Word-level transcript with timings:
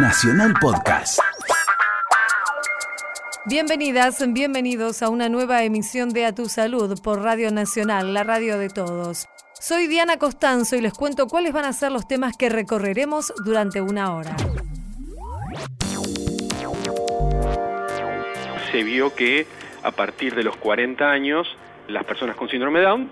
Nacional 0.00 0.54
Podcast. 0.60 1.18
Bienvenidas, 3.46 4.24
bienvenidos 4.32 5.02
a 5.02 5.08
una 5.08 5.28
nueva 5.28 5.64
emisión 5.64 6.10
de 6.10 6.24
A 6.24 6.32
Tu 6.32 6.48
Salud 6.48 6.96
por 7.02 7.20
Radio 7.20 7.50
Nacional, 7.50 8.14
la 8.14 8.22
radio 8.22 8.58
de 8.58 8.68
todos. 8.68 9.26
Soy 9.58 9.88
Diana 9.88 10.16
Costanzo 10.16 10.76
y 10.76 10.82
les 10.82 10.92
cuento 10.92 11.26
cuáles 11.26 11.52
van 11.52 11.64
a 11.64 11.72
ser 11.72 11.90
los 11.90 12.06
temas 12.06 12.36
que 12.36 12.48
recorreremos 12.48 13.32
durante 13.44 13.80
una 13.80 14.14
hora. 14.14 14.36
Se 18.70 18.84
vio 18.84 19.12
que 19.16 19.48
a 19.82 19.90
partir 19.90 20.36
de 20.36 20.44
los 20.44 20.56
40 20.58 21.10
años 21.10 21.48
las 21.88 22.04
personas 22.04 22.36
con 22.36 22.48
síndrome 22.48 22.78
de 22.78 22.84
Down 22.84 23.10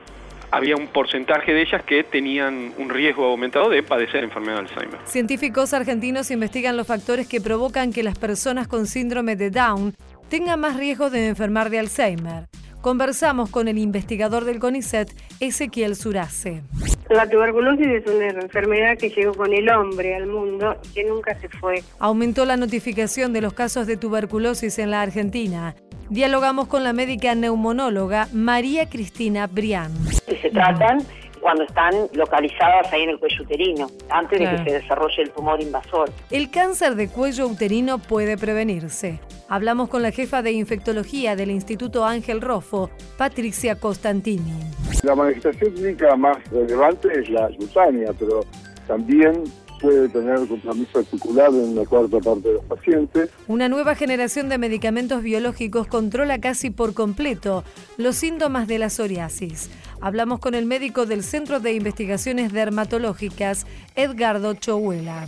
había 0.50 0.76
un 0.76 0.88
porcentaje 0.88 1.52
de 1.52 1.62
ellas 1.62 1.82
que 1.84 2.04
tenían 2.04 2.72
un 2.78 2.88
riesgo 2.88 3.24
aumentado 3.26 3.68
de 3.68 3.82
padecer 3.82 4.24
enfermedad 4.24 4.62
de 4.62 4.68
Alzheimer. 4.68 5.00
Científicos 5.04 5.72
argentinos 5.72 6.30
investigan 6.30 6.76
los 6.76 6.86
factores 6.86 7.28
que 7.28 7.40
provocan 7.40 7.92
que 7.92 8.02
las 8.02 8.18
personas 8.18 8.68
con 8.68 8.86
síndrome 8.86 9.36
de 9.36 9.50
Down 9.50 9.94
tengan 10.28 10.60
más 10.60 10.76
riesgo 10.76 11.10
de 11.10 11.28
enfermar 11.28 11.70
de 11.70 11.78
Alzheimer. 11.78 12.48
Conversamos 12.80 13.50
con 13.50 13.66
el 13.66 13.78
investigador 13.78 14.44
del 14.44 14.60
CONICET, 14.60 15.10
Ezequiel 15.40 15.96
Surace. 15.96 16.62
La 17.10 17.28
tuberculosis 17.28 17.86
es 17.86 18.06
una 18.06 18.28
enfermedad 18.28 18.96
que 18.98 19.10
llegó 19.10 19.32
con 19.34 19.52
el 19.52 19.68
hombre 19.70 20.14
al 20.14 20.26
mundo 20.26 20.76
y 20.84 20.94
que 20.94 21.04
nunca 21.04 21.38
se 21.40 21.48
fue. 21.48 21.82
Aumentó 21.98 22.44
la 22.44 22.56
notificación 22.56 23.32
de 23.32 23.40
los 23.40 23.54
casos 23.54 23.86
de 23.86 23.96
tuberculosis 23.96 24.78
en 24.78 24.90
la 24.90 25.02
Argentina. 25.02 25.74
Dialogamos 26.10 26.68
con 26.68 26.84
la 26.84 26.92
médica 26.92 27.34
neumonóloga 27.34 28.28
María 28.32 28.88
Cristina 28.88 29.48
Brián. 29.48 29.92
Se 30.40 30.50
tratan 30.50 30.98
cuando 31.40 31.64
están 31.64 31.94
localizadas 32.12 32.92
ahí 32.92 33.02
en 33.02 33.10
el 33.10 33.18
cuello 33.18 33.42
uterino, 33.42 33.88
antes 34.08 34.38
de 34.38 34.48
que 34.48 34.58
se 34.58 34.78
desarrolle 34.78 35.22
el 35.22 35.30
tumor 35.30 35.60
invasor. 35.60 36.10
El 36.30 36.50
cáncer 36.50 36.94
de 36.94 37.08
cuello 37.08 37.48
uterino 37.48 37.98
puede 37.98 38.38
prevenirse. 38.38 39.18
Hablamos 39.48 39.88
con 39.88 40.02
la 40.02 40.12
jefa 40.12 40.42
de 40.42 40.52
infectología 40.52 41.34
del 41.34 41.50
Instituto 41.50 42.04
Ángel 42.04 42.40
Rofo, 42.40 42.90
Patricia 43.18 43.74
Costantini. 43.74 44.60
La 45.02 45.14
manifestación 45.16 45.72
clínica 45.74 46.14
más 46.14 46.38
relevante 46.50 47.08
es 47.18 47.28
la 47.30 47.48
cutánea, 47.48 48.12
pero 48.18 48.40
también 48.86 49.42
puede 49.80 50.08
tener 50.08 50.46
compromiso 50.46 50.98
articular 50.98 51.50
en 51.50 51.76
la 51.76 51.84
cuarta 51.84 52.18
parte 52.18 52.48
de 52.48 52.54
los 52.54 52.64
pacientes. 52.64 53.30
Una 53.48 53.68
nueva 53.68 53.94
generación 53.94 54.48
de 54.48 54.58
medicamentos 54.58 55.22
biológicos 55.22 55.86
controla 55.86 56.40
casi 56.40 56.70
por 56.70 56.94
completo 56.94 57.64
los 57.96 58.16
síntomas 58.16 58.66
de 58.66 58.78
la 58.78 58.90
psoriasis. 58.90 59.70
Hablamos 60.00 60.40
con 60.40 60.54
el 60.54 60.66
médico 60.66 61.06
del 61.06 61.22
Centro 61.22 61.60
de 61.60 61.72
Investigaciones 61.72 62.52
Dermatológicas, 62.52 63.66
Edgardo 63.94 64.54
Chohuela. 64.54 65.26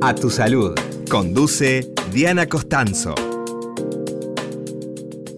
A 0.00 0.14
tu 0.14 0.30
salud. 0.30 0.74
Conduce 1.10 1.92
Diana 2.12 2.46
Costanzo. 2.46 3.14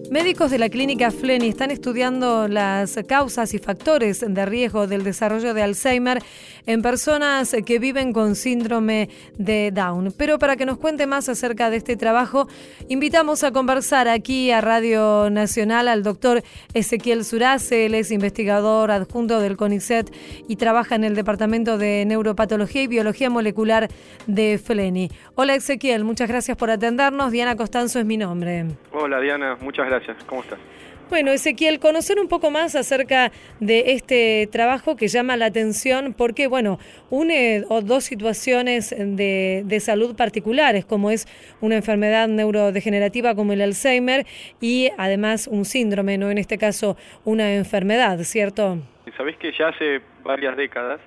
Médicos 0.09 0.49
de 0.49 0.57
la 0.57 0.69
clínica 0.69 1.11
Fleni 1.11 1.49
están 1.49 1.69
estudiando 1.69 2.47
las 2.47 2.97
causas 3.07 3.53
y 3.53 3.59
factores 3.59 4.25
de 4.27 4.45
riesgo 4.47 4.87
del 4.87 5.03
desarrollo 5.03 5.53
de 5.53 5.61
Alzheimer 5.61 6.23
en 6.65 6.81
personas 6.81 7.55
que 7.65 7.79
viven 7.79 8.13
con 8.13 8.35
síndrome 8.35 9.09
de 9.37 9.71
Down. 9.71 10.13
Pero 10.17 10.39
para 10.39 10.55
que 10.55 10.65
nos 10.65 10.77
cuente 10.77 11.07
más 11.07 11.29
acerca 11.29 11.69
de 11.69 11.77
este 11.77 11.95
trabajo, 11.95 12.47
invitamos 12.87 13.43
a 13.43 13.51
conversar 13.51 14.07
aquí 14.07 14.51
a 14.51 14.61
Radio 14.61 15.29
Nacional 15.29 15.87
al 15.87 16.03
doctor 16.03 16.43
Ezequiel 16.73 17.25
Surace. 17.25 17.85
Él 17.85 17.95
es 17.95 18.11
investigador 18.11 18.91
adjunto 18.91 19.39
del 19.39 19.57
CONICET 19.57 20.13
y 20.47 20.55
trabaja 20.55 20.95
en 20.95 21.03
el 21.03 21.15
Departamento 21.15 21.77
de 21.77 22.05
Neuropatología 22.05 22.83
y 22.83 22.87
Biología 22.87 23.29
Molecular 23.29 23.87
de 24.27 24.57
Fleni. 24.57 25.09
Hola 25.35 25.55
Ezequiel, 25.55 26.03
muchas 26.03 26.27
gracias 26.27 26.57
por 26.57 26.69
atendernos. 26.69 27.31
Diana 27.31 27.55
Costanzo 27.55 27.99
es 27.99 28.05
mi 28.05 28.17
nombre. 28.17 28.65
Hola 28.91 29.19
Diana, 29.19 29.57
muchas 29.61 29.87
gracias. 29.87 30.17
¿Cómo 30.25 30.41
estás? 30.41 30.59
Bueno, 31.09 31.31
Ezequiel, 31.31 31.79
conocer 31.79 32.19
un 32.19 32.27
poco 32.27 32.51
más 32.51 32.75
acerca 32.75 33.31
de 33.59 33.93
este 33.93 34.47
trabajo 34.51 34.95
que 34.95 35.07
llama 35.07 35.37
la 35.37 35.47
atención 35.47 36.13
porque, 36.15 36.45
bueno, 36.45 36.77
une 37.09 37.61
dos 37.81 38.03
situaciones 38.03 38.91
de, 38.95 39.63
de, 39.65 39.79
salud 39.79 40.15
particulares, 40.15 40.85
como 40.85 41.09
es 41.09 41.25
una 41.61 41.77
enfermedad 41.77 42.27
neurodegenerativa 42.27 43.33
como 43.33 43.53
el 43.53 43.61
Alzheimer 43.61 44.27
y 44.61 44.91
además 44.99 45.47
un 45.47 45.65
síndrome, 45.65 46.19
no 46.19 46.29
en 46.29 46.37
este 46.37 46.59
caso 46.59 46.95
una 47.25 47.55
enfermedad, 47.55 48.19
¿cierto? 48.19 48.77
Sabés 49.17 49.35
que 49.37 49.51
ya 49.57 49.69
hace 49.69 50.01
varias 50.23 50.55
décadas 50.55 51.01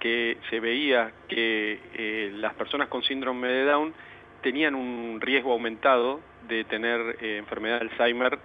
que 0.00 0.36
se 0.50 0.60
veía 0.60 1.12
que 1.28 1.80
eh, 1.94 2.30
las 2.34 2.52
personas 2.54 2.88
con 2.88 3.02
síndrome 3.02 3.48
de 3.48 3.64
Down 3.64 3.94
tenían 4.42 4.74
un 4.74 5.18
riesgo 5.18 5.52
aumentado 5.52 6.20
de 6.46 6.64
tener 6.64 7.16
eh, 7.22 7.38
enfermedad 7.38 7.80
de 7.80 7.88
Alzheimer 7.88 8.38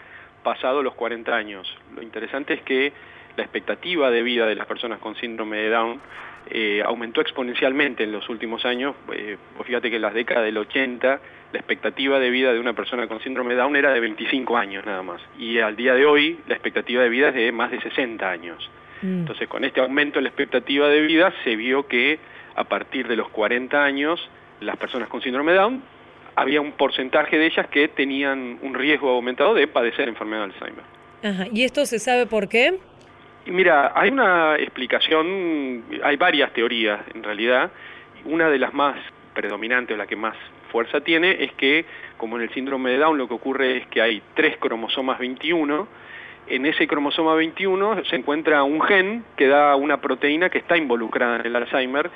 pasado 0.43 0.83
los 0.83 0.93
40 0.95 1.35
años. 1.35 1.73
Lo 1.95 2.01
interesante 2.01 2.53
es 2.53 2.61
que 2.61 2.93
la 3.37 3.43
expectativa 3.43 4.11
de 4.11 4.23
vida 4.23 4.45
de 4.45 4.55
las 4.55 4.67
personas 4.67 4.99
con 4.99 5.15
síndrome 5.15 5.57
de 5.57 5.69
Down 5.69 6.01
eh, 6.49 6.81
aumentó 6.85 7.21
exponencialmente 7.21 8.03
en 8.03 8.11
los 8.11 8.27
últimos 8.29 8.65
años. 8.65 8.95
Eh, 9.13 9.37
fíjate 9.63 9.89
que 9.89 9.97
en 9.97 10.01
las 10.01 10.13
décadas 10.13 10.43
del 10.43 10.57
80 10.57 11.21
la 11.53 11.59
expectativa 11.59 12.19
de 12.19 12.29
vida 12.29 12.53
de 12.53 12.59
una 12.59 12.73
persona 12.73 13.07
con 13.07 13.21
síndrome 13.21 13.53
de 13.53 13.59
Down 13.59 13.75
era 13.75 13.93
de 13.93 13.99
25 13.99 14.57
años 14.57 14.85
nada 14.85 15.03
más. 15.03 15.21
Y 15.37 15.59
al 15.59 15.75
día 15.75 15.93
de 15.93 16.05
hoy 16.05 16.39
la 16.47 16.55
expectativa 16.55 17.03
de 17.03 17.09
vida 17.09 17.29
es 17.29 17.35
de 17.35 17.51
más 17.51 17.71
de 17.71 17.81
60 17.81 18.29
años. 18.29 18.69
Mm. 19.01 19.19
Entonces 19.19 19.47
con 19.47 19.63
este 19.63 19.81
aumento 19.81 20.19
en 20.19 20.23
la 20.23 20.29
expectativa 20.29 20.87
de 20.87 21.01
vida 21.01 21.33
se 21.43 21.55
vio 21.55 21.87
que 21.87 22.19
a 22.55 22.63
partir 22.63 23.07
de 23.07 23.15
los 23.15 23.29
40 23.29 23.83
años 23.83 24.29
las 24.59 24.77
personas 24.77 25.09
con 25.09 25.21
síndrome 25.21 25.53
de 25.53 25.57
Down 25.57 25.83
había 26.35 26.61
un 26.61 26.71
porcentaje 26.73 27.37
de 27.37 27.47
ellas 27.47 27.67
que 27.67 27.87
tenían 27.87 28.59
un 28.61 28.73
riesgo 28.73 29.09
aumentado 29.09 29.53
de 29.53 29.67
padecer 29.67 30.07
enfermedad 30.07 30.47
de 30.47 30.53
Alzheimer. 30.53 30.83
Ajá. 31.23 31.45
¿Y 31.53 31.63
esto 31.63 31.85
se 31.85 31.99
sabe 31.99 32.25
por 32.25 32.47
qué? 32.47 32.79
Mira, 33.45 33.91
hay 33.95 34.09
una 34.11 34.55
explicación, 34.57 35.83
hay 36.03 36.15
varias 36.15 36.53
teorías 36.53 37.01
en 37.13 37.23
realidad. 37.23 37.71
Una 38.25 38.49
de 38.49 38.59
las 38.59 38.73
más 38.73 38.95
predominantes 39.33 39.95
o 39.95 39.97
la 39.97 40.05
que 40.05 40.15
más 40.15 40.35
fuerza 40.71 41.01
tiene 41.01 41.43
es 41.43 41.51
que, 41.53 41.85
como 42.17 42.37
en 42.37 42.43
el 42.43 42.53
síndrome 42.53 42.91
de 42.91 42.97
Down, 42.97 43.17
lo 43.17 43.27
que 43.27 43.33
ocurre 43.33 43.77
es 43.77 43.87
que 43.87 44.01
hay 44.01 44.21
tres 44.35 44.57
cromosomas 44.57 45.19
21. 45.19 45.87
En 46.47 46.65
ese 46.65 46.87
cromosoma 46.87 47.35
21 47.35 48.03
se 48.05 48.15
encuentra 48.15 48.63
un 48.63 48.81
gen 48.81 49.23
que 49.37 49.47
da 49.47 49.75
una 49.75 50.01
proteína 50.01 50.49
que 50.49 50.57
está 50.57 50.77
involucrada 50.77 51.37
en 51.37 51.45
el 51.45 51.55
Alzheimer 51.55 52.09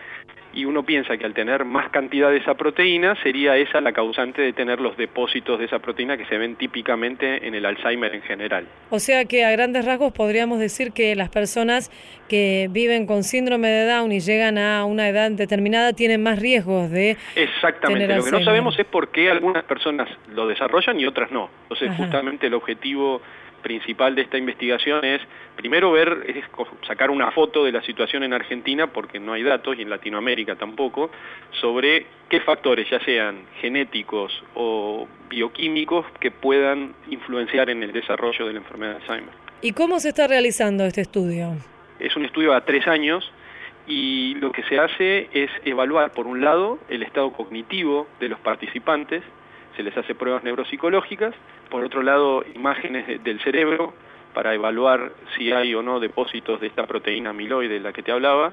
y 0.56 0.64
uno 0.64 0.84
piensa 0.84 1.18
que 1.18 1.26
al 1.26 1.34
tener 1.34 1.66
más 1.66 1.90
cantidad 1.90 2.32
de 2.32 2.38
esa 2.38 2.56
proteína 2.56 3.16
sería 3.22 3.58
esa 3.58 3.82
la 3.82 3.92
causante 3.92 4.42
de 4.42 4.54
tener 4.54 4.80
los 4.80 4.96
depósitos 4.96 5.60
de 5.60 5.66
esa 5.66 5.80
proteína 5.80 6.18
que 6.18 6.26
se 6.26 6.38
ven 6.38 6.56
típicamente 6.56 7.46
en 7.46 7.54
el 7.54 7.66
Alzheimer 7.66 8.16
en 8.16 8.22
general. 8.22 8.66
O 8.90 9.00
sea 9.00 9.26
que 9.26 9.44
a 9.44 9.52
grandes 9.52 9.86
rasgos 9.86 10.14
podríamos 10.14 10.60
decir 10.60 10.94
que 10.94 11.14
las 11.16 11.30
personas 11.30 11.92
que 12.30 12.68
viven 12.72 13.06
con 13.06 13.24
síndrome 13.24 13.68
de 13.68 13.86
Down 13.86 14.12
y 14.14 14.22
llegan 14.22 14.58
a 14.58 14.86
una 14.86 15.10
edad 15.10 15.30
determinada 15.30 15.92
tienen 15.92 16.24
más 16.24 16.40
riesgos 16.40 16.90
de... 16.90 17.18
Exactamente, 17.36 18.16
lo 18.16 18.24
que 18.24 18.32
no 18.32 18.44
sabemos 18.44 18.80
es 18.80 18.86
por 18.86 19.10
qué 19.10 19.30
algunas 19.30 19.66
personas 19.66 20.10
lo 20.34 20.48
desarrollan 20.48 20.98
y 21.00 21.06
otras 21.06 21.32
no. 21.32 21.50
Entonces 21.64 21.92
justamente 21.98 22.48
el 22.48 22.54
objetivo 22.54 23.22
principal 23.66 24.14
de 24.14 24.22
esta 24.22 24.38
investigación 24.38 25.04
es 25.04 25.22
primero 25.56 25.92
ver, 25.92 26.24
es 26.28 26.46
sacar 26.86 27.10
una 27.10 27.32
foto 27.32 27.66
de 27.66 27.72
la 27.72 27.82
situación 27.82 28.22
en 28.22 28.32
Argentina, 28.32 28.86
porque 28.94 29.20
no 29.20 29.34
hay 29.34 29.42
datos, 29.42 29.76
y 29.76 29.82
en 29.82 29.90
Latinoamérica 29.90 30.56
tampoco, 30.56 31.10
sobre 31.50 32.06
qué 32.30 32.42
factores, 32.42 32.88
ya 32.92 33.00
sean 33.00 33.40
genéticos 33.60 34.32
o 34.54 35.08
bioquímicos, 35.30 36.06
que 36.20 36.30
puedan 36.30 36.94
influenciar 37.10 37.72
en 37.72 37.82
el 37.82 37.92
desarrollo 37.92 38.46
de 38.46 38.54
la 38.54 38.60
enfermedad 38.60 38.98
de 38.98 39.02
Alzheimer. 39.02 39.34
¿Y 39.64 39.72
cómo 39.72 40.00
se 40.00 40.10
está 40.10 40.28
realizando 40.28 40.86
este 40.86 41.02
estudio? 41.02 41.56
Es 41.98 42.16
un 42.16 42.24
estudio 42.24 42.54
a 42.54 42.62
tres 42.66 42.86
años 42.86 43.32
y 43.88 44.36
lo 44.36 44.52
que 44.52 44.62
se 44.64 44.78
hace 44.78 45.28
es 45.34 45.50
evaluar, 45.64 46.12
por 46.12 46.28
un 46.28 46.42
lado, 46.42 46.78
el 46.88 47.02
estado 47.02 47.34
cognitivo 47.34 48.06
de 48.20 48.30
los 48.30 48.40
participantes, 48.42 49.24
se 49.76 49.84
les 49.84 49.96
hace 49.98 50.16
pruebas 50.16 50.44
neuropsicológicas, 50.44 51.34
por 51.70 51.84
otro 51.84 52.02
lado 52.02 52.44
imágenes 52.54 53.24
del 53.24 53.40
cerebro 53.42 53.94
para 54.34 54.54
evaluar 54.54 55.14
si 55.38 55.52
hay 55.52 55.74
o 55.76 55.82
no 55.82 56.00
depósitos 56.00 56.60
de 56.60 56.68
esta 56.68 56.86
proteína 56.86 57.30
amiloide 57.30 57.76
de 57.76 57.80
la 57.80 57.94
que 57.94 58.04
te 58.04 58.12
hablaba, 58.12 58.52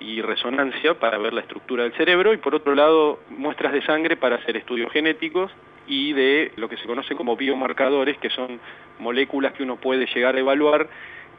y 0.00 0.22
resonancia 0.22 0.94
para 0.94 1.18
ver 1.18 1.34
la 1.34 1.42
estructura 1.42 1.84
del 1.84 1.92
cerebro, 1.92 2.32
y 2.32 2.38
por 2.38 2.54
otro 2.54 2.74
lado 2.74 3.20
muestras 3.28 3.72
de 3.72 3.82
sangre 3.82 4.16
para 4.16 4.36
hacer 4.36 4.56
estudios 4.56 4.90
genéticos 4.92 5.52
y 5.86 6.12
de 6.14 6.52
lo 6.56 6.68
que 6.68 6.76
se 6.78 6.86
conoce 6.86 7.14
como 7.14 7.36
biomarcadores, 7.36 8.16
que 8.18 8.30
son 8.30 8.60
moléculas 8.98 9.52
que 9.52 9.62
uno 9.62 9.76
puede 9.76 10.06
llegar 10.06 10.36
a 10.36 10.40
evaluar 10.40 10.88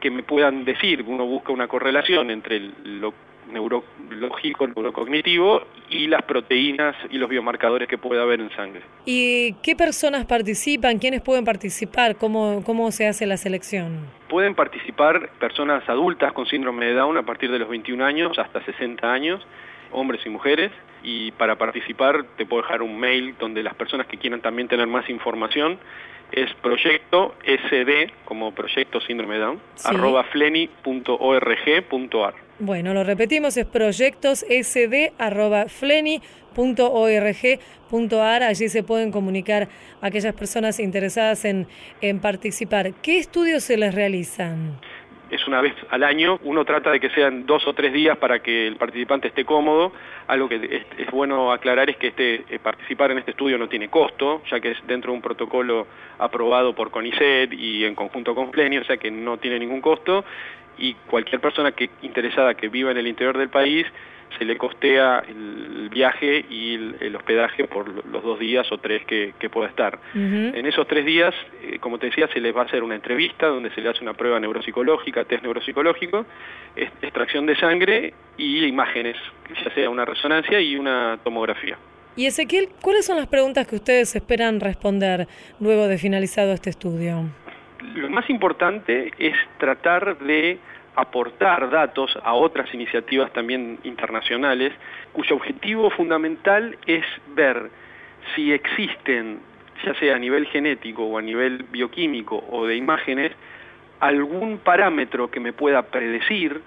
que 0.00 0.10
me 0.10 0.24
puedan 0.24 0.64
decir, 0.64 1.04
uno 1.06 1.24
busca 1.24 1.52
una 1.52 1.68
correlación 1.68 2.30
entre 2.30 2.60
lo 2.84 3.14
neurológico, 3.50 4.66
neurocognitivo 4.66 5.62
y 5.88 6.06
las 6.06 6.22
proteínas 6.22 6.96
y 7.10 7.18
los 7.18 7.28
biomarcadores 7.28 7.88
que 7.88 7.98
puede 7.98 8.20
haber 8.20 8.40
en 8.40 8.50
sangre. 8.56 8.82
¿Y 9.04 9.54
qué 9.62 9.76
personas 9.76 10.24
participan? 10.26 10.98
¿Quiénes 10.98 11.20
pueden 11.20 11.44
participar? 11.44 12.16
¿Cómo, 12.16 12.62
cómo 12.64 12.90
se 12.90 13.06
hace 13.06 13.26
la 13.26 13.36
selección? 13.36 14.06
Pueden 14.28 14.54
participar 14.54 15.30
personas 15.38 15.88
adultas 15.88 16.32
con 16.32 16.46
síndrome 16.46 16.86
de 16.86 16.94
Down 16.94 17.18
a 17.18 17.22
partir 17.22 17.50
de 17.50 17.58
los 17.58 17.68
21 17.68 18.04
años 18.04 18.38
hasta 18.38 18.64
60 18.64 19.12
años. 19.12 19.46
hombres 19.94 20.24
y 20.24 20.30
mujeres, 20.30 20.72
y 21.02 21.32
para 21.32 21.56
participar 21.56 22.24
te 22.36 22.46
puedo 22.46 22.62
dejar 22.62 22.80
un 22.80 22.98
mail 22.98 23.34
donde 23.38 23.62
las 23.62 23.74
personas 23.74 24.06
que 24.06 24.16
quieran 24.16 24.40
también 24.40 24.68
tener 24.68 24.86
más 24.86 25.06
información 25.10 25.78
es 26.30 26.52
proyecto 26.62 27.34
sd, 27.44 28.10
como 28.24 28.54
proyecto 28.54 29.00
síndrome 29.02 29.38
Down, 29.38 29.60
arroba 29.84 30.24
fleni.org.ar. 30.24 30.74
Bueno, 32.64 32.94
lo 32.94 33.02
repetimos, 33.02 33.56
es 33.56 33.66
proyectos 33.66 34.46
sd 34.48 35.10
arroba 35.18 35.64
fleni.org.ar, 35.66 36.22
allí 38.44 38.68
se 38.68 38.84
pueden 38.84 39.10
comunicar 39.10 39.66
aquellas 40.00 40.32
personas 40.32 40.78
interesadas 40.78 41.44
en, 41.44 41.66
en 42.00 42.20
participar. 42.20 42.92
¿Qué 43.02 43.18
estudios 43.18 43.64
se 43.64 43.76
les 43.76 43.92
realizan? 43.92 44.78
es 45.32 45.46
una 45.46 45.62
vez 45.62 45.72
al 45.88 46.04
año, 46.04 46.38
uno 46.44 46.62
trata 46.66 46.90
de 46.90 47.00
que 47.00 47.08
sean 47.08 47.46
dos 47.46 47.66
o 47.66 47.72
tres 47.72 47.90
días 47.90 48.18
para 48.18 48.40
que 48.40 48.66
el 48.66 48.76
participante 48.76 49.28
esté 49.28 49.46
cómodo, 49.46 49.90
algo 50.26 50.46
que 50.46 50.84
es, 50.98 51.10
bueno 51.10 51.52
aclarar 51.52 51.88
es 51.88 51.96
que 51.96 52.08
este, 52.08 52.44
eh, 52.50 52.58
participar 52.62 53.12
en 53.12 53.18
este 53.18 53.30
estudio 53.30 53.56
no 53.56 53.66
tiene 53.66 53.88
costo, 53.88 54.42
ya 54.50 54.60
que 54.60 54.72
es 54.72 54.86
dentro 54.86 55.10
de 55.10 55.16
un 55.16 55.22
protocolo 55.22 55.86
aprobado 56.18 56.74
por 56.74 56.90
CONICET 56.90 57.50
y 57.54 57.86
en 57.86 57.94
conjunto 57.94 58.34
con 58.34 58.50
Plenio, 58.50 58.82
o 58.82 58.84
sea 58.84 58.98
que 58.98 59.10
no 59.10 59.38
tiene 59.38 59.58
ningún 59.58 59.80
costo, 59.80 60.22
y 60.78 60.94
cualquier 61.08 61.40
persona 61.40 61.72
que 61.72 61.90
interesada 62.02 62.54
que 62.54 62.68
viva 62.68 62.90
en 62.90 62.98
el 62.98 63.06
interior 63.06 63.36
del 63.36 63.48
país 63.48 63.86
se 64.38 64.44
le 64.44 64.56
costea 64.56 65.22
el 65.28 65.88
viaje 65.90 66.44
y 66.48 66.74
el, 67.00 67.14
hospedaje 67.16 67.64
por 67.64 68.06
los 68.06 68.22
dos 68.22 68.38
días 68.38 68.70
o 68.72 68.78
tres 68.78 69.04
que, 69.04 69.32
pueda 69.50 69.68
estar. 69.68 69.98
En 70.14 70.64
esos 70.66 70.86
tres 70.86 71.04
días, 71.04 71.34
eh, 71.62 71.78
como 71.78 71.98
te 71.98 72.06
decía, 72.06 72.26
se 72.28 72.40
les 72.40 72.56
va 72.56 72.62
a 72.62 72.64
hacer 72.64 72.82
una 72.82 72.94
entrevista 72.94 73.46
donde 73.46 73.70
se 73.74 73.80
le 73.80 73.90
hace 73.90 74.02
una 74.02 74.14
prueba 74.14 74.40
neuropsicológica, 74.40 75.24
test 75.24 75.42
neuropsicológico, 75.42 76.24
extracción 76.74 77.44
de 77.46 77.56
sangre 77.56 78.14
y 78.38 78.64
imágenes, 78.64 79.16
ya 79.62 79.74
sea 79.74 79.90
una 79.90 80.04
resonancia 80.04 80.60
y 80.60 80.76
una 80.76 81.18
tomografía. 81.22 81.76
Y 82.16 82.26
Ezequiel, 82.26 82.68
¿cuáles 82.80 83.06
son 83.06 83.16
las 83.16 83.26
preguntas 83.26 83.66
que 83.66 83.76
ustedes 83.76 84.14
esperan 84.14 84.60
responder 84.60 85.28
luego 85.60 85.88
de 85.88 85.98
finalizado 85.98 86.52
este 86.52 86.70
estudio? 86.70 87.24
Lo 87.94 88.08
más 88.10 88.28
importante 88.30 89.12
es 89.18 89.34
tratar 89.58 90.18
de 90.18 90.58
aportar 90.94 91.70
datos 91.70 92.16
a 92.22 92.34
otras 92.34 92.72
iniciativas 92.74 93.32
también 93.32 93.78
internacionales, 93.84 94.72
cuyo 95.12 95.36
objetivo 95.36 95.90
fundamental 95.90 96.76
es 96.86 97.04
ver 97.34 97.70
si 98.34 98.52
existen, 98.52 99.40
ya 99.84 99.94
sea 99.94 100.16
a 100.16 100.18
nivel 100.18 100.46
genético 100.46 101.04
o 101.04 101.18
a 101.18 101.22
nivel 101.22 101.64
bioquímico 101.70 102.44
o 102.50 102.66
de 102.66 102.76
imágenes, 102.76 103.32
algún 104.00 104.58
parámetro 104.58 105.30
que 105.30 105.40
me 105.40 105.52
pueda 105.52 105.82
predecir 105.82 106.60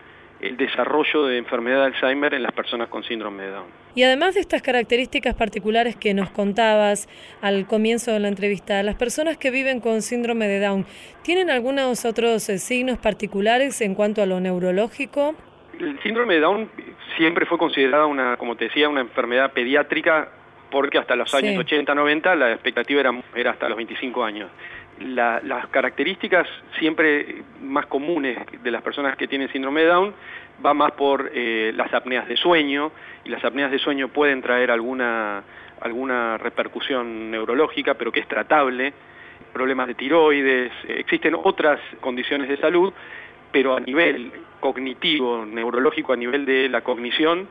el 0.45 0.57
desarrollo 0.57 1.25
de 1.25 1.38
enfermedad 1.38 1.80
de 1.80 1.86
Alzheimer 1.86 2.33
en 2.33 2.44
las 2.44 2.51
personas 2.51 2.88
con 2.88 3.03
síndrome 3.03 3.44
de 3.44 3.50
Down. 3.50 3.65
Y 3.95 4.03
además 4.03 4.36
de 4.36 4.42
estas 4.42 4.62
características 4.62 5.33
particulares 5.33 5.95
que 5.95 6.13
nos 6.13 6.30
contabas 6.30 7.09
al 7.42 7.65
comienzo 7.65 8.12
de 8.12 8.19
la 8.19 8.27
entrevista, 8.27 8.83
las 8.83 8.95
personas 8.95 9.38
que 9.38 9.50
viven 9.50 9.80
con 9.80 10.01
síndrome 10.01 10.47
de 10.47 10.59
Down, 10.59 10.86
¿tienen 11.24 11.50
algunos 11.50 12.06
otros 12.06 12.47
eh, 12.50 12.59
signos 12.59 13.00
particulares 13.00 13.81
en 13.81 13.95
cuanto 13.95 14.21
a 14.21 14.25
lo 14.25 14.39
neurológico? 14.39 15.36
El 15.80 16.00
síndrome 16.03 16.36
de 16.36 16.42
Down 16.42 16.69
siempre 17.18 17.45
fue 17.45 17.57
considerada 17.57 18.06
una, 18.06 18.38
como 18.38 18.56
te 18.56 18.65
decía, 18.65 18.88
una 18.88 19.01
enfermedad 19.01 19.51
pediátrica 19.51 20.30
porque 20.69 20.98
hasta 20.98 21.15
los 21.15 21.33
años 21.33 21.57
80, 21.57 21.95
90 21.95 22.36
la 22.36 22.51
expectativa 22.51 23.00
era, 23.00 23.12
era 23.36 23.51
hasta 23.51 23.69
los 23.69 23.77
25 23.77 24.24
años 24.24 24.50
las 25.00 25.68
características 25.68 26.47
siempre 26.80 27.44
más 27.62 27.86
comunes 27.88 28.38
de 28.63 28.71
las 28.71 28.81
personas 28.81 29.18
que 29.18 29.27
tienen 29.27 29.50
síndrome 29.50 29.81
de 29.81 29.88
Down 29.88 30.13
va 30.65 30.74
más 30.74 30.92
por 30.94 31.31
eh, 31.33 31.74
las 31.75 31.94
apneas 31.94 32.27
de 32.27 32.38
sueño 32.38 32.92
y 33.25 33.30
las 33.30 33.44
apneas 33.44 33.71
de 33.71 33.80
sueño 33.80 34.07
pueden 34.09 34.42
traer 34.42 34.71
alguna 34.71 35.44
alguna 35.81 36.38
repercusión 36.38 37.30
neurológica 37.30 37.95
pero 37.95 38.12
que 38.12 38.21
es 38.21 38.27
tratable 38.27 38.94
problemas 39.51 39.88
de 39.88 39.95
tiroides 39.95 40.71
existen 40.88 41.36
otras 41.36 41.80
condiciones 42.00 42.48
de 42.48 42.57
salud 42.57 42.94
pero 43.51 43.75
a 43.75 43.81
nivel 43.81 44.31
cognitivo 44.62 45.45
neurológico 45.45 46.13
a 46.13 46.15
nivel 46.15 46.45
de 46.45 46.69
la 46.69 46.81
cognición 46.81 47.50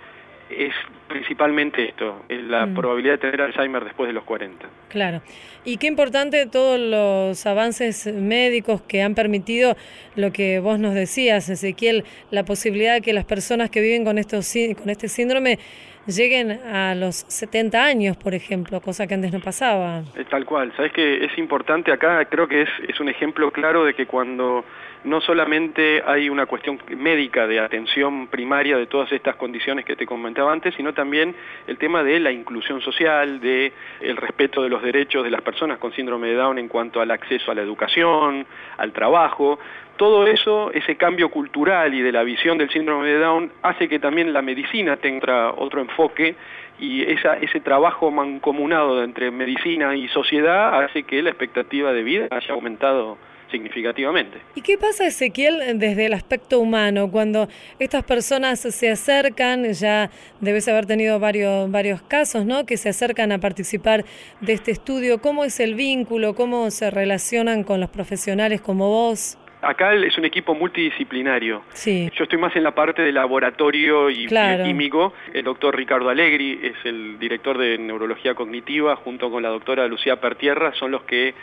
es 0.50 0.74
principalmente 1.08 1.88
esto, 1.88 2.24
la 2.28 2.66
mm. 2.66 2.74
probabilidad 2.74 3.14
de 3.14 3.18
tener 3.18 3.40
Alzheimer 3.42 3.84
después 3.84 4.08
de 4.08 4.14
los 4.14 4.24
40. 4.24 4.66
Claro. 4.88 5.22
Y 5.64 5.76
qué 5.76 5.86
importante 5.86 6.46
todos 6.46 6.78
los 6.78 7.46
avances 7.46 8.06
médicos 8.12 8.82
que 8.82 9.02
han 9.02 9.14
permitido 9.14 9.76
lo 10.16 10.32
que 10.32 10.60
vos 10.60 10.78
nos 10.78 10.94
decías, 10.94 11.48
Ezequiel, 11.48 12.04
la 12.30 12.44
posibilidad 12.44 12.94
de 12.94 13.00
que 13.00 13.12
las 13.12 13.24
personas 13.24 13.70
que 13.70 13.80
viven 13.80 14.04
con, 14.04 14.18
estos, 14.18 14.52
con 14.76 14.90
este 14.90 15.08
síndrome 15.08 15.58
lleguen 16.06 16.50
a 16.50 16.94
los 16.94 17.24
70 17.28 17.82
años, 17.82 18.16
por 18.16 18.34
ejemplo, 18.34 18.80
cosa 18.80 19.06
que 19.06 19.14
antes 19.14 19.32
no 19.32 19.40
pasaba. 19.40 20.02
Tal 20.30 20.44
cual, 20.44 20.72
sabes 20.76 20.92
que 20.92 21.24
es 21.24 21.38
importante 21.38 21.92
acá, 21.92 22.24
creo 22.26 22.46
que 22.46 22.62
es, 22.62 22.68
es 22.88 23.00
un 23.00 23.08
ejemplo 23.08 23.50
claro 23.50 23.84
de 23.84 23.94
que 23.94 24.06
cuando 24.06 24.64
no 25.04 25.20
solamente 25.20 26.02
hay 26.04 26.28
una 26.28 26.46
cuestión 26.46 26.78
médica 26.96 27.46
de 27.46 27.60
atención 27.60 28.26
primaria 28.28 28.76
de 28.76 28.86
todas 28.86 29.12
estas 29.12 29.36
condiciones 29.36 29.84
que 29.84 29.96
te 29.96 30.06
comentaba 30.06 30.52
antes, 30.52 30.74
sino 30.74 30.94
también 30.94 31.34
el 31.66 31.76
tema 31.76 32.02
de 32.02 32.18
la 32.20 32.32
inclusión 32.32 32.80
social, 32.80 33.40
de 33.40 33.72
el 34.00 34.16
respeto 34.16 34.62
de 34.62 34.70
los 34.70 34.82
derechos 34.82 35.24
de 35.24 35.30
las 35.30 35.42
personas 35.42 35.78
con 35.78 35.92
síndrome 35.92 36.28
de 36.28 36.34
Down 36.34 36.58
en 36.58 36.68
cuanto 36.68 37.00
al 37.00 37.10
acceso 37.10 37.50
a 37.50 37.54
la 37.54 37.62
educación, 37.62 38.46
al 38.78 38.92
trabajo. 38.92 39.58
Todo 39.96 40.26
eso, 40.26 40.72
ese 40.72 40.96
cambio 40.96 41.28
cultural 41.28 41.94
y 41.94 42.00
de 42.00 42.10
la 42.10 42.24
visión 42.24 42.58
del 42.58 42.70
síndrome 42.70 43.06
de 43.08 43.18
Down 43.18 43.52
hace 43.62 43.88
que 43.88 43.98
también 43.98 44.32
la 44.32 44.42
medicina 44.42 44.96
tenga 44.96 45.52
otro 45.52 45.80
enfoque 45.80 46.34
y 46.80 47.02
esa, 47.02 47.36
ese 47.36 47.60
trabajo 47.60 48.10
mancomunado 48.10 49.04
entre 49.04 49.30
medicina 49.30 49.94
y 49.94 50.08
sociedad 50.08 50.82
hace 50.82 51.04
que 51.04 51.22
la 51.22 51.30
expectativa 51.30 51.92
de 51.92 52.02
vida 52.02 52.28
haya 52.30 52.54
aumentado 52.54 53.18
significativamente. 53.54 54.38
¿Y 54.56 54.62
qué 54.62 54.76
pasa, 54.76 55.06
Ezequiel, 55.06 55.78
desde 55.78 56.06
el 56.06 56.12
aspecto 56.12 56.58
humano, 56.58 57.08
cuando 57.10 57.48
estas 57.78 58.02
personas 58.02 58.58
se 58.58 58.90
acercan, 58.90 59.72
ya 59.72 60.10
debes 60.40 60.66
haber 60.66 60.86
tenido 60.86 61.20
varios, 61.20 61.70
varios 61.70 62.02
casos, 62.02 62.44
¿no?, 62.44 62.66
que 62.66 62.76
se 62.76 62.88
acercan 62.88 63.30
a 63.30 63.38
participar 63.38 64.04
de 64.40 64.52
este 64.54 64.72
estudio, 64.72 65.20
¿cómo 65.20 65.44
es 65.44 65.60
el 65.60 65.74
vínculo, 65.74 66.34
cómo 66.34 66.70
se 66.70 66.90
relacionan 66.90 67.62
con 67.62 67.78
los 67.80 67.90
profesionales 67.90 68.60
como 68.60 68.88
vos? 68.88 69.38
Acá 69.62 69.94
es 69.94 70.18
un 70.18 70.26
equipo 70.26 70.54
multidisciplinario. 70.54 71.62
Sí. 71.72 72.10
Yo 72.14 72.24
estoy 72.24 72.38
más 72.38 72.54
en 72.54 72.64
la 72.64 72.74
parte 72.74 73.00
de 73.00 73.12
laboratorio 73.12 74.10
y 74.10 74.26
químico. 74.62 75.14
El 75.32 75.44
doctor 75.44 75.74
Ricardo 75.74 76.10
Alegri 76.10 76.60
es 76.62 76.74
el 76.84 77.18
director 77.18 77.56
de 77.56 77.78
neurología 77.78 78.34
cognitiva, 78.34 78.94
junto 78.96 79.30
con 79.30 79.42
la 79.42 79.48
doctora 79.48 79.86
Lucía 79.86 80.20
Pertierra, 80.20 80.74
son 80.74 80.90
los 80.90 81.04
que 81.04 81.34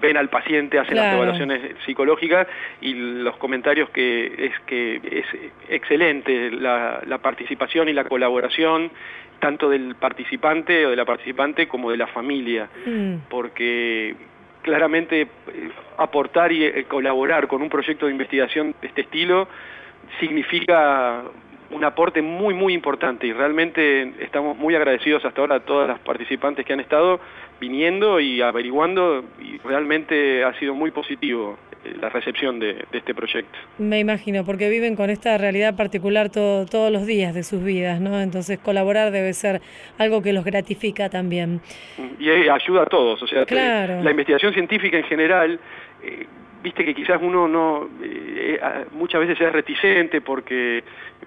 ven 0.00 0.16
al 0.16 0.28
paciente, 0.28 0.78
hacen 0.78 0.96
las 0.96 1.14
evaluaciones 1.14 1.76
psicológicas 1.84 2.46
y 2.80 2.94
los 2.94 3.36
comentarios 3.36 3.90
que 3.90 4.26
es 4.46 4.52
que 4.66 4.96
es 4.96 5.26
excelente 5.68 6.50
la, 6.50 7.18
participación 7.22 7.88
y 7.88 7.92
la 7.92 8.04
colaboración 8.04 8.90
tanto 9.40 9.68
del 9.68 9.96
participante 9.96 10.86
o 10.86 10.90
de 10.90 10.96
la 10.96 11.04
participante 11.04 11.68
como 11.68 11.90
de 11.90 11.96
la 11.98 12.06
familia, 12.06 12.68
mm. 12.86 13.14
porque 13.28 14.14
claramente 14.62 15.22
eh, 15.22 15.28
aportar 15.98 16.52
y 16.52 16.64
eh, 16.64 16.84
colaborar 16.88 17.46
con 17.46 17.62
un 17.62 17.68
proyecto 17.68 18.06
de 18.06 18.12
investigación 18.12 18.74
de 18.80 18.88
este 18.88 19.02
estilo 19.02 19.48
significa 20.20 21.22
un 21.70 21.84
aporte 21.84 22.22
muy, 22.22 22.54
muy 22.54 22.74
importante 22.74 23.26
y 23.26 23.32
realmente 23.32 24.12
estamos 24.20 24.56
muy 24.56 24.74
agradecidos 24.74 25.24
hasta 25.24 25.40
ahora 25.40 25.56
a 25.56 25.60
todas 25.60 25.88
las 25.88 25.98
participantes 26.00 26.64
que 26.64 26.72
han 26.72 26.80
estado 26.80 27.20
viniendo 27.60 28.20
y 28.20 28.42
averiguando 28.42 29.24
y 29.40 29.58
realmente 29.58 30.44
ha 30.44 30.52
sido 30.58 30.74
muy 30.74 30.90
positivo 30.90 31.58
eh, 31.84 31.94
la 32.00 32.08
recepción 32.08 32.58
de, 32.58 32.84
este 32.92 33.14
proyecto. 33.14 33.58
Me 33.78 33.98
imagino, 33.98 34.44
porque 34.44 34.68
viven 34.68 34.96
con 34.96 35.10
esta 35.10 35.38
realidad 35.38 35.76
particular 35.76 36.30
todos 36.30 36.92
los 36.92 37.06
días 37.06 37.34
de 37.34 37.42
sus 37.42 37.62
vidas, 37.62 38.00
¿no? 38.00 38.20
Entonces 38.20 38.58
colaborar 38.58 39.10
debe 39.10 39.32
ser 39.32 39.60
algo 39.98 40.22
que 40.22 40.32
los 40.32 40.44
gratifica 40.44 41.08
también. 41.08 41.60
Y 42.18 42.30
ayuda 42.48 42.82
a 42.82 42.86
todos, 42.86 43.22
o 43.22 43.26
sea, 43.26 43.44
la 43.48 44.10
investigación 44.10 44.52
científica 44.52 44.98
en 44.98 45.04
general... 45.04 45.60
Eh, 46.02 46.26
viste 46.62 46.84
que 46.84 46.94
quizás 46.96 47.20
uno 47.22 47.46
no 47.46 47.88
eh, 48.02 48.58
muchas 48.90 49.20
veces 49.20 49.40
es 49.40 49.52
reticente 49.52 50.20
porque 50.20 50.82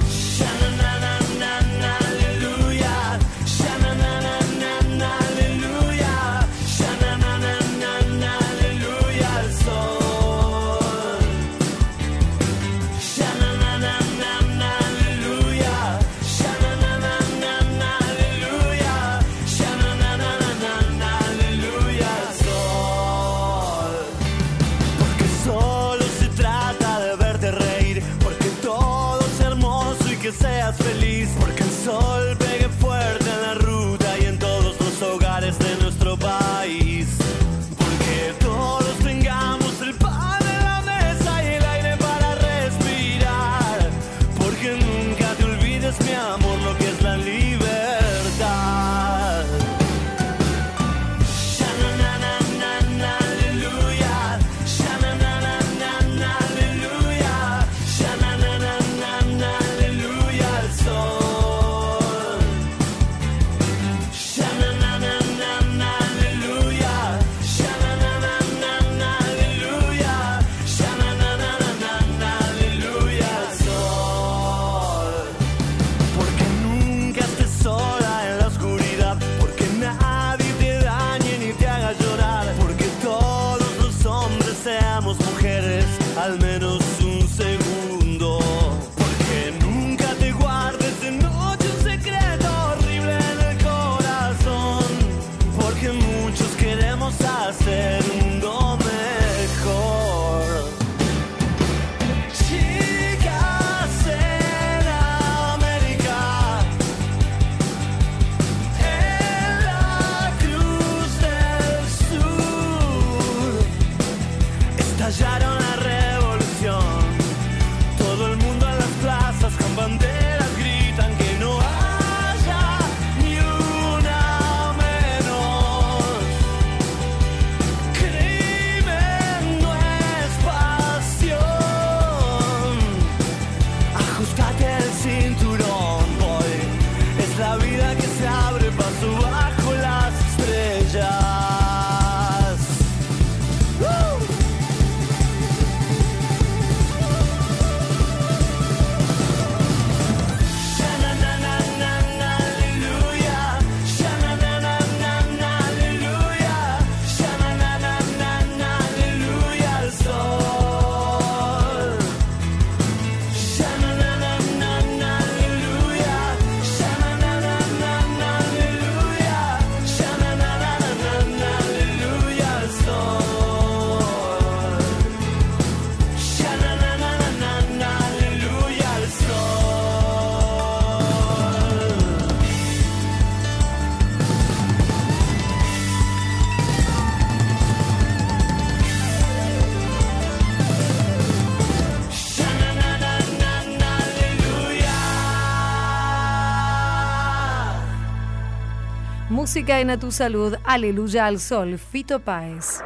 Música 199.61 199.79
en 199.79 199.91
A 199.91 199.99
Tu 199.99 200.11
Salud, 200.11 200.55
Aleluya 200.63 201.27
al 201.27 201.39
Sol, 201.39 201.77
Fito 201.77 202.19
Páez. 202.19 202.79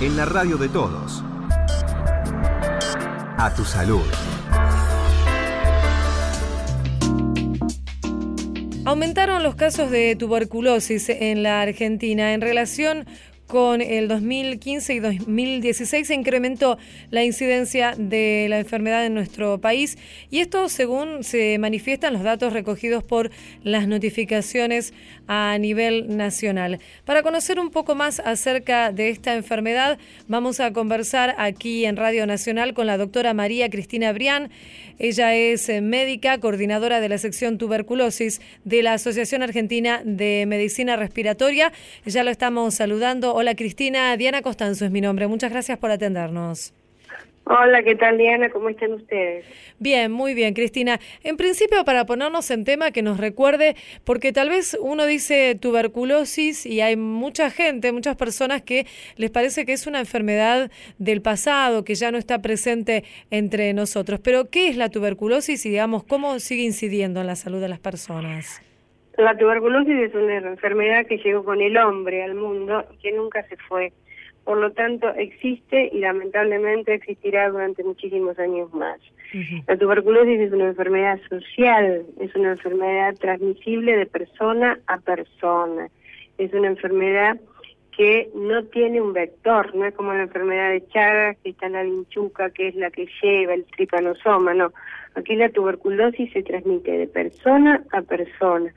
En 0.00 0.16
la 0.16 0.26
radio 0.26 0.56
de 0.56 0.68
todos. 0.68 1.24
A 3.36 3.52
tu 3.56 3.64
salud. 3.64 4.04
Aumentaron 8.84 9.42
los 9.42 9.56
casos 9.56 9.90
de 9.90 10.14
tuberculosis 10.14 11.08
en 11.08 11.42
la 11.42 11.62
Argentina 11.62 12.32
en 12.32 12.40
relación 12.40 13.04
con 13.52 13.82
el 13.82 14.08
2015 14.08 14.94
y 14.94 15.00
2016 15.00 16.06
se 16.06 16.14
incrementó 16.14 16.78
la 17.10 17.22
incidencia 17.22 17.92
de 17.98 18.46
la 18.48 18.58
enfermedad 18.58 19.04
en 19.04 19.12
nuestro 19.12 19.60
país 19.60 19.98
y 20.30 20.38
esto 20.40 20.70
según 20.70 21.22
se 21.22 21.58
manifiestan 21.58 22.14
los 22.14 22.22
datos 22.22 22.54
recogidos 22.54 23.04
por 23.04 23.30
las 23.62 23.86
notificaciones 23.86 24.94
a 25.26 25.58
nivel 25.60 26.16
nacional. 26.16 26.80
Para 27.04 27.22
conocer 27.22 27.60
un 27.60 27.68
poco 27.68 27.94
más 27.94 28.20
acerca 28.20 28.90
de 28.90 29.10
esta 29.10 29.34
enfermedad, 29.34 29.98
vamos 30.28 30.58
a 30.58 30.72
conversar 30.72 31.34
aquí 31.36 31.84
en 31.84 31.96
Radio 31.96 32.26
Nacional 32.26 32.72
con 32.72 32.86
la 32.86 32.96
doctora 32.96 33.34
María 33.34 33.68
Cristina 33.68 34.14
Brián. 34.14 34.50
Ella 34.98 35.34
es 35.34 35.68
médica, 35.82 36.38
coordinadora 36.38 37.00
de 37.00 37.10
la 37.10 37.18
sección 37.18 37.58
tuberculosis 37.58 38.40
de 38.64 38.82
la 38.82 38.94
Asociación 38.94 39.42
Argentina 39.42 40.00
de 40.06 40.46
Medicina 40.46 40.96
Respiratoria. 40.96 41.70
Ya 42.06 42.24
lo 42.24 42.30
estamos 42.30 42.74
saludando. 42.74 43.41
Hola 43.42 43.56
Cristina, 43.56 44.16
Diana 44.16 44.40
Costanzo 44.40 44.84
es 44.84 44.92
mi 44.92 45.00
nombre. 45.00 45.26
Muchas 45.26 45.50
gracias 45.50 45.76
por 45.76 45.90
atendernos. 45.90 46.72
Hola, 47.42 47.82
¿qué 47.82 47.96
tal 47.96 48.16
Diana? 48.16 48.50
¿Cómo 48.50 48.68
están 48.68 48.92
ustedes? 48.92 49.44
Bien, 49.80 50.12
muy 50.12 50.32
bien, 50.32 50.54
Cristina. 50.54 51.00
En 51.24 51.36
principio, 51.36 51.84
para 51.84 52.06
ponernos 52.06 52.48
en 52.52 52.62
tema, 52.62 52.92
que 52.92 53.02
nos 53.02 53.18
recuerde, 53.18 53.74
porque 54.04 54.32
tal 54.32 54.48
vez 54.48 54.78
uno 54.80 55.06
dice 55.06 55.56
tuberculosis 55.60 56.66
y 56.66 56.82
hay 56.82 56.94
mucha 56.94 57.50
gente, 57.50 57.90
muchas 57.90 58.14
personas 58.14 58.62
que 58.62 58.86
les 59.16 59.32
parece 59.32 59.66
que 59.66 59.72
es 59.72 59.88
una 59.88 59.98
enfermedad 59.98 60.70
del 60.98 61.20
pasado, 61.20 61.82
que 61.82 61.96
ya 61.96 62.12
no 62.12 62.18
está 62.18 62.42
presente 62.42 63.02
entre 63.32 63.72
nosotros. 63.74 64.20
Pero, 64.22 64.50
¿qué 64.50 64.68
es 64.68 64.76
la 64.76 64.88
tuberculosis 64.88 65.66
y, 65.66 65.70
digamos, 65.70 66.04
cómo 66.04 66.38
sigue 66.38 66.62
incidiendo 66.62 67.20
en 67.20 67.26
la 67.26 67.34
salud 67.34 67.60
de 67.60 67.68
las 67.68 67.80
personas? 67.80 68.62
La 69.18 69.36
tuberculosis 69.36 69.94
es 69.94 70.14
una 70.14 70.38
enfermedad 70.38 71.06
que 71.06 71.18
llegó 71.18 71.44
con 71.44 71.60
el 71.60 71.76
hombre 71.76 72.22
al 72.22 72.34
mundo 72.34 72.84
y 72.92 72.96
que 72.98 73.12
nunca 73.12 73.42
se 73.44 73.56
fue 73.56 73.92
por 74.44 74.58
lo 74.58 74.72
tanto 74.72 75.08
existe 75.14 75.90
y 75.92 76.00
lamentablemente 76.00 76.94
existirá 76.94 77.48
durante 77.48 77.84
muchísimos 77.84 78.38
años 78.38 78.72
más. 78.74 78.98
La 79.66 79.76
tuberculosis 79.76 80.40
es 80.40 80.52
una 80.52 80.66
enfermedad 80.66 81.18
social, 81.28 82.04
es 82.20 82.34
una 82.34 82.52
enfermedad 82.52 83.14
transmisible 83.14 83.96
de 83.96 84.06
persona 84.06 84.78
a 84.88 84.98
persona, 84.98 85.88
es 86.38 86.52
una 86.52 86.68
enfermedad 86.68 87.40
que 87.96 88.30
no 88.34 88.64
tiene 88.64 89.00
un 89.00 89.12
vector, 89.12 89.74
no 89.74 89.86
es 89.86 89.94
como 89.94 90.12
la 90.12 90.22
enfermedad 90.22 90.70
de 90.70 90.86
Chagas, 90.88 91.36
que 91.42 91.50
está 91.50 91.66
en 91.66 91.72
la 91.74 91.82
vinchuca, 91.82 92.50
que 92.50 92.68
es 92.68 92.74
la 92.74 92.90
que 92.90 93.06
lleva 93.22 93.54
el 93.54 93.64
tripanosoma, 93.64 94.54
no. 94.54 94.72
Aquí 95.14 95.36
la 95.36 95.50
tuberculosis 95.50 96.32
se 96.32 96.42
transmite 96.42 96.90
de 96.90 97.06
persona 97.06 97.84
a 97.92 98.00
persona, 98.00 98.72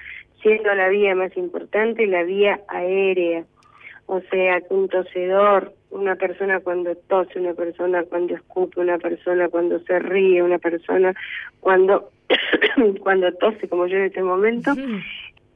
siendo 0.45 0.75
la 0.75 0.89
vía 0.89 1.15
más 1.15 1.35
importante 1.37 2.05
la 2.05 2.21
vía 2.21 2.59
aérea. 2.67 3.43
O 4.05 4.21
sea, 4.29 4.61
un 4.69 4.87
tosedor, 4.87 5.73
una 5.89 6.15
persona 6.15 6.59
cuando 6.59 6.95
tose, 6.95 7.39
una 7.39 7.55
persona 7.55 8.03
cuando 8.03 8.35
escupe, 8.35 8.79
una 8.79 8.99
persona 8.99 9.49
cuando 9.49 9.79
se 9.79 9.97
ríe, 9.97 10.43
una 10.43 10.59
persona 10.59 11.15
cuando 11.61 12.11
cuando 13.01 13.33
tose, 13.33 13.67
como 13.67 13.87
yo 13.87 13.97
en 13.97 14.03
este 14.03 14.21
momento, 14.21 14.75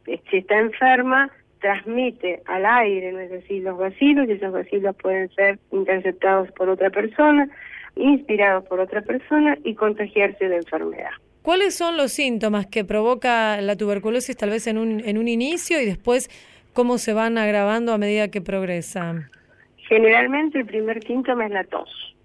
si 0.05 0.37
está 0.37 0.57
enferma, 0.57 1.29
transmite 1.61 2.41
al 2.45 2.65
aire, 2.65 3.11
¿no 3.11 3.19
es 3.19 3.29
decir, 3.29 3.61
los 3.61 3.77
vacilos, 3.77 4.27
y 4.27 4.31
esos 4.31 4.51
vacilos 4.51 4.95
pueden 4.95 5.29
ser 5.35 5.59
interceptados 5.71 6.51
por 6.53 6.69
otra 6.69 6.89
persona, 6.89 7.47
inspirados 7.95 8.65
por 8.65 8.79
otra 8.79 9.01
persona 9.01 9.55
y 9.63 9.75
contagiarse 9.75 10.49
de 10.49 10.55
enfermedad. 10.55 11.11
¿Cuáles 11.41 11.75
son 11.75 11.97
los 11.97 12.11
síntomas 12.11 12.67
que 12.67 12.83
provoca 12.83 13.61
la 13.61 13.75
tuberculosis 13.75 14.35
tal 14.35 14.49
vez 14.49 14.67
en 14.67 14.77
un, 14.77 15.01
en 15.05 15.17
un 15.17 15.27
inicio 15.27 15.81
y 15.81 15.85
después 15.85 16.29
cómo 16.73 16.97
se 16.97 17.13
van 17.13 17.37
agravando 17.37 17.93
a 17.93 17.97
medida 17.97 18.29
que 18.29 18.41
progresa? 18.41 19.29
Generalmente 19.77 20.59
el 20.59 20.65
primer 20.65 21.03
síntoma 21.03 21.45
es 21.45 21.51
la 21.51 21.63
tos, 21.63 22.15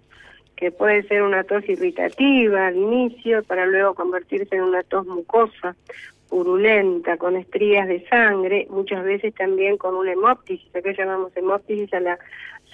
que 0.55 0.71
puede 0.71 1.03
ser 1.07 1.23
una 1.23 1.43
tos 1.43 1.67
irritativa 1.67 2.67
al 2.67 2.75
inicio 2.75 3.43
para 3.43 3.65
luego 3.65 3.95
convertirse 3.95 4.55
en 4.55 4.63
una 4.63 4.83
tos 4.83 5.07
mucosa, 5.07 5.75
purulenta, 6.29 7.17
con 7.17 7.37
estrías 7.37 7.87
de 7.87 8.05
sangre, 8.07 8.67
muchas 8.69 9.03
veces 9.03 9.33
también 9.33 9.77
con 9.77 9.95
una 9.95 10.11
hemoptisis, 10.11 10.75
acá 10.75 10.91
llamamos 10.91 11.35
hemoptisis 11.35 11.93
a 11.93 11.99
la 11.99 12.19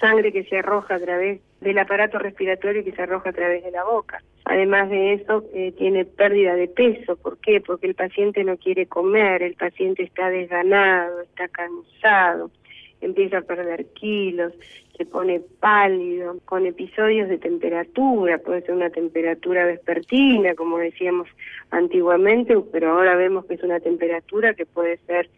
sangre 0.02 0.32
que 0.32 0.42
se 0.44 0.58
arroja 0.58 0.96
a 0.96 1.00
través 1.00 1.40
del 1.60 1.78
aparato 1.78 2.18
respiratorio 2.18 2.82
que 2.82 2.90
se 2.92 3.02
arroja 3.02 3.30
a 3.30 3.32
través 3.32 3.62
de 3.62 3.70
la 3.70 3.84
boca. 3.84 4.20
Además 4.44 4.90
de 4.90 5.12
eso, 5.14 5.44
eh, 5.54 5.72
tiene 5.78 6.04
pérdida 6.04 6.56
de 6.56 6.66
peso. 6.66 7.16
¿Por 7.16 7.38
qué? 7.38 7.60
Porque 7.60 7.86
el 7.86 7.94
paciente 7.94 8.42
no 8.42 8.56
quiere 8.56 8.86
comer, 8.86 9.42
el 9.44 9.54
paciente 9.54 10.02
está 10.02 10.28
desganado, 10.28 11.20
está 11.20 11.46
cansado, 11.46 12.50
empieza 13.00 13.38
a 13.38 13.42
perder 13.42 13.86
kilos, 13.92 14.52
se 14.96 15.06
pone 15.06 15.40
pálido, 15.60 16.36
con 16.46 16.66
episodios 16.66 17.28
de 17.28 17.38
temperatura, 17.38 18.38
puede 18.38 18.62
ser 18.62 18.74
una 18.74 18.90
temperatura 18.90 19.64
vespertina, 19.64 20.56
como 20.56 20.78
decíamos 20.78 21.28
antiguamente, 21.70 22.56
pero 22.72 22.90
ahora 22.90 23.14
vemos 23.14 23.46
que 23.46 23.54
es 23.54 23.62
una 23.62 23.78
temperatura 23.78 24.54
que 24.54 24.66
puede 24.66 24.98
ser 25.06 25.30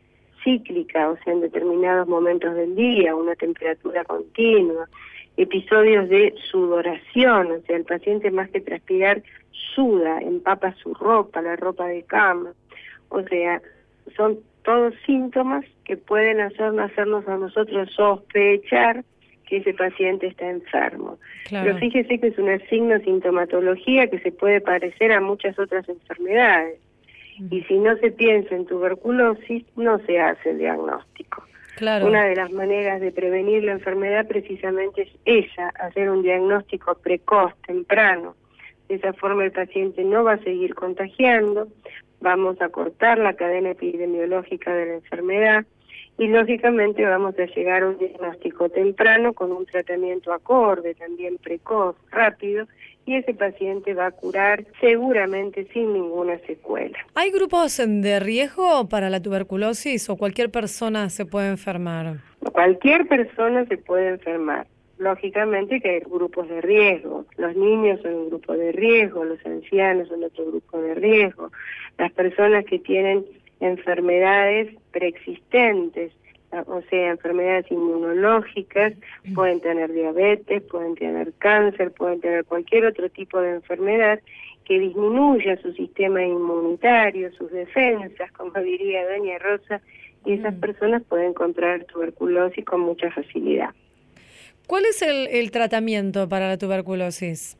cíclica, 0.45 1.11
o 1.11 1.17
sea, 1.25 1.33
en 1.33 1.41
determinados 1.41 2.07
momentos 2.07 2.55
del 2.55 2.77
día, 2.77 3.17
una 3.17 3.35
temperatura 3.35 4.05
continua, 4.05 4.89
episodios 5.37 6.09
de 6.09 6.35
sudoración, 6.51 7.51
o 7.51 7.61
sea, 7.63 7.77
el 7.77 7.85
paciente 7.85 8.31
más 8.31 8.51
que 8.51 8.61
transpirar 8.61 9.23
suda, 9.75 10.21
empapa 10.21 10.75
su 10.75 10.95
ropa, 10.95 11.43
la 11.43 11.57
ropa 11.57 11.87
de 11.87 12.03
cama, 12.05 12.53
o 13.09 13.23
sea, 13.23 13.61
son 14.17 14.39
todos 14.63 14.95
síntomas 15.05 15.65
que 15.85 15.97
pueden 15.97 16.41
hacernos 16.41 17.29
a 17.29 17.37
nosotros 17.37 17.91
sospechar 17.93 19.05
que 19.47 19.59
ese 19.59 19.75
paciente 19.75 20.27
está 20.27 20.49
enfermo. 20.49 21.19
Pero 21.51 21.77
fíjese 21.77 22.19
que 22.19 22.29
es 22.29 22.39
una 22.39 22.59
signo 22.71 22.99
sintomatología 23.01 24.09
que 24.09 24.19
se 24.21 24.33
puede 24.33 24.61
parecer 24.61 25.13
a 25.13 25.21
muchas 25.21 25.59
otras 25.59 25.87
enfermedades. 25.89 26.79
Y 27.51 27.63
si 27.63 27.79
no 27.79 27.97
se 27.97 28.11
piensa 28.11 28.55
en 28.55 28.67
tuberculosis, 28.67 29.65
no 29.77 29.99
se 30.01 30.21
hace 30.21 30.51
el 30.51 30.59
diagnóstico. 30.59 31.45
Una 31.81 32.25
de 32.27 32.37
las 32.37 32.53
maneras 32.53 33.01
de 33.01 33.11
prevenir 33.11 33.65
la 33.65 33.73
enfermedad 33.73 34.29
precisamente 34.29 35.03
es 35.03 35.11
esa, 35.25 35.71
hacer 35.71 36.09
un 36.09 36.23
diagnóstico 36.23 36.95
precoz, 36.95 37.53
temprano. 37.67 38.37
De 38.89 38.97
esa 38.97 39.13
forma 39.15 39.45
el 39.45 39.51
paciente 39.51 40.05
no 40.05 40.23
va 40.23 40.35
a 40.35 40.45
seguir 40.45 40.75
contagiando, 40.75 41.69
vamos 42.21 42.61
a 42.61 42.69
cortar 42.69 43.19
la 43.19 43.35
cadena 43.35 43.71
epidemiológica 43.71 44.73
de 44.73 44.87
la 44.87 44.95
enfermedad 44.95 45.67
y 46.19 46.29
lógicamente 46.29 47.05
vamos 47.05 47.39
a 47.39 47.47
llegar 47.47 47.83
a 47.83 47.89
un 47.89 47.99
diagnóstico 47.99 48.69
temprano 48.69 49.33
con 49.33 49.51
un 49.53 49.67
tratamiento 49.67 50.33
acorde, 50.33 50.95
también 50.95 51.39
precoz, 51.39 51.97
rápido 52.11 52.67
y 53.07 53.17
ese 53.17 53.35
paciente 53.35 53.95
va 53.95 54.07
a 54.07 54.11
curar 54.13 54.65
seguramente 54.81 55.67
sin 55.73 55.93
ninguna 55.93 56.39
secuela. 56.47 56.97
¿Hay 57.15 57.31
grupos 57.31 57.77
de 57.77 58.21
riesgo 58.21 58.89
para 58.89 59.11
la 59.11 59.21
tuberculosis 59.21 60.09
o 60.09 60.17
cualquier 60.17 60.51
persona 60.51 61.11
se 61.11 61.27
puede 61.27 61.49
enfermar? 61.49 62.19
Cualquier 62.53 63.07
persona 63.07 63.67
se 63.67 63.77
puede 63.77 64.11
enfermar. 64.11 64.67
Lógicamente 64.97 65.81
que 65.81 65.91
hay 65.91 66.01
grupos 66.01 66.49
de 66.49 66.61
riesgo. 66.61 67.27
Los 67.37 67.57
niños 67.57 68.01
son 68.01 68.15
un 68.15 68.29
grupo 68.29 68.57
de 68.57 68.73
riesgo, 68.73 69.25
los 69.25 69.45
ancianos 69.45 70.09
son 70.09 70.23
otro 70.23 70.47
grupo 70.47 70.81
de 70.81 70.95
riesgo. 70.95 71.51
Las 71.99 72.13
personas 72.13 72.65
que 72.65 72.79
tienen 72.79 73.25
enfermedades 73.65 74.75
preexistentes, 74.91 76.13
o 76.67 76.83
sea, 76.89 77.11
enfermedades 77.11 77.71
inmunológicas, 77.71 78.93
pueden 79.35 79.61
tener 79.61 79.93
diabetes, 79.93 80.63
pueden 80.63 80.95
tener 80.95 81.33
cáncer, 81.39 81.93
pueden 81.93 82.21
tener 82.21 82.45
cualquier 82.45 82.87
otro 82.87 83.09
tipo 83.09 83.41
de 83.41 83.55
enfermedad 83.55 84.21
que 84.65 84.79
disminuya 84.79 85.61
su 85.61 85.73
sistema 85.73 86.25
inmunitario, 86.25 87.33
sus 87.33 87.51
defensas, 87.51 88.31
como 88.33 88.53
diría 88.63 89.07
doña 89.09 89.39
Rosa, 89.39 89.81
y 90.25 90.35
esas 90.35 90.55
personas 90.55 91.03
pueden 91.03 91.35
contraer 91.35 91.85
tuberculosis 91.85 92.65
con 92.65 92.81
mucha 92.81 93.11
facilidad. 93.11 93.71
¿Cuál 94.67 94.87
es 94.87 95.03
el, 95.03 95.27
el 95.27 95.51
tratamiento 95.51 96.29
para 96.29 96.49
la 96.49 96.57
tuberculosis? 96.57 97.59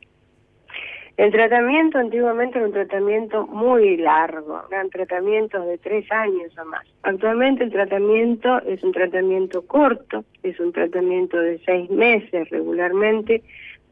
El 1.17 1.31
tratamiento 1.31 1.97
antiguamente 1.97 2.57
era 2.57 2.67
un 2.67 2.73
tratamiento 2.73 3.47
muy 3.47 3.95
largo, 3.95 4.63
eran 4.69 4.89
tratamientos 4.89 5.65
de 5.65 5.77
tres 5.77 6.11
años 6.11 6.51
o 6.57 6.65
más. 6.65 6.85
Actualmente 7.03 7.63
el 7.63 7.71
tratamiento 7.71 8.61
es 8.63 8.83
un 8.83 8.91
tratamiento 8.91 9.65
corto, 9.65 10.25
es 10.43 10.59
un 10.59 10.73
tratamiento 10.73 11.37
de 11.37 11.59
seis 11.65 11.89
meses 11.89 12.49
regularmente, 12.49 13.43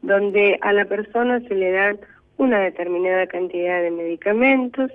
donde 0.02 0.58
a 0.60 0.74
la 0.74 0.84
persona 0.84 1.40
se 1.40 1.54
le 1.54 1.72
dan 1.72 1.98
una 2.36 2.60
determinada 2.60 3.26
cantidad 3.26 3.80
de 3.80 3.90
medicamentos 3.90 4.90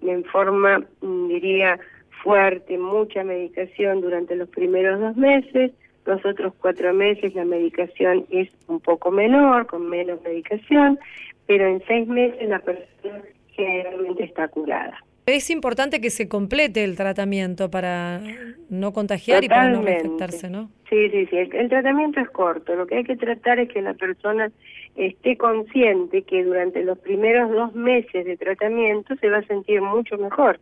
en 0.00 0.24
forma, 0.24 0.86
mm, 1.02 1.28
diría, 1.28 1.78
fuerte, 2.22 2.78
mucha 2.78 3.24
medicación 3.24 4.00
durante 4.00 4.36
los 4.36 4.48
primeros 4.48 5.00
dos 5.00 5.16
meses, 5.16 5.72
los 6.06 6.24
otros 6.24 6.54
cuatro 6.60 6.94
meses 6.94 7.34
la 7.34 7.44
medicación 7.44 8.24
es 8.30 8.48
un 8.66 8.80
poco 8.80 9.10
menor, 9.10 9.66
con 9.66 9.88
menos 9.90 10.22
medicación, 10.22 10.98
pero 11.48 11.66
en 11.66 11.82
seis 11.86 12.06
meses 12.06 12.48
la 12.48 12.60
persona 12.60 13.22
generalmente 13.48 14.22
está 14.22 14.46
curada. 14.46 15.02
Es 15.26 15.50
importante 15.50 16.00
que 16.00 16.10
se 16.10 16.28
complete 16.28 16.84
el 16.84 16.96
tratamiento 16.96 17.70
para 17.70 18.20
no 18.70 18.92
contagiar 18.92 19.44
y 19.44 19.48
para 19.48 19.68
no 19.68 19.80
infectarse, 19.80 20.48
¿no? 20.48 20.70
Sí, 20.88 21.10
sí, 21.10 21.26
sí. 21.26 21.36
El, 21.36 21.54
el, 21.54 21.68
tratamiento 21.68 22.20
es 22.20 22.30
corto. 22.30 22.74
Lo 22.74 22.86
que 22.86 22.96
hay 22.96 23.04
que 23.04 23.16
tratar 23.16 23.58
es 23.58 23.68
que 23.68 23.82
la 23.82 23.92
persona 23.92 24.50
esté 24.96 25.36
consciente 25.36 26.22
que 26.22 26.44
durante 26.44 26.82
los 26.82 26.98
primeros 26.98 27.50
dos 27.50 27.74
meses 27.74 28.24
de 28.24 28.36
tratamiento 28.38 29.16
se 29.16 29.28
va 29.28 29.38
a 29.38 29.42
sentir 29.42 29.82
mucho 29.82 30.16
mejor. 30.16 30.60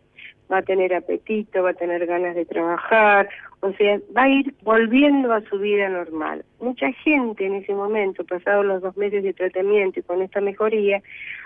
Va 0.50 0.58
a 0.58 0.62
tener 0.62 0.94
apetito, 0.94 1.62
va 1.62 1.70
a 1.70 1.74
tener 1.74 2.06
ganas 2.06 2.34
de 2.36 2.44
trabajar, 2.44 3.28
o 3.60 3.72
sea, 3.72 3.98
va 4.16 4.24
a 4.24 4.28
ir 4.28 4.54
volviendo 4.62 5.32
a 5.32 5.40
su 5.42 5.58
vida 5.58 5.88
normal. 5.88 6.44
Mucha 6.60 6.92
gente 6.92 7.46
en 7.46 7.54
ese 7.54 7.74
momento, 7.74 8.24
pasados 8.24 8.64
los 8.64 8.82
dos 8.82 8.96
meses 8.96 9.24
de 9.24 9.32
tratamiento 9.32 10.00
y 10.00 10.02
con 10.02 10.22
esta 10.22 10.40
mejoría, 10.40 11.02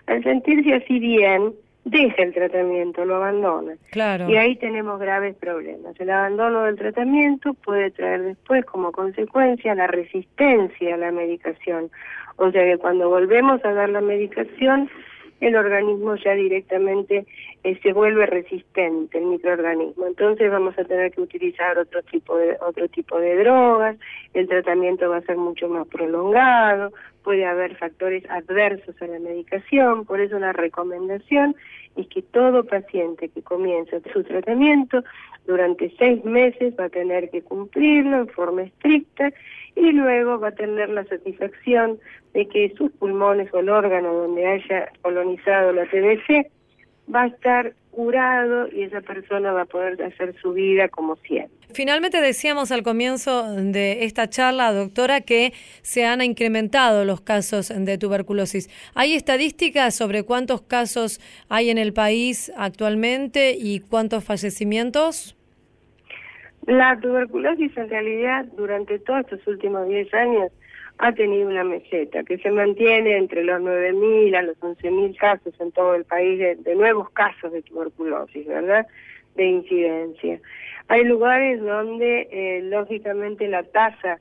al 0.06 0.22
sentirse 0.22 0.74
así 0.74 0.98
bien, 0.98 1.54
deja 1.84 2.22
el 2.22 2.34
tratamiento, 2.34 3.04
lo 3.04 3.16
abandona. 3.16 3.74
Claro. 3.90 4.28
Y 4.28 4.36
ahí 4.36 4.56
tenemos 4.56 5.00
graves 5.00 5.34
problemas. 5.36 5.98
El 5.98 6.10
abandono 6.10 6.64
del 6.64 6.76
tratamiento 6.76 7.54
puede 7.54 7.90
traer 7.90 8.22
después 8.22 8.64
como 8.66 8.92
consecuencia 8.92 9.74
la 9.74 9.86
resistencia 9.86 10.94
a 10.94 10.98
la 10.98 11.10
medicación. 11.10 11.90
O 12.36 12.50
sea 12.50 12.64
que 12.64 12.78
cuando 12.78 13.08
volvemos 13.08 13.64
a 13.64 13.72
dar 13.72 13.88
la 13.88 14.00
medicación, 14.00 14.90
el 15.40 15.56
organismo 15.56 16.16
ya 16.16 16.34
directamente 16.34 17.26
eh, 17.64 17.78
se 17.82 17.92
vuelve 17.92 18.26
resistente, 18.26 19.18
el 19.18 19.26
microorganismo. 19.26 20.06
Entonces 20.06 20.50
vamos 20.50 20.78
a 20.78 20.84
tener 20.84 21.12
que 21.12 21.22
utilizar 21.22 21.78
otro 21.78 22.02
tipo 22.02 22.36
de 22.36 22.56
otro 22.60 22.88
tipo 22.88 23.18
de 23.18 23.36
drogas, 23.36 23.96
el 24.34 24.48
tratamiento 24.48 25.08
va 25.08 25.18
a 25.18 25.22
ser 25.22 25.36
mucho 25.36 25.68
más 25.68 25.86
prolongado, 25.88 26.92
puede 27.22 27.44
haber 27.46 27.76
factores 27.76 28.24
adversos 28.30 29.00
a 29.00 29.06
la 29.06 29.18
medicación, 29.18 30.04
por 30.04 30.20
eso 30.20 30.38
la 30.38 30.52
recomendación 30.52 31.54
es 31.96 32.06
que 32.08 32.22
todo 32.22 32.64
paciente 32.64 33.28
que 33.28 33.42
comience 33.42 34.00
su 34.12 34.22
tratamiento 34.24 35.02
durante 35.46 35.92
seis 35.98 36.24
meses 36.24 36.74
va 36.78 36.84
a 36.84 36.88
tener 36.88 37.30
que 37.30 37.42
cumplirlo 37.42 38.18
en 38.18 38.28
forma 38.28 38.62
estricta 38.62 39.32
y 39.76 39.92
luego 39.92 40.38
va 40.38 40.48
a 40.48 40.52
tener 40.52 40.88
la 40.88 41.04
satisfacción 41.04 41.98
de 42.34 42.46
que 42.48 42.72
sus 42.76 42.90
pulmones 42.92 43.52
o 43.52 43.58
el 43.58 43.68
órgano 43.68 44.12
donde 44.12 44.46
haya 44.46 44.90
colonizado 45.02 45.72
la 45.72 45.86
TBC 45.86 46.50
va 47.12 47.22
a 47.22 47.26
estar 47.26 47.72
curado 47.90 48.68
y 48.72 48.82
esa 48.82 49.00
persona 49.00 49.52
va 49.52 49.62
a 49.62 49.66
poder 49.66 50.02
hacer 50.02 50.34
su 50.40 50.52
vida 50.52 50.88
como 50.88 51.16
siempre. 51.16 51.56
Finalmente 51.72 52.20
decíamos 52.20 52.72
al 52.72 52.82
comienzo 52.82 53.54
de 53.54 54.04
esta 54.04 54.28
charla, 54.28 54.72
doctora, 54.72 55.20
que 55.20 55.52
se 55.82 56.04
han 56.04 56.20
incrementado 56.22 57.04
los 57.04 57.20
casos 57.20 57.72
de 57.74 57.98
tuberculosis. 57.98 58.68
¿Hay 58.94 59.14
estadísticas 59.14 59.94
sobre 59.94 60.24
cuántos 60.24 60.62
casos 60.62 61.20
hay 61.48 61.70
en 61.70 61.78
el 61.78 61.92
país 61.92 62.52
actualmente 62.56 63.54
y 63.58 63.80
cuántos 63.80 64.24
fallecimientos? 64.24 65.36
La 66.66 66.98
tuberculosis 67.00 67.76
en 67.76 67.88
realidad 67.88 68.44
durante 68.56 68.98
todos 68.98 69.20
estos 69.20 69.46
últimos 69.46 69.88
10 69.88 70.12
años 70.14 70.52
ha 71.02 71.12
tenido 71.12 71.48
una 71.48 71.64
meseta 71.64 72.22
que 72.24 72.36
se 72.38 72.50
mantiene 72.50 73.16
entre 73.16 73.42
los 73.42 73.60
9.000 73.62 74.36
a 74.36 74.42
los 74.42 74.58
11.000 74.60 75.16
casos 75.16 75.54
en 75.58 75.72
todo 75.72 75.94
el 75.94 76.04
país 76.04 76.38
de, 76.38 76.74
nuevos 76.74 77.08
casos 77.10 77.52
de 77.52 77.62
tuberculosis, 77.62 78.46
¿verdad? 78.46 78.86
De 79.34 79.46
incidencia. 79.46 80.38
Hay 80.88 81.04
lugares 81.04 81.62
donde, 81.62 82.28
eh, 82.30 82.60
lógicamente, 82.64 83.48
la 83.48 83.62
tasa 83.62 84.18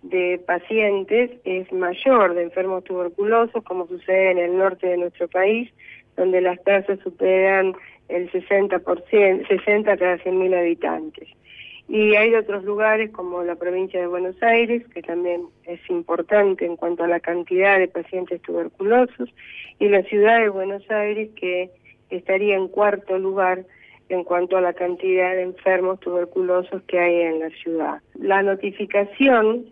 de 0.00 0.40
pacientes 0.46 1.30
es 1.44 1.70
mayor 1.70 2.34
de 2.34 2.44
enfermos 2.44 2.82
tuberculosos, 2.84 3.62
como 3.64 3.86
sucede 3.86 4.30
en 4.30 4.38
el 4.38 4.56
norte 4.56 4.86
de 4.86 4.96
nuestro 4.96 5.28
país, 5.28 5.70
donde 6.16 6.40
las 6.40 6.62
tasas 6.64 6.98
superan 7.00 7.74
el 8.08 8.30
60%, 8.32 9.48
60 9.48 9.96
cada 9.98 10.16
100.000 10.16 10.58
habitantes. 10.58 11.28
Y 11.88 12.14
hay 12.16 12.34
otros 12.34 12.64
lugares 12.64 13.10
como 13.10 13.42
la 13.42 13.56
provincia 13.56 14.00
de 14.00 14.06
Buenos 14.06 14.40
Aires, 14.42 14.82
que 14.94 15.02
también 15.02 15.42
es 15.64 15.80
importante 15.90 16.64
en 16.64 16.76
cuanto 16.76 17.04
a 17.04 17.08
la 17.08 17.20
cantidad 17.20 17.78
de 17.78 17.88
pacientes 17.88 18.40
tuberculosos, 18.42 19.28
y 19.78 19.88
la 19.88 20.02
ciudad 20.04 20.40
de 20.40 20.48
Buenos 20.48 20.88
Aires, 20.90 21.30
que 21.36 21.70
estaría 22.10 22.56
en 22.56 22.68
cuarto 22.68 23.18
lugar 23.18 23.64
en 24.08 24.24
cuanto 24.24 24.56
a 24.56 24.60
la 24.60 24.74
cantidad 24.74 25.32
de 25.34 25.42
enfermos 25.42 25.98
tuberculosos 26.00 26.82
que 26.82 26.98
hay 26.98 27.22
en 27.22 27.40
la 27.40 27.50
ciudad. 27.50 28.02
La 28.14 28.42
notificación 28.42 29.66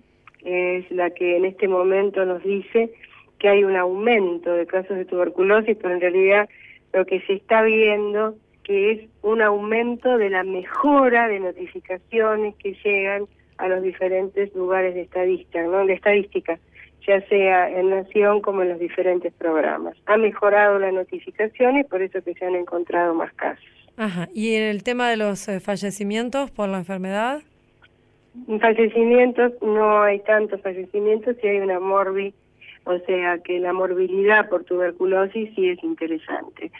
es 0.44 0.90
la 0.90 1.10
que 1.10 1.36
en 1.36 1.44
este 1.44 1.68
momento 1.68 2.24
nos 2.24 2.42
dice 2.42 2.90
que 3.38 3.48
hay 3.48 3.64
un 3.64 3.76
aumento 3.76 4.52
de 4.54 4.66
casos 4.66 4.96
de 4.96 5.04
tuberculosis, 5.04 5.76
pero 5.80 5.94
en 5.94 6.00
realidad 6.00 6.48
lo 6.92 7.04
que 7.04 7.20
se 7.22 7.34
está 7.34 7.62
viendo 7.62 8.36
que 8.64 8.92
es 8.92 9.00
un 9.22 9.42
aumento 9.42 10.18
de 10.18 10.30
la 10.30 10.44
mejora 10.44 11.28
de 11.28 11.40
notificaciones 11.40 12.54
que 12.56 12.76
llegan 12.84 13.26
a 13.58 13.68
los 13.68 13.82
diferentes 13.82 14.54
lugares 14.54 14.94
de 14.94 15.02
estadística, 15.02 15.62
¿no? 15.62 15.84
de 15.84 15.94
estadística, 15.94 16.58
ya 17.06 17.20
sea 17.28 17.70
en 17.70 17.90
Nación 17.90 18.40
como 18.40 18.62
en 18.62 18.70
los 18.70 18.78
diferentes 18.78 19.32
programas. 19.34 19.96
Ha 20.06 20.16
mejorado 20.16 20.78
la 20.78 20.92
notificación 20.92 21.78
y 21.78 21.84
por 21.84 22.02
eso 22.02 22.22
que 22.22 22.34
se 22.34 22.44
han 22.44 22.54
encontrado 22.54 23.14
más 23.14 23.32
casos. 23.34 23.64
Ajá. 23.96 24.28
¿Y 24.34 24.54
en 24.54 24.62
el 24.62 24.82
tema 24.82 25.10
de 25.10 25.16
los 25.16 25.46
eh, 25.48 25.60
fallecimientos 25.60 26.50
por 26.50 26.68
la 26.68 26.78
enfermedad? 26.78 27.42
En 28.48 28.60
fallecimientos 28.60 29.52
no 29.60 30.02
hay 30.02 30.20
tantos 30.20 30.60
fallecimientos, 30.62 31.36
si 31.40 31.48
hay 31.48 31.58
una 31.58 31.80
morbi, 31.80 32.32
o 32.84 32.98
sea 33.00 33.38
que 33.38 33.58
la 33.58 33.72
morbilidad 33.72 34.48
por 34.48 34.64
tuberculosis 34.64 35.50
sí 35.54 35.68
es 35.68 35.82
interesante 35.82 36.70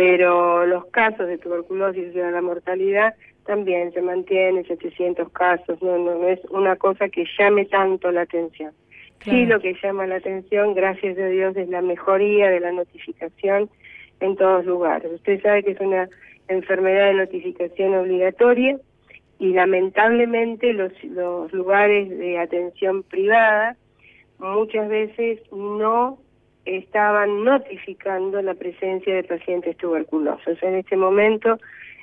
pero 0.00 0.64
los 0.64 0.86
casos 0.86 1.28
de 1.28 1.36
tuberculosis, 1.36 2.08
o 2.08 2.12
sea, 2.14 2.30
la 2.30 2.40
mortalidad 2.40 3.14
también 3.44 3.92
se 3.92 4.00
mantiene, 4.00 4.64
700 4.64 5.30
casos, 5.30 5.82
no, 5.82 5.98
no, 5.98 6.26
es 6.26 6.40
una 6.48 6.76
cosa 6.76 7.10
que 7.10 7.26
llame 7.38 7.66
tanto 7.66 8.10
la 8.10 8.22
atención. 8.22 8.72
Sí 9.22 9.44
lo 9.44 9.60
que 9.60 9.76
llama 9.82 10.06
la 10.06 10.14
atención, 10.14 10.72
gracias 10.72 11.18
a 11.18 11.26
Dios, 11.26 11.54
es 11.54 11.68
la 11.68 11.82
mejoría 11.82 12.48
de 12.48 12.60
la 12.60 12.72
notificación 12.72 13.68
en 14.20 14.36
todos 14.36 14.64
lugares. 14.64 15.12
Usted 15.12 15.42
sabe 15.42 15.64
que 15.64 15.72
es 15.72 15.80
una 15.80 16.08
enfermedad 16.48 17.08
de 17.08 17.14
notificación 17.16 17.94
obligatoria 17.94 18.78
y 19.38 19.52
lamentablemente 19.52 20.72
los, 20.72 20.92
los 21.04 21.52
lugares 21.52 22.08
de 22.08 22.38
atención 22.38 23.02
privada 23.02 23.76
muchas 24.38 24.88
veces 24.88 25.40
no 25.52 26.18
estaban 26.64 27.44
notificando 27.44 28.40
la 28.42 28.54
presencia 28.54 29.14
de 29.14 29.24
pacientes 29.24 29.76
tuberculosos. 29.76 30.62
En 30.62 30.76
este 30.76 30.96
momento, 30.96 31.58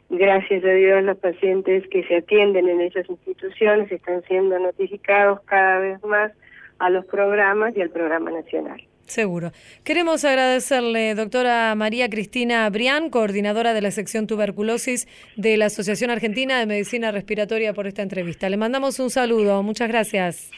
gracias 0.09 0.63
a 0.63 0.69
Dios, 0.69 1.03
los 1.03 1.17
pacientes 1.17 1.87
que 1.89 2.03
se 2.03 2.17
atienden 2.17 2.67
en 2.67 2.81
esas 2.81 3.09
instituciones 3.09 3.91
están 3.91 4.23
siendo 4.23 4.57
notificados 4.59 5.41
cada 5.41 5.79
vez 5.79 6.03
más 6.03 6.31
a 6.79 6.89
los 6.89 7.05
programas 7.05 7.75
y 7.75 7.81
al 7.81 7.89
programa 7.89 8.31
nacional. 8.31 8.81
Seguro. 9.07 9.51
Queremos 9.85 10.25
agradecerle, 10.25 11.15
doctora 11.15 11.73
María 11.75 12.09
Cristina 12.09 12.69
Brián, 12.69 13.09
coordinadora 13.09 13.73
de 13.73 13.81
la 13.81 13.91
sección 13.91 14.27
tuberculosis 14.27 15.07
de 15.37 15.55
la 15.55 15.67
Asociación 15.67 16.11
Argentina 16.11 16.59
de 16.59 16.65
Medicina 16.65 17.11
Respiratoria, 17.11 17.73
por 17.73 17.87
esta 17.87 18.01
entrevista. 18.01 18.49
Le 18.49 18.57
mandamos 18.57 18.99
un 18.99 19.09
saludo. 19.09 19.63
Muchas 19.63 19.87
gracias. 19.87 20.51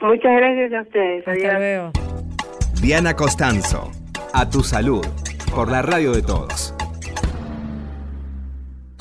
Muchas 0.00 0.36
gracias 0.36 0.72
a 0.72 0.82
ustedes. 0.82 1.26
Hasta 1.26 1.58
luego. 1.58 1.92
Diana 2.80 3.14
Costanzo, 3.14 3.92
a 4.32 4.48
tu 4.48 4.64
salud, 4.64 5.04
por 5.54 5.70
la 5.70 5.82
radio 5.82 6.12
de 6.12 6.22
todos. 6.22 6.72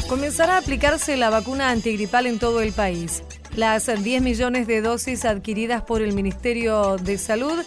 Comenzará 0.10 0.56
a 0.56 0.58
aplicarse 0.58 1.16
la 1.16 1.30
vacuna 1.30 1.70
antigripal 1.70 2.26
en 2.26 2.40
todo 2.40 2.60
el 2.60 2.74
país. 2.74 3.24
Las 3.56 3.86
10 3.86 4.22
millones 4.22 4.68
de 4.68 4.82
dosis 4.82 5.24
adquiridas 5.24 5.82
por 5.82 6.02
el 6.02 6.12
Ministerio 6.12 6.98
de 6.98 7.18
Salud 7.18 7.58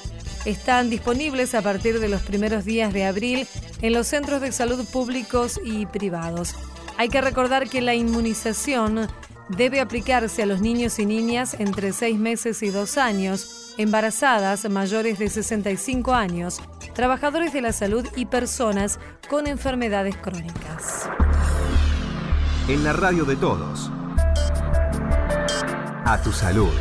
están 0.44 0.90
disponibles 0.90 1.54
a 1.54 1.62
partir 1.62 1.98
de 1.98 2.10
los 2.10 2.20
primeros 2.20 2.66
días 2.66 2.92
de 2.92 3.06
abril 3.06 3.48
en 3.80 3.94
los 3.94 4.06
centros 4.06 4.42
de 4.42 4.52
salud 4.52 4.84
públicos 4.92 5.58
y 5.64 5.86
privados. 5.86 6.54
Hay 6.98 7.08
que 7.08 7.22
recordar 7.22 7.70
que 7.70 7.80
la 7.80 7.94
inmunización 7.94 9.08
debe 9.48 9.80
aplicarse 9.80 10.42
a 10.42 10.46
los 10.46 10.60
niños 10.60 10.98
y 10.98 11.06
niñas 11.06 11.56
entre 11.58 11.94
6 11.94 12.18
meses 12.18 12.62
y 12.62 12.68
2 12.68 12.98
años 12.98 13.61
embarazadas 13.78 14.68
mayores 14.68 15.18
de 15.18 15.28
65 15.28 16.12
años, 16.12 16.60
trabajadores 16.94 17.52
de 17.52 17.62
la 17.62 17.72
salud 17.72 18.06
y 18.16 18.26
personas 18.26 18.98
con 19.28 19.46
enfermedades 19.46 20.16
crónicas. 20.16 21.08
En 22.68 22.84
la 22.84 22.92
radio 22.92 23.24
de 23.24 23.36
todos. 23.36 23.90
A 26.04 26.20
tu 26.22 26.32
salud. 26.32 26.72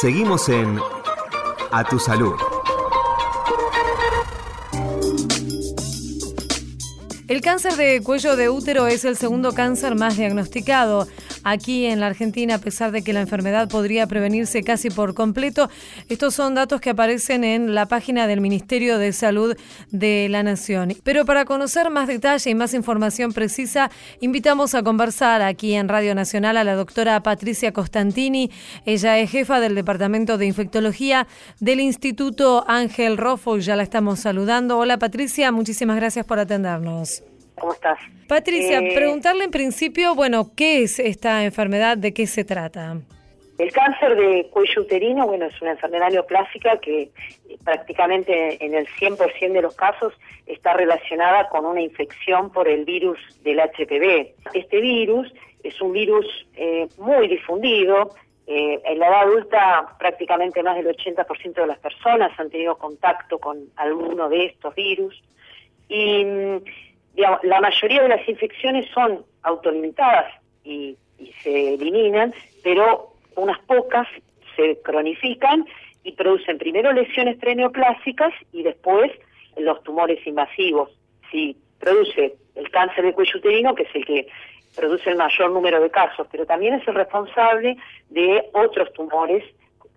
Seguimos 0.00 0.48
en 0.48 0.80
A 1.70 1.84
tu 1.84 1.98
salud. 1.98 2.34
El 7.28 7.40
cáncer 7.40 7.76
de 7.76 8.02
cuello 8.02 8.36
de 8.36 8.50
útero 8.50 8.86
es 8.86 9.06
el 9.06 9.16
segundo 9.16 9.54
cáncer 9.54 9.94
más 9.94 10.18
diagnosticado. 10.18 11.08
Aquí 11.44 11.86
en 11.86 12.00
la 12.00 12.06
Argentina, 12.06 12.56
a 12.56 12.58
pesar 12.58 12.92
de 12.92 13.02
que 13.02 13.12
la 13.12 13.20
enfermedad 13.20 13.68
podría 13.68 14.06
prevenirse 14.06 14.62
casi 14.62 14.90
por 14.90 15.14
completo. 15.14 15.70
Estos 16.08 16.34
son 16.34 16.54
datos 16.54 16.80
que 16.80 16.90
aparecen 16.90 17.44
en 17.44 17.74
la 17.74 17.86
página 17.86 18.26
del 18.26 18.40
Ministerio 18.40 18.98
de 18.98 19.12
Salud 19.12 19.56
de 19.90 20.28
la 20.30 20.42
Nación. 20.42 20.94
Pero 21.02 21.24
para 21.24 21.44
conocer 21.44 21.90
más 21.90 22.08
detalle 22.08 22.50
y 22.50 22.54
más 22.54 22.74
información 22.74 23.32
precisa, 23.32 23.90
invitamos 24.20 24.74
a 24.74 24.82
conversar 24.82 25.42
aquí 25.42 25.74
en 25.74 25.88
Radio 25.88 26.14
Nacional 26.14 26.56
a 26.56 26.64
la 26.64 26.74
doctora 26.74 27.22
Patricia 27.22 27.72
Costantini. 27.72 28.50
Ella 28.84 29.18
es 29.18 29.30
jefa 29.30 29.60
del 29.60 29.74
Departamento 29.74 30.38
de 30.38 30.46
Infectología 30.46 31.26
del 31.60 31.80
Instituto 31.80 32.64
Ángel 32.68 33.16
Rofo 33.16 33.56
y 33.58 33.62
ya 33.62 33.76
la 33.76 33.82
estamos 33.82 34.20
saludando. 34.20 34.78
Hola 34.78 34.98
Patricia, 34.98 35.52
muchísimas 35.52 35.96
gracias 35.96 36.26
por 36.26 36.38
atendernos. 36.38 37.22
¿Cómo 37.58 37.72
estás? 37.72 37.98
Patricia, 38.28 38.78
Eh, 38.80 38.92
preguntarle 38.94 39.44
en 39.44 39.50
principio, 39.50 40.14
bueno, 40.14 40.50
¿qué 40.56 40.82
es 40.82 40.98
esta 40.98 41.44
enfermedad? 41.44 41.96
¿De 41.96 42.12
qué 42.12 42.26
se 42.26 42.44
trata? 42.44 42.96
El 43.58 43.70
cáncer 43.70 44.16
de 44.16 44.48
cuello 44.50 44.82
uterino, 44.82 45.26
bueno, 45.26 45.44
es 45.46 45.60
una 45.62 45.72
enfermedad 45.72 46.10
neoplásica 46.10 46.78
que 46.78 47.02
eh, 47.02 47.10
prácticamente 47.64 48.64
en 48.64 48.74
el 48.74 48.86
100% 48.88 49.52
de 49.52 49.62
los 49.62 49.74
casos 49.76 50.12
está 50.46 50.72
relacionada 50.72 51.48
con 51.48 51.64
una 51.66 51.80
infección 51.80 52.50
por 52.50 52.66
el 52.66 52.84
virus 52.84 53.18
del 53.44 53.60
HPV. 53.60 54.34
Este 54.54 54.80
virus 54.80 55.32
es 55.62 55.80
un 55.80 55.92
virus 55.92 56.26
eh, 56.56 56.88
muy 56.98 57.28
difundido. 57.28 58.14
eh, 58.48 58.80
en 58.84 58.98
la 58.98 59.06
edad 59.06 59.20
adulta 59.22 59.94
prácticamente 60.00 60.62
más 60.64 60.74
del 60.76 60.88
80% 60.88 61.54
de 61.54 61.66
las 61.66 61.78
personas 61.78 62.32
han 62.40 62.50
tenido 62.50 62.76
contacto 62.76 63.38
con 63.38 63.58
alguno 63.76 64.28
de 64.28 64.46
estos 64.46 64.74
virus. 64.74 65.22
Y 65.88 66.24
mm, 66.24 66.56
digamos, 67.14 67.40
la 67.44 67.60
mayoría 67.60 68.02
de 68.02 68.08
las 68.08 68.28
infecciones 68.28 68.86
son 68.92 69.24
autolimitadas 69.42 70.32
y, 70.64 70.96
y 71.18 71.32
se 71.42 71.74
eliminan, 71.74 72.34
pero 72.62 73.12
unas 73.36 73.58
pocas 73.60 74.06
se 74.56 74.78
cronifican 74.82 75.66
y 76.04 76.12
producen 76.12 76.58
primero 76.58 76.92
lesiones 76.92 77.36
preneoplásicas 77.38 78.32
y 78.52 78.62
después 78.62 79.10
los 79.56 79.82
tumores 79.82 80.24
invasivos. 80.26 80.90
Si 81.30 81.56
produce 81.78 82.34
el 82.54 82.70
cáncer 82.70 83.04
de 83.04 83.12
cuello 83.12 83.38
uterino, 83.38 83.74
que 83.74 83.84
es 83.84 83.94
el 83.94 84.04
que 84.04 84.26
produce 84.76 85.10
el 85.10 85.16
mayor 85.16 85.50
número 85.50 85.80
de 85.80 85.90
casos, 85.90 86.26
pero 86.30 86.46
también 86.46 86.74
es 86.74 86.86
el 86.88 86.94
responsable 86.94 87.76
de 88.10 88.44
otros 88.52 88.92
tumores 88.92 89.44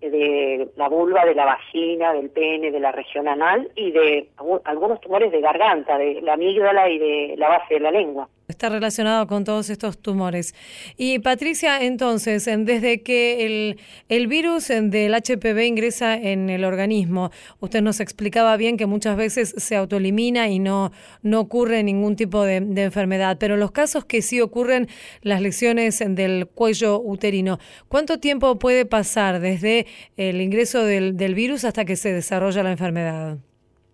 de 0.09 0.67
la 0.75 0.87
vulva, 0.89 1.25
de 1.25 1.35
la 1.35 1.45
vagina, 1.45 2.13
del 2.13 2.29
pene, 2.29 2.71
de 2.71 2.79
la 2.79 2.91
región 2.91 3.27
anal 3.27 3.69
y 3.75 3.91
de 3.91 4.29
algu- 4.37 4.61
algunos 4.65 5.01
tumores 5.01 5.31
de 5.31 5.41
garganta, 5.41 5.97
de 5.97 6.21
la 6.21 6.33
amígdala 6.33 6.89
y 6.89 6.97
de 6.97 7.35
la 7.37 7.49
base 7.49 7.75
de 7.75 7.79
la 7.79 7.91
lengua. 7.91 8.27
Está 8.47 8.69
relacionado 8.69 9.25
con 9.25 9.43
todos 9.43 9.71
estos 9.71 9.97
tumores. 9.97 10.53
Y 10.97 11.17
Patricia, 11.19 11.81
entonces, 11.81 12.45
en- 12.47 12.65
desde 12.65 13.01
que 13.01 13.45
el, 13.45 13.79
el 14.07 14.27
virus 14.27 14.67
del 14.67 15.15
HPV 15.15 15.65
ingresa 15.65 16.15
en 16.15 16.51
el 16.51 16.63
organismo, 16.63 17.31
usted 17.59 17.81
nos 17.81 17.99
explicaba 17.99 18.55
bien 18.55 18.77
que 18.77 18.85
muchas 18.85 19.17
veces 19.17 19.55
se 19.57 19.75
autoelimina 19.75 20.47
y 20.49 20.59
no, 20.59 20.91
no 21.23 21.39
ocurre 21.39 21.81
ningún 21.81 22.15
tipo 22.15 22.43
de, 22.43 22.57
enfermedad, 22.57 23.37
pero 23.39 23.57
los 23.57 23.71
casos 23.71 24.05
que 24.05 24.21
sí 24.21 24.41
ocurren, 24.41 24.87
las 25.23 25.41
lesiones 25.41 26.03
del 26.07 26.45
cuello 26.47 26.99
uterino, 27.01 27.57
¿cuánto 27.87 28.19
tiempo 28.19 28.59
puede 28.59 28.85
pasar 28.85 29.39
desde 29.39 29.87
el 30.17 30.39
ingreso 30.39 30.85
del, 30.85 31.17
del 31.17 31.33
virus 31.33 31.65
hasta 31.65 31.83
que 31.83 31.95
se 31.95 32.13
desarrolla 32.13 32.61
la 32.61 32.71
enfermedad? 32.71 33.37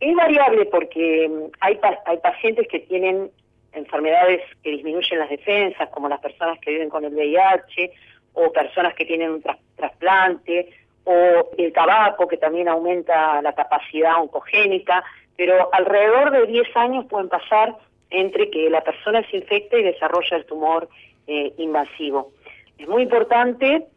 Es 0.02 0.16
variable 0.16 0.66
porque 0.66 1.30
hay, 1.62 1.80
hay 2.06 2.18
pacientes 2.18 2.68
que 2.70 2.80
tienen 2.80 3.30
enfermedades 3.74 4.42
que 4.64 4.72
disminuyen 4.72 5.20
las 5.20 5.30
defensas, 5.30 5.90
como 5.90 6.10
las 6.10 6.20
personas 6.20 6.60
que 6.60 6.72
viven 6.72 6.90
con 6.90 7.06
el 7.06 7.14
VIH, 7.14 7.92
o 8.34 8.52
personas 8.52 8.94
que 8.96 9.06
tienen 9.06 9.32
un 9.32 9.42
tras- 9.42 9.60
trasplante, 9.76 10.70
o 11.04 11.50
el 11.58 11.74
tabaco, 11.74 12.28
que 12.28 12.38
también 12.38 12.68
aumenta 12.68 13.42
la 13.42 13.54
capacidad 13.54 14.22
oncogénica, 14.22 15.04
pero 15.36 15.70
alrededor 15.74 16.32
de 16.32 16.46
10 16.46 16.76
años 16.76 17.06
pueden 17.06 17.30
pasar 17.30 17.76
entre 18.10 18.50
que 18.50 18.70
la 18.70 18.82
persona 18.82 19.26
se 19.30 19.38
infecta 19.38 19.78
y 19.78 19.84
desarrolla 19.84 20.38
el 20.38 20.46
tumor 20.46 20.90
eh, 21.28 21.54
invasivo. 21.58 22.32
Es 22.78 22.88
muy 22.88 23.04
importante, 23.04 23.88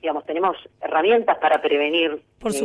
digamos, 0.00 0.24
tenemos 0.24 0.56
herramientas 0.80 1.38
para 1.38 1.60
prevenir 1.60 2.20
Por 2.40 2.52
eh, 2.52 2.56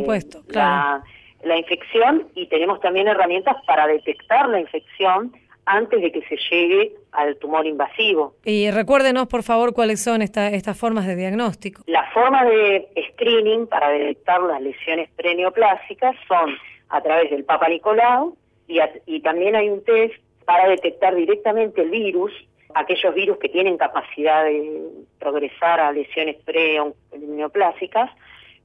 la 1.42 1.56
infección 1.56 2.28
y 2.34 2.46
tenemos 2.46 2.80
también 2.80 3.08
herramientas 3.08 3.56
para 3.66 3.86
detectar 3.86 4.48
la 4.48 4.60
infección 4.60 5.32
antes 5.66 6.00
de 6.02 6.10
que 6.12 6.22
se 6.22 6.36
llegue 6.50 6.94
al 7.12 7.36
tumor 7.36 7.66
invasivo. 7.66 8.34
Y 8.44 8.70
recuérdenos, 8.70 9.26
por 9.28 9.42
favor, 9.42 9.72
cuáles 9.72 10.00
son 10.02 10.22
esta- 10.22 10.48
estas 10.50 10.78
formas 10.78 11.06
de 11.06 11.16
diagnóstico. 11.16 11.82
Las 11.86 12.12
formas 12.12 12.46
de 12.48 12.88
screening 13.12 13.66
para 13.66 13.90
detectar 13.90 14.40
las 14.42 14.60
lesiones 14.60 15.08
preneoplásicas 15.16 16.16
son 16.26 16.54
a 16.88 17.00
través 17.02 17.30
del 17.30 17.44
Papa 17.44 17.68
Nicolau 17.68 18.36
y, 18.66 18.80
a- 18.80 18.90
y 19.06 19.20
también 19.20 19.54
hay 19.56 19.68
un 19.68 19.84
test 19.84 20.14
para 20.44 20.68
detectar 20.68 21.14
directamente 21.14 21.82
el 21.82 21.90
virus, 21.90 22.32
aquellos 22.74 23.14
virus 23.14 23.38
que 23.38 23.48
tienen 23.48 23.76
capacidad 23.76 24.44
de 24.44 24.82
progresar 25.18 25.80
a 25.80 25.92
lesiones 25.92 26.36
preneoplásicas, 26.44 28.10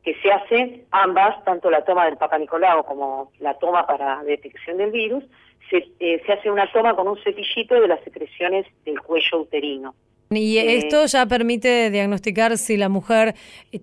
que 0.05 0.15
se 0.21 0.31
hace 0.31 0.85
ambas, 0.91 1.43
tanto 1.43 1.69
la 1.71 1.83
toma 1.83 2.05
del 2.05 2.15
Papa 2.15 2.37
Nicolau 2.37 2.85
como 2.85 3.31
la 3.39 3.55
toma 3.55 3.85
para 3.87 4.23
detección 4.23 4.77
del 4.77 4.91
virus, 4.91 5.23
se, 5.69 5.77
eh, 5.99 6.21
se 6.25 6.31
hace 6.33 6.51
una 6.51 6.71
toma 6.71 6.95
con 6.95 7.07
un 7.07 7.17
cepillito 7.23 7.73
de 7.81 7.87
las 7.87 7.99
secreciones 8.03 8.67
del 8.85 9.01
cuello 9.01 9.39
uterino. 9.41 9.95
Y 10.29 10.57
Eh, 10.59 10.77
esto 10.77 11.05
ya 11.07 11.25
permite 11.25 11.89
diagnosticar 11.89 12.57
si 12.57 12.77
la 12.77 12.87
mujer 12.89 13.33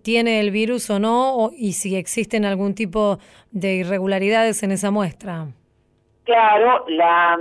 tiene 0.02 0.38
el 0.40 0.50
virus 0.52 0.90
o 0.90 0.98
no 1.00 1.34
o- 1.36 1.50
y 1.56 1.72
si 1.72 1.96
existen 1.96 2.44
algún 2.44 2.74
tipo 2.74 3.18
de 3.50 3.74
irregularidades 3.76 4.62
en 4.62 4.70
esa 4.72 4.90
muestra. 4.92 5.46
Claro, 6.24 6.84
la, 6.88 7.38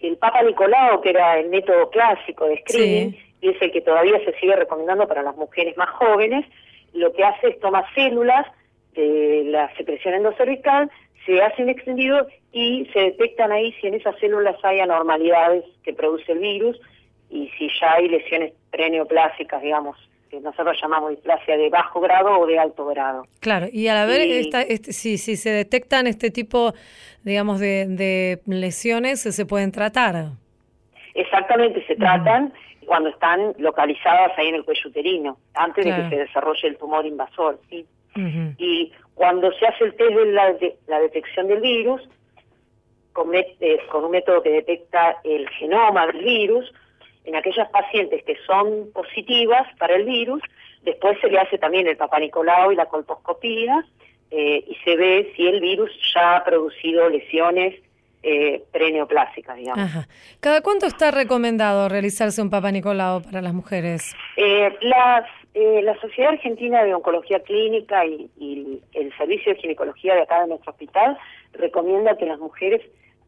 el 0.00 0.16
Papa 0.18 0.42
Nicolau, 0.42 1.00
que 1.00 1.10
era 1.10 1.38
el 1.38 1.48
método 1.48 1.90
clásico 1.90 2.46
de 2.46 2.58
screening, 2.60 3.12
Sí. 3.12 3.18
y 3.40 3.48
es 3.50 3.60
el 3.62 3.72
que 3.72 3.80
todavía 3.80 4.18
se 4.24 4.32
sigue 4.38 4.54
recomendando 4.54 5.08
para 5.08 5.22
las 5.22 5.36
mujeres 5.36 5.76
más 5.76 5.90
jóvenes, 5.90 6.44
lo 6.92 7.12
que 7.12 7.24
hace 7.24 7.48
es 7.48 7.60
toma 7.60 7.84
células 7.94 8.46
de 8.94 9.42
la 9.46 9.74
secreción 9.76 10.14
endocervical, 10.14 10.90
se 11.26 11.40
hace 11.42 11.62
un 11.62 11.68
extendido 11.68 12.26
y 12.52 12.86
se 12.92 13.00
detectan 13.00 13.52
ahí 13.52 13.72
si 13.80 13.86
en 13.86 13.94
esas 13.94 14.18
células 14.18 14.56
hay 14.64 14.80
anormalidades 14.80 15.64
que 15.84 15.92
produce 15.92 16.32
el 16.32 16.38
virus 16.40 16.80
y 17.30 17.48
si 17.58 17.68
ya 17.80 17.92
hay 17.94 18.08
lesiones 18.08 18.52
preneoplásicas, 18.70 19.62
digamos, 19.62 19.96
que 20.30 20.40
nosotros 20.40 20.76
llamamos 20.80 21.10
displasia 21.10 21.56
de 21.56 21.68
bajo 21.68 22.00
grado 22.00 22.38
o 22.38 22.46
de 22.46 22.58
alto 22.58 22.86
grado. 22.86 23.24
Claro, 23.40 23.66
y 23.72 23.88
al 23.88 23.98
haber, 23.98 24.26
Y- 24.26 24.32
esta, 24.38 24.62
este- 24.62 24.92
si, 24.92 25.18
si 25.18 25.36
se 25.36 25.50
detectan 25.50 26.06
este 26.06 26.30
tipo, 26.30 26.72
digamos, 27.22 27.60
de, 27.60 27.86
de 27.88 28.40
lesiones, 28.46 29.20
se 29.20 29.46
pueden 29.46 29.70
tratar. 29.72 30.30
Exactamente, 31.14 31.84
se 31.86 31.96
tratan 31.96 32.52
cuando 32.90 33.10
están 33.10 33.54
localizadas 33.58 34.36
ahí 34.36 34.48
en 34.48 34.56
el 34.56 34.64
cuello 34.64 34.88
uterino, 34.88 35.38
antes 35.54 35.84
de 35.84 35.94
que 35.94 36.08
se 36.08 36.16
desarrolle 36.16 36.66
el 36.66 36.76
tumor 36.76 37.06
invasor. 37.06 37.60
¿sí? 37.68 37.86
Y 38.58 38.92
cuando 39.14 39.52
se 39.52 39.68
hace 39.68 39.84
el 39.84 39.94
test 39.94 40.10
de 40.10 40.32
la, 40.32 40.52
de 40.54 40.76
la 40.88 40.98
detección 40.98 41.46
del 41.46 41.60
virus, 41.60 42.02
con, 43.12 43.32
eh, 43.32 43.46
con 43.92 44.06
un 44.06 44.10
método 44.10 44.42
que 44.42 44.50
detecta 44.50 45.18
el 45.22 45.48
genoma 45.50 46.08
del 46.08 46.24
virus, 46.24 46.74
en 47.26 47.36
aquellas 47.36 47.70
pacientes 47.70 48.24
que 48.24 48.34
son 48.44 48.90
positivas 48.92 49.68
para 49.78 49.94
el 49.94 50.04
virus, 50.04 50.42
después 50.82 51.16
se 51.20 51.30
le 51.30 51.38
hace 51.38 51.58
también 51.58 51.86
el 51.86 51.96
papanicolau 51.96 52.72
y 52.72 52.74
la 52.74 52.86
colposcopía, 52.86 53.84
eh, 54.32 54.64
y 54.66 54.74
se 54.84 54.96
ve 54.96 55.32
si 55.36 55.46
el 55.46 55.60
virus 55.60 55.92
ya 56.12 56.38
ha 56.38 56.44
producido 56.44 57.08
lesiones 57.08 57.76
eh, 58.22 58.62
preneoplásicas, 58.72 59.56
digamos. 59.56 59.84
Ajá. 59.84 60.08
¿Cada 60.40 60.60
cuánto 60.60 60.86
está 60.86 61.10
recomendado 61.10 61.88
realizarse 61.88 62.42
un 62.42 62.50
Papa 62.50 62.70
Nicolau 62.70 63.22
para 63.22 63.40
las 63.40 63.54
mujeres? 63.54 64.14
Eh, 64.36 64.76
las, 64.82 65.24
eh, 65.54 65.80
la 65.82 65.98
Sociedad 66.00 66.32
Argentina 66.32 66.82
de 66.84 66.94
Oncología 66.94 67.40
Clínica 67.40 68.04
y, 68.04 68.30
y 68.38 68.80
el 68.92 69.16
Servicio 69.16 69.54
de 69.54 69.60
Ginecología 69.60 70.14
de 70.14 70.22
acá 70.22 70.42
de 70.42 70.48
nuestro 70.48 70.72
hospital 70.72 71.16
recomienda 71.52 72.16
que 72.16 72.26
las 72.26 72.38
mujeres, 72.38 72.82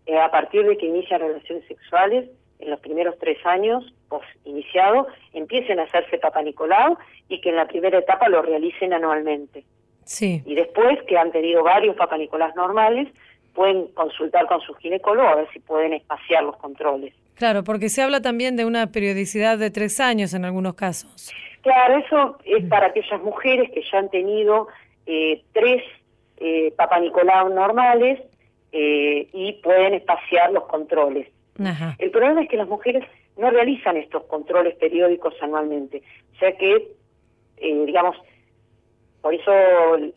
eh, 0.06 0.18
a 0.18 0.30
partir 0.30 0.66
de 0.66 0.76
que 0.76 0.86
inician 0.86 1.20
relaciones 1.20 1.66
sexuales, 1.66 2.28
en 2.58 2.70
los 2.70 2.80
primeros 2.80 3.18
tres 3.18 3.38
años 3.44 3.92
post 4.08 4.24
iniciado, 4.44 5.08
empiecen 5.32 5.80
a 5.80 5.84
hacerse 5.84 6.18
Papa 6.18 6.42
Nicolau 6.42 6.96
y 7.28 7.40
que 7.40 7.48
en 7.48 7.56
la 7.56 7.66
primera 7.66 7.98
etapa 7.98 8.28
lo 8.28 8.40
realicen 8.40 8.92
anualmente. 8.92 9.64
Sí. 10.04 10.42
Y 10.46 10.54
después, 10.54 10.98
que 11.08 11.16
han 11.16 11.32
tenido 11.32 11.62
varios 11.62 11.96
Papa 11.96 12.16
Nicolás 12.18 12.54
normales, 12.54 13.08
pueden 13.54 13.88
consultar 13.88 14.46
con 14.46 14.60
su 14.60 14.74
ginecólogo 14.74 15.28
a 15.28 15.36
ver 15.36 15.48
si 15.52 15.60
pueden 15.60 15.92
espaciar 15.92 16.44
los 16.44 16.56
controles. 16.56 17.14
Claro, 17.34 17.64
porque 17.64 17.88
se 17.88 18.02
habla 18.02 18.20
también 18.20 18.56
de 18.56 18.64
una 18.64 18.92
periodicidad 18.92 19.58
de 19.58 19.70
tres 19.70 20.00
años 20.00 20.34
en 20.34 20.44
algunos 20.44 20.74
casos. 20.74 21.32
Claro, 21.62 21.98
eso 21.98 22.38
es 22.44 22.64
para 22.68 22.86
aquellas 22.88 23.22
mujeres 23.22 23.70
que 23.70 23.82
ya 23.90 23.98
han 23.98 24.10
tenido 24.10 24.68
eh, 25.06 25.42
tres 25.52 25.82
eh, 26.38 26.72
Papa 26.76 26.98
Nicolau 26.98 27.54
normales 27.54 28.20
eh, 28.72 29.28
y 29.32 29.52
pueden 29.62 29.94
espaciar 29.94 30.52
los 30.52 30.64
controles. 30.64 31.28
Ajá. 31.62 31.94
El 31.98 32.10
problema 32.10 32.42
es 32.42 32.48
que 32.48 32.56
las 32.56 32.68
mujeres 32.68 33.04
no 33.36 33.50
realizan 33.50 33.96
estos 33.96 34.24
controles 34.24 34.74
periódicos 34.76 35.34
anualmente. 35.40 36.02
O 36.34 36.38
sea 36.38 36.56
que, 36.56 36.94
eh, 37.58 37.84
digamos, 37.86 38.16
por 39.22 39.32
eso 39.32 39.52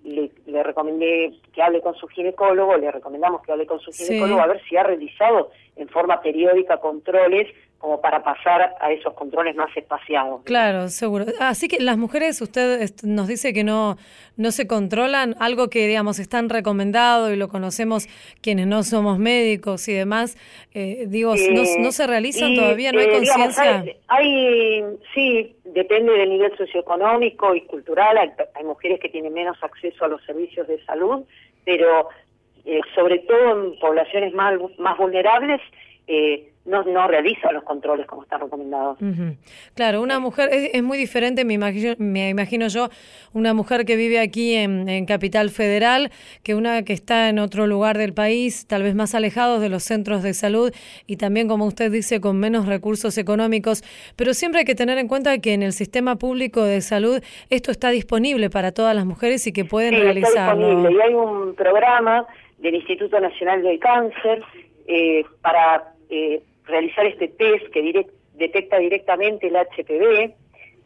le, 0.04 0.32
le, 0.48 0.64
recomendé 0.64 1.32
que 1.54 1.62
hable 1.62 1.80
con 1.80 1.94
su 1.96 2.08
ginecólogo, 2.08 2.76
le 2.76 2.92
recomendamos 2.92 3.44
que 3.44 3.52
hable 3.52 3.68
con 3.68 3.80
su 3.80 3.92
ginecólogo 3.92 4.42
a 4.42 4.48
ver 4.48 4.62
si 4.68 4.76
ha 4.76 4.84
realizado 4.84 5.52
en 5.76 5.88
forma 5.90 6.22
periódica 6.22 6.78
controles 6.78 7.48
como 7.86 8.02
para 8.02 8.24
pasar 8.24 8.74
a 8.80 8.92
esos 8.92 9.14
controles 9.14 9.56
más 9.56 9.70
espaciados. 9.78 10.42
Claro, 10.44 10.88
seguro. 10.88 11.26
Así 11.40 11.68
que 11.68 11.80
las 11.80 11.98
mujeres, 11.98 12.42
usted 12.42 12.90
nos 13.04 13.28
dice 13.28 13.54
que 13.54 13.64
no, 13.64 13.98
no 14.38 14.50
se 14.50 14.66
controlan, 14.66 15.36
algo 15.40 15.70
que, 15.70 15.86
digamos, 15.86 16.18
están 16.18 16.50
recomendado 16.50 17.32
y 17.32 17.36
lo 17.36 17.48
conocemos 17.48 18.08
quienes 18.42 18.66
no 18.66 18.82
somos 18.82 19.20
médicos 19.20 19.88
y 19.88 19.94
demás, 19.94 20.36
eh, 20.74 21.06
digo, 21.08 21.36
no, 21.36 21.62
no, 21.78 21.92
se 21.92 22.08
realizan 22.08 22.56
todavía, 22.56 22.92
no 22.92 23.02
hay 23.02 23.06
eh, 23.06 23.12
conciencia. 23.12 23.86
Hay, 24.08 24.84
sí, 25.14 25.56
depende 25.66 26.12
del 26.14 26.30
nivel 26.30 26.58
socioeconómico 26.58 27.54
y 27.54 27.62
cultural, 27.68 28.18
hay, 28.18 28.32
hay, 28.56 28.64
mujeres 28.64 29.00
que 29.00 29.10
tienen 29.10 29.32
menos 29.32 29.58
acceso 29.62 30.06
a 30.06 30.08
los 30.08 30.24
servicios 30.26 30.68
de 30.68 30.84
salud, 30.86 31.24
pero 31.64 32.10
eh, 32.66 32.82
sobre 32.96 33.20
todo 33.20 33.52
en 33.52 33.80
poblaciones 33.80 34.34
más, 34.34 34.56
más 34.80 34.98
vulnerables, 34.98 35.62
eh, 36.08 36.50
no, 36.66 36.84
no 36.84 37.08
realiza 37.08 37.52
los 37.52 37.64
controles 37.64 38.08
como 38.08 38.24
están 38.24 38.42
recomendados. 38.42 38.98
Claro, 39.76 40.02
una 40.02 40.20
mujer, 40.20 40.50
es, 40.52 40.82
muy 40.82 40.98
diferente, 40.98 41.46
me 41.46 41.54
imagino, 41.54 41.94
me 42.00 42.30
imagino 42.30 42.68
yo, 42.68 42.90
una 43.34 43.54
mujer 43.54 43.86
que 43.86 43.96
vive 43.96 44.20
aquí 44.20 44.56
en, 44.56 45.06
Capital 45.06 45.52
Federal, 45.52 46.10
que 46.42 46.56
una 46.56 46.84
que 46.84 46.94
está 46.94 47.30
en 47.30 47.38
otro 47.38 47.68
lugar 47.68 47.98
del 47.98 48.14
país, 48.14 48.66
tal 48.66 48.82
vez 48.82 48.96
más 48.96 49.14
alejados 49.14 49.62
de 49.62 49.70
los 49.70 49.84
centros 49.84 50.24
de 50.24 50.34
salud 50.34 50.74
y 51.06 51.18
también, 51.18 51.48
como 51.48 51.66
usted 51.66 51.92
dice, 51.92 52.20
con 52.20 52.40
menos 52.40 52.66
recursos 52.66 53.18
económicos. 53.20 53.84
Pero 54.16 54.34
siempre 54.34 54.60
hay 54.60 54.66
que 54.66 54.74
tener 54.74 54.98
en 54.98 55.08
cuenta 55.08 55.38
que 55.38 55.54
en 55.54 55.62
el 55.62 55.74
sistema 55.74 56.16
público 56.16 56.64
de 56.64 56.82
salud 56.82 57.22
esto 57.50 57.72
está 57.72 57.92
disponible 57.92 58.50
para 58.50 58.72
todas 58.72 58.96
las 58.96 59.06
mujeres 59.06 59.46
y 59.46 59.54
que 59.54 59.66
pueden 59.66 59.94
sí, 59.94 60.00
realizarlo. 60.00 60.40
Está 60.40 60.76
disponible. 60.76 60.92
Y 60.98 61.02
hay 61.02 61.14
un 61.14 61.54
programa 61.54 62.26
del 62.58 62.76
Instituto 62.76 63.20
Nacional 63.20 63.62
del 63.62 63.80
Cáncer 63.80 64.42
eh, 64.88 65.24
para... 65.42 65.94
Eh, 66.10 66.42
realizar 66.68 67.06
este 67.06 67.28
test 67.28 67.68
que 67.68 68.06
detecta 68.34 68.78
directamente 68.78 69.48
el 69.48 69.56
HPV. 69.56 70.34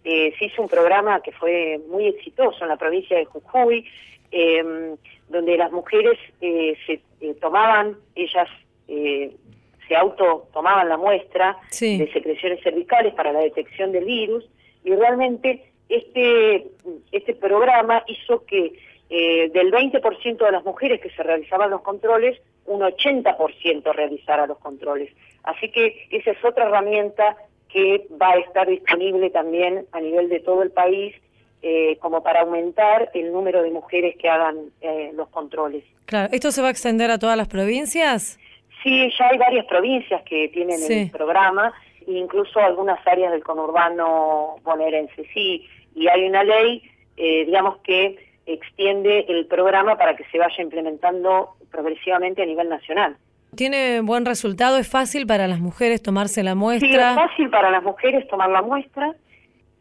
Eh, 0.03 0.33
se 0.37 0.45
hizo 0.45 0.61
un 0.61 0.69
programa 0.69 1.21
que 1.21 1.31
fue 1.31 1.79
muy 1.89 2.07
exitoso 2.07 2.63
en 2.63 2.69
la 2.69 2.77
provincia 2.77 3.17
de 3.17 3.25
Jujuy, 3.25 3.85
em, 4.31 4.95
donde 5.27 5.57
las 5.57 5.71
mujeres 5.71 6.17
eh, 6.41 6.75
se 6.85 7.01
eh, 7.21 7.33
tomaban, 7.39 7.97
ellas 8.15 8.47
se 8.87 9.95
auto 9.95 10.47
tomaban 10.51 10.89
la 10.89 10.97
muestra 10.97 11.57
de 11.79 12.09
secreciones 12.11 12.59
cervicales 12.63 13.13
para 13.13 13.31
la 13.31 13.41
detección 13.41 13.91
del 13.91 14.05
virus 14.05 14.49
y 14.83 14.95
realmente 14.95 15.69
este, 15.89 16.67
este 17.11 17.35
programa 17.35 18.03
hizo 18.07 18.45
que 18.45 18.73
del 19.09 19.71
20% 19.71 20.37
de 20.37 20.51
las 20.51 20.63
mujeres 20.63 21.01
que 21.01 21.09
se 21.09 21.23
realizaban 21.23 21.71
los 21.71 21.81
controles, 21.81 22.39
un 22.65 22.81
80% 22.81 23.93
realizara 23.93 24.45
los 24.45 24.59
controles. 24.59 25.11
Así 25.43 25.71
que 25.71 26.07
esa 26.11 26.31
es 26.31 26.45
otra 26.45 26.67
herramienta 26.67 27.35
que 27.69 28.07
va 28.21 28.31
a 28.31 28.39
estar 28.39 28.67
disponible 28.67 29.29
también 29.29 29.85
a 29.91 29.99
nivel 29.99 30.29
de 30.29 30.39
todo 30.39 30.63
el 30.63 30.71
país 30.71 31.15
eh, 31.61 31.97
como 31.99 32.23
para 32.23 32.41
aumentar 32.41 33.11
el 33.13 33.31
número 33.31 33.61
de 33.61 33.71
mujeres 33.71 34.15
que 34.17 34.29
hagan 34.29 34.55
eh, 34.81 35.11
los 35.13 35.27
controles. 35.29 35.83
Claro, 36.05 36.29
¿esto 36.31 36.51
se 36.51 36.61
va 36.61 36.69
a 36.69 36.71
extender 36.71 37.11
a 37.11 37.19
todas 37.19 37.37
las 37.37 37.47
provincias? 37.47 38.39
Sí, 38.81 39.11
ya 39.17 39.27
hay 39.27 39.37
varias 39.37 39.65
provincias 39.65 40.23
que 40.23 40.47
tienen 40.49 40.79
el 40.89 41.11
programa, 41.11 41.73
incluso 42.07 42.59
algunas 42.59 43.05
áreas 43.05 43.31
del 43.31 43.43
conurbano 43.43 44.55
bonaerense, 44.63 45.25
sí, 45.33 45.67
y 45.95 46.07
hay 46.07 46.23
una 46.29 46.45
ley, 46.45 46.81
eh, 47.17 47.45
digamos, 47.45 47.79
que 47.79 48.28
extiende 48.53 49.25
el 49.27 49.45
programa 49.45 49.97
para 49.97 50.15
que 50.15 50.23
se 50.25 50.37
vaya 50.37 50.61
implementando 50.61 51.55
progresivamente 51.71 52.41
a 52.41 52.45
nivel 52.45 52.69
nacional. 52.69 53.17
¿Tiene 53.55 54.01
buen 54.01 54.25
resultado? 54.25 54.77
¿Es 54.77 54.89
fácil 54.89 55.25
para 55.25 55.47
las 55.47 55.59
mujeres 55.59 56.01
tomarse 56.01 56.43
la 56.43 56.55
muestra? 56.55 56.87
Sí, 56.89 56.95
es 56.95 57.29
fácil 57.29 57.49
para 57.49 57.71
las 57.71 57.83
mujeres 57.83 58.27
tomar 58.27 58.49
la 58.49 58.61
muestra. 58.61 59.15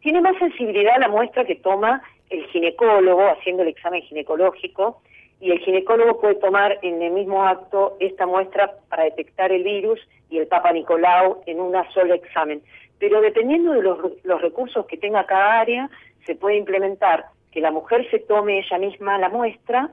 Tiene 0.01 0.21
más 0.21 0.37
sensibilidad 0.37 0.99
la 0.99 1.09
muestra 1.09 1.45
que 1.45 1.55
toma 1.55 2.01
el 2.29 2.45
ginecólogo 2.47 3.27
haciendo 3.27 3.63
el 3.63 3.69
examen 3.69 4.01
ginecológico 4.03 5.01
y 5.39 5.51
el 5.51 5.59
ginecólogo 5.59 6.19
puede 6.19 6.35
tomar 6.35 6.79
en 6.81 7.01
el 7.01 7.11
mismo 7.11 7.45
acto 7.45 7.95
esta 7.99 8.25
muestra 8.25 8.71
para 8.89 9.03
detectar 9.03 9.51
el 9.51 9.63
virus 9.63 9.99
y 10.29 10.37
el 10.37 10.47
Papa 10.47 10.71
Nicolau 10.71 11.41
en 11.45 11.59
una 11.59 11.89
sola 11.91 12.15
examen. 12.15 12.61
Pero 12.99 13.21
dependiendo 13.21 13.71
de 13.71 13.81
los, 13.81 13.97
los 14.23 14.41
recursos 14.41 14.85
que 14.85 14.97
tenga 14.97 15.25
cada 15.25 15.59
área, 15.59 15.89
se 16.25 16.35
puede 16.35 16.57
implementar 16.57 17.25
que 17.51 17.61
la 17.61 17.71
mujer 17.71 18.09
se 18.11 18.19
tome 18.19 18.59
ella 18.59 18.77
misma 18.77 19.17
la 19.17 19.29
muestra 19.29 19.89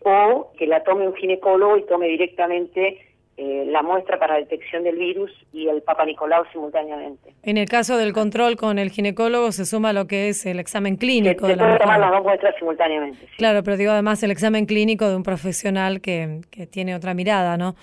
o 0.00 0.52
que 0.58 0.66
la 0.66 0.82
tome 0.82 1.06
un 1.06 1.14
ginecólogo 1.14 1.78
y 1.78 1.86
tome 1.86 2.08
directamente 2.08 3.00
eh, 3.36 3.64
la 3.66 3.82
muestra 3.82 4.18
para 4.18 4.36
detección 4.36 4.84
del 4.84 4.96
virus 4.96 5.30
y 5.52 5.66
el 5.66 5.82
Papa 5.82 6.04
Nicolau 6.04 6.44
simultáneamente. 6.52 7.34
En 7.42 7.56
el 7.56 7.68
caso 7.68 7.96
del 7.96 8.12
control 8.12 8.56
con 8.56 8.78
el 8.78 8.90
ginecólogo 8.90 9.50
se 9.50 9.64
suma 9.64 9.92
lo 9.92 10.06
que 10.06 10.28
es 10.28 10.46
el 10.46 10.60
examen 10.60 10.96
clínico. 10.96 11.46
Se, 11.46 11.56
puede 11.56 11.78
tomar 11.78 11.98
las 11.98 12.12
dos 12.12 12.22
muestras 12.22 12.54
simultáneamente. 12.58 13.26
Claro, 13.36 13.62
pero 13.64 13.76
digo 13.76 13.90
además 13.90 14.22
el 14.22 14.30
examen 14.30 14.66
clínico 14.66 15.08
de 15.08 15.16
un 15.16 15.24
profesional 15.24 16.00
que, 16.00 16.42
que 16.50 16.66
tiene 16.66 16.94
otra 16.94 17.12
mirada, 17.14 17.56
¿no? 17.56 17.74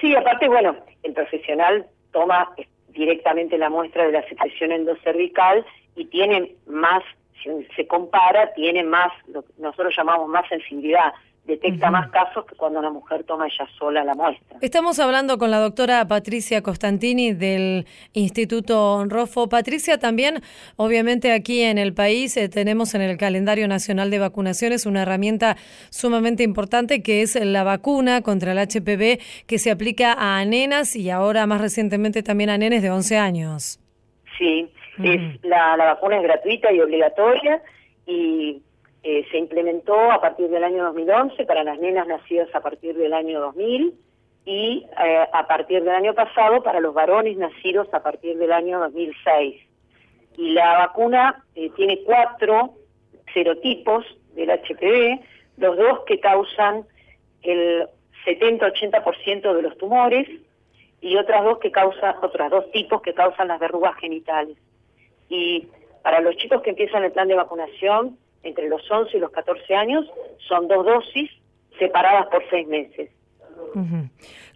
Sí, 0.00 0.14
aparte, 0.14 0.48
bueno, 0.48 0.76
el 1.02 1.12
profesional 1.12 1.86
toma 2.12 2.54
directamente 2.88 3.58
la 3.58 3.70
muestra 3.70 4.06
de 4.06 4.12
la 4.12 4.28
secreción 4.28 4.72
endocervical 4.72 5.64
y 5.96 6.06
tiene 6.06 6.54
más, 6.66 7.02
se 7.76 7.86
compara, 7.86 8.52
tiene 8.54 8.84
más, 8.84 9.12
lo 9.28 9.42
que 9.42 9.52
nosotros 9.58 9.94
llamamos 9.96 10.28
más 10.28 10.48
sensibilidad 10.48 11.12
detecta 11.44 11.90
más 11.90 12.08
casos 12.10 12.46
que 12.46 12.54
cuando 12.54 12.78
una 12.78 12.90
mujer 12.90 13.24
toma 13.24 13.46
ella 13.46 13.68
sola 13.76 14.04
la 14.04 14.14
muestra. 14.14 14.58
Estamos 14.60 15.00
hablando 15.00 15.38
con 15.38 15.50
la 15.50 15.58
doctora 15.58 16.06
Patricia 16.06 16.62
Costantini 16.62 17.32
del 17.32 17.86
Instituto 18.12 19.04
Rofo. 19.08 19.48
Patricia, 19.48 19.98
también, 19.98 20.40
obviamente 20.76 21.32
aquí 21.32 21.62
en 21.62 21.78
el 21.78 21.94
país 21.94 22.36
eh, 22.36 22.48
tenemos 22.48 22.94
en 22.94 23.02
el 23.02 23.16
calendario 23.16 23.66
nacional 23.66 24.10
de 24.10 24.20
vacunaciones 24.20 24.86
una 24.86 25.02
herramienta 25.02 25.56
sumamente 25.90 26.44
importante 26.44 27.02
que 27.02 27.22
es 27.22 27.34
la 27.34 27.64
vacuna 27.64 28.22
contra 28.22 28.52
el 28.52 28.58
HPV 28.58 29.20
que 29.46 29.58
se 29.58 29.72
aplica 29.72 30.14
a 30.16 30.44
nenas 30.44 30.94
y 30.94 31.10
ahora 31.10 31.46
más 31.46 31.60
recientemente 31.60 32.22
también 32.22 32.50
a 32.50 32.58
nenes 32.58 32.82
de 32.82 32.90
11 32.90 33.18
años. 33.18 33.80
Sí, 34.38 34.70
es, 35.02 35.44
la, 35.44 35.76
la 35.76 35.94
vacuna 35.94 36.16
es 36.16 36.22
gratuita 36.22 36.72
y 36.72 36.80
obligatoria 36.80 37.62
y 38.06 38.62
eh, 39.02 39.26
se 39.30 39.38
implementó 39.38 40.12
a 40.12 40.20
partir 40.20 40.48
del 40.48 40.62
año 40.62 40.84
2011 40.84 41.44
para 41.44 41.64
las 41.64 41.78
nenas 41.78 42.06
nacidas 42.06 42.48
a 42.54 42.60
partir 42.60 42.96
del 42.96 43.12
año 43.12 43.40
2000 43.40 43.94
y 44.44 44.86
eh, 45.04 45.26
a 45.32 45.46
partir 45.46 45.82
del 45.82 45.94
año 45.94 46.14
pasado 46.14 46.62
para 46.62 46.80
los 46.80 46.94
varones 46.94 47.36
nacidos 47.36 47.92
a 47.92 48.02
partir 48.02 48.38
del 48.38 48.52
año 48.52 48.78
2006. 48.80 49.60
Y 50.36 50.50
la 50.52 50.78
vacuna 50.78 51.44
eh, 51.54 51.70
tiene 51.76 52.02
cuatro 52.04 52.74
serotipos 53.34 54.04
del 54.34 54.50
HPV, 54.50 55.20
los 55.56 55.76
dos 55.76 56.00
que 56.06 56.20
causan 56.20 56.84
el 57.42 57.88
70-80% 58.24 59.52
de 59.52 59.62
los 59.62 59.76
tumores 59.78 60.28
y 61.00 61.16
otras 61.16 61.44
dos 61.44 61.58
que 61.58 61.72
causan, 61.72 62.14
otras 62.22 62.50
dos 62.50 62.70
tipos 62.70 63.02
que 63.02 63.14
causan 63.14 63.48
las 63.48 63.58
verrugas 63.58 63.96
genitales. 63.96 64.56
Y 65.32 65.66
para 66.02 66.20
los 66.20 66.36
chicos 66.36 66.60
que 66.60 66.70
empiezan 66.70 67.04
el 67.04 67.12
plan 67.12 67.26
de 67.26 67.34
vacunación, 67.34 68.18
entre 68.42 68.68
los 68.68 68.88
11 68.90 69.16
y 69.16 69.20
los 69.20 69.30
14 69.30 69.74
años 69.74 70.04
son 70.46 70.68
dos 70.68 70.84
dosis 70.84 71.30
separadas 71.78 72.26
por 72.26 72.44
seis 72.50 72.68
meses. 72.68 73.10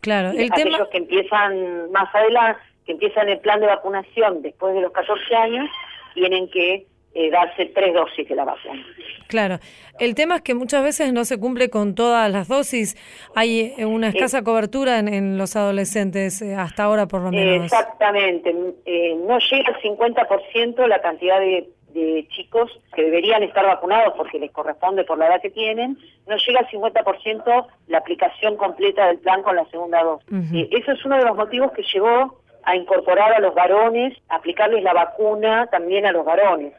Claro, 0.02 0.30
el 0.36 0.52
aquellos 0.52 0.88
que 0.88 0.98
empiezan 0.98 1.90
más 1.92 2.14
adelante, 2.14 2.60
que 2.84 2.92
empiezan 2.92 3.30
el 3.30 3.38
plan 3.38 3.60
de 3.60 3.66
vacunación 3.66 4.42
después 4.42 4.74
de 4.74 4.82
los 4.82 4.92
14 4.92 5.34
años, 5.34 5.70
tienen 6.12 6.50
que 6.50 6.86
eh, 7.18 7.30
darse 7.30 7.64
tres 7.74 7.94
dosis 7.94 8.28
de 8.28 8.34
la 8.34 8.44
vacuna. 8.44 8.84
Claro, 9.26 9.58
el 9.98 10.14
tema 10.14 10.36
es 10.36 10.42
que 10.42 10.54
muchas 10.54 10.84
veces 10.84 11.14
no 11.14 11.24
se 11.24 11.40
cumple 11.40 11.70
con 11.70 11.94
todas 11.94 12.30
las 12.30 12.46
dosis. 12.46 12.94
Hay 13.34 13.72
eh, 13.78 13.86
una 13.86 14.08
escasa 14.08 14.44
cobertura 14.44 14.98
en, 14.98 15.38
los 15.38 15.56
adolescentes, 15.56 16.42
eh, 16.42 16.54
hasta 16.54 16.84
ahora 16.84 17.06
por 17.06 17.22
lo 17.22 17.30
menos. 17.30 17.64
Exactamente, 17.64 18.52
no 18.52 19.38
llega 19.38 19.68
al 19.68 19.80
50% 19.80 20.86
la 20.86 21.00
cantidad 21.00 21.40
de 21.40 21.70
de 21.94 22.28
chicos 22.28 22.70
que 22.94 23.04
deberían 23.04 23.42
estar 23.42 23.64
vacunados 23.64 24.12
porque 24.18 24.38
les 24.38 24.50
corresponde 24.50 25.04
por 25.04 25.16
la 25.16 25.28
edad 25.28 25.40
que 25.40 25.48
tienen, 25.48 25.96
no 26.26 26.36
llega 26.36 26.60
al 26.60 26.68
50% 26.68 27.66
la 27.86 27.98
aplicación 27.98 28.58
completa 28.58 29.06
del 29.06 29.18
plan 29.20 29.42
con 29.42 29.56
la 29.56 29.64
segunda 29.70 30.02
dosis. 30.02 30.68
eso 30.72 30.92
es 30.92 31.04
uno 31.06 31.16
de 31.16 31.24
los 31.24 31.34
motivos 31.34 31.72
que 31.72 31.82
llevó 31.82 32.38
a 32.64 32.76
incorporar 32.76 33.32
a 33.32 33.40
los 33.40 33.54
varones, 33.54 34.12
aplicarles 34.28 34.82
la 34.82 34.92
vacuna 34.92 35.68
también 35.68 36.04
a 36.04 36.12
los 36.12 36.26
varones, 36.26 36.74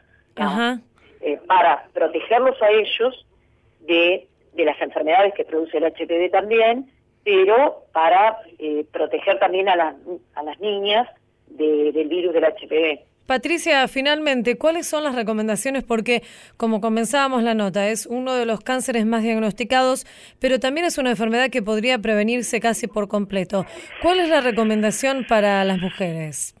eh, 1.20 1.38
para 1.46 1.86
protegerlos 1.92 2.60
a 2.62 2.70
ellos 2.70 3.26
de, 3.80 4.26
de 4.54 4.64
las 4.64 4.80
enfermedades 4.80 5.34
que 5.34 5.44
produce 5.44 5.78
el 5.78 5.84
HPV 5.84 6.30
también, 6.30 6.90
pero 7.24 7.84
para 7.92 8.38
eh, 8.58 8.84
proteger 8.92 9.38
también 9.38 9.68
a, 9.68 9.76
las 9.76 9.94
a 10.34 10.42
las 10.42 10.58
niñas 10.60 11.08
de- 11.48 11.92
del 11.92 12.08
virus 12.08 12.32
del 12.32 12.44
HPV. 12.44 13.00
Patricia, 13.26 13.86
finalmente, 13.88 14.56
¿cuáles 14.56 14.86
son 14.86 15.04
las 15.04 15.14
recomendaciones? 15.14 15.84
Porque, 15.84 16.22
como 16.56 16.80
comenzábamos 16.80 17.42
la 17.42 17.52
nota, 17.52 17.88
es 17.90 18.06
uno 18.06 18.32
de 18.34 18.46
los 18.46 18.60
cánceres 18.60 19.04
más 19.04 19.22
diagnosticados, 19.22 20.06
pero 20.40 20.58
también 20.58 20.86
es 20.86 20.96
una 20.96 21.10
enfermedad 21.10 21.50
que 21.50 21.60
podría 21.60 21.98
prevenirse 21.98 22.58
casi 22.58 22.86
por 22.86 23.06
completo. 23.08 23.66
¿Cuál 24.00 24.20
es 24.20 24.30
la 24.30 24.40
recomendación 24.40 25.26
para 25.28 25.62
las 25.64 25.78
mujeres? 25.78 26.54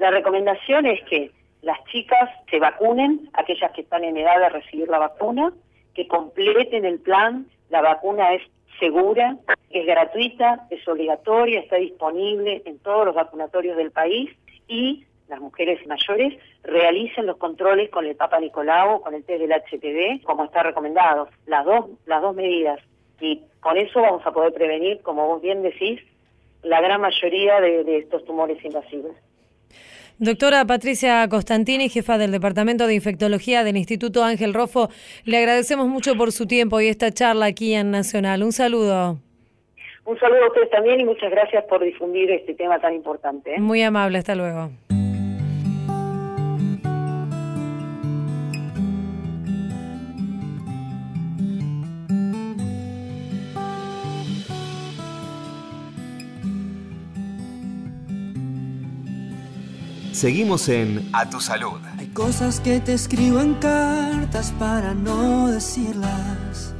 La 0.00 0.10
recomendación 0.10 0.86
es 0.86 1.00
que 1.08 1.30
las 1.68 1.84
chicas 1.84 2.30
se 2.50 2.58
vacunen, 2.58 3.28
aquellas 3.34 3.70
que 3.72 3.82
están 3.82 4.02
en 4.02 4.16
edad 4.16 4.40
de 4.40 4.48
recibir 4.48 4.88
la 4.88 4.96
vacuna, 4.96 5.52
que 5.94 6.08
completen 6.08 6.86
el 6.86 6.98
plan. 6.98 7.46
La 7.68 7.82
vacuna 7.82 8.32
es 8.32 8.42
segura, 8.80 9.36
es 9.68 9.84
gratuita, 9.84 10.66
es 10.70 10.88
obligatoria, 10.88 11.60
está 11.60 11.76
disponible 11.76 12.62
en 12.64 12.78
todos 12.78 13.04
los 13.04 13.14
vacunatorios 13.14 13.76
del 13.76 13.90
país 13.90 14.30
y 14.66 15.04
las 15.28 15.40
mujeres 15.40 15.86
mayores 15.86 16.38
realicen 16.62 17.26
los 17.26 17.36
controles 17.36 17.90
con 17.90 18.06
el 18.06 18.16
Papa 18.16 18.40
Nicolau, 18.40 19.02
con 19.02 19.12
el 19.12 19.22
test 19.24 19.40
del 19.42 19.52
HPV, 19.52 20.24
como 20.24 20.44
está 20.44 20.62
recomendado. 20.62 21.28
Las 21.44 21.66
dos, 21.66 21.90
las 22.06 22.22
dos 22.22 22.34
medidas. 22.34 22.80
Y 23.20 23.42
con 23.60 23.76
eso 23.76 24.00
vamos 24.00 24.24
a 24.24 24.32
poder 24.32 24.54
prevenir, 24.54 25.02
como 25.02 25.26
vos 25.26 25.42
bien 25.42 25.60
decís, 25.60 26.00
la 26.62 26.80
gran 26.80 27.02
mayoría 27.02 27.60
de, 27.60 27.84
de 27.84 27.98
estos 27.98 28.24
tumores 28.24 28.64
invasivos. 28.64 29.12
Doctora 30.20 30.64
Patricia 30.64 31.28
Costantini, 31.28 31.88
jefa 31.88 32.18
del 32.18 32.32
Departamento 32.32 32.88
de 32.88 32.94
Infectología 32.94 33.62
del 33.62 33.76
Instituto 33.76 34.24
Ángel 34.24 34.52
Rofo, 34.52 34.88
le 35.24 35.38
agradecemos 35.38 35.86
mucho 35.86 36.16
por 36.16 36.32
su 36.32 36.48
tiempo 36.48 36.80
y 36.80 36.88
esta 36.88 37.12
charla 37.12 37.46
aquí 37.46 37.72
en 37.72 37.92
Nacional. 37.92 38.42
Un 38.42 38.50
saludo. 38.50 39.18
Un 40.04 40.18
saludo 40.18 40.42
a 40.42 40.48
ustedes 40.48 40.70
también 40.70 40.98
y 40.98 41.04
muchas 41.04 41.30
gracias 41.30 41.62
por 41.68 41.84
difundir 41.84 42.32
este 42.32 42.54
tema 42.54 42.80
tan 42.80 42.94
importante. 42.94 43.54
¿eh? 43.54 43.60
Muy 43.60 43.80
amable, 43.82 44.18
hasta 44.18 44.34
luego. 44.34 44.70
Seguimos 60.18 60.68
en 60.68 61.10
A 61.12 61.30
Tu 61.30 61.40
Salud. 61.40 61.78
Hay 61.96 62.08
cosas 62.08 62.58
que 62.58 62.80
te 62.80 62.92
escribo 62.92 63.40
en 63.40 63.54
cartas 63.54 64.52
para 64.58 64.92
no 64.92 65.46
decirlas. 65.46 66.74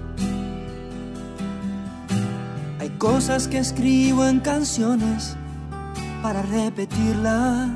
Hay 2.81 2.91
cosas 2.99 3.47
que 3.47 3.59
escribo 3.59 4.27
en 4.27 4.41
canciones 4.41 5.37
para 6.21 6.43
repetirlas. 6.43 7.71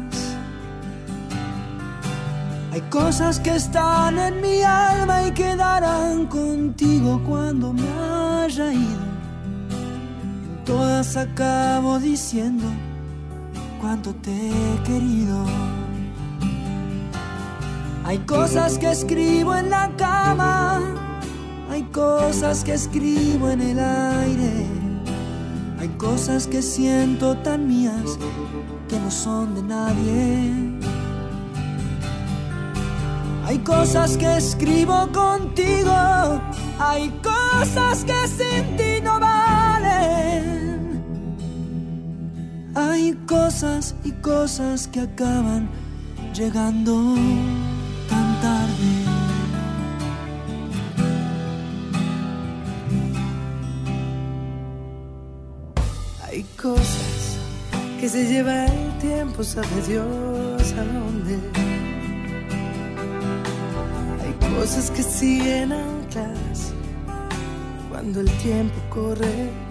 Hay 2.72 2.80
cosas 2.90 3.38
que 3.38 3.54
están 3.54 4.18
en 4.18 4.40
mi 4.40 4.62
alma 4.62 5.28
y 5.28 5.30
quedarán 5.30 6.26
contigo 6.26 7.22
cuando 7.24 7.72
me 7.72 7.88
haya 7.88 8.72
ido. 8.72 9.04
En 9.70 10.64
todas 10.64 11.16
acabo 11.16 12.00
diciendo 12.00 12.66
cuánto 13.83 14.14
te 14.14 14.30
he 14.30 14.83
querido. 14.85 15.45
Hay 18.05 18.18
cosas 18.18 18.78
que 18.78 18.91
escribo 18.91 19.55
en 19.57 19.70
la 19.70 19.91
cama, 19.97 20.80
hay 21.68 21.83
cosas 21.93 22.62
que 22.62 22.74
escribo 22.74 23.51
en 23.51 23.61
el 23.61 23.78
aire, 23.80 24.66
hay 25.80 25.89
cosas 25.99 26.47
que 26.47 26.62
siento 26.62 27.37
tan 27.39 27.66
mías 27.66 28.18
que 28.89 28.99
no 29.01 29.11
son 29.11 29.55
de 29.57 29.62
nadie. 29.62 30.53
Hay 33.45 33.59
cosas 33.59 34.16
que 34.16 34.37
escribo 34.37 35.09
contigo, 35.12 35.93
hay 36.78 37.11
cosas 37.22 38.05
que 38.05 38.28
sin 38.28 38.76
ti 38.76 39.01
no 39.03 39.18
valen. 39.18 39.32
Hay 42.75 43.12
cosas 43.27 43.95
y 44.03 44.12
cosas 44.12 44.89
que 44.89 45.01
acaban 45.01 45.68
llegando 46.35 47.14
tan 48.09 48.41
tarde. 48.41 48.93
Hay 56.27 56.45
cosas 56.61 57.37
que 58.01 58.09
se 58.09 58.27
lleva 58.27 58.64
el 58.64 58.99
tiempo, 58.99 59.45
sabe 59.45 59.83
Dios 59.87 60.73
a 60.73 60.85
dónde. 60.85 61.39
Hay 64.23 64.51
cosas 64.55 64.91
que 64.91 65.03
siguen 65.03 65.73
ancladas 65.73 66.73
cuando 67.91 68.20
el 68.20 68.31
tiempo 68.39 68.79
corre. 68.89 69.61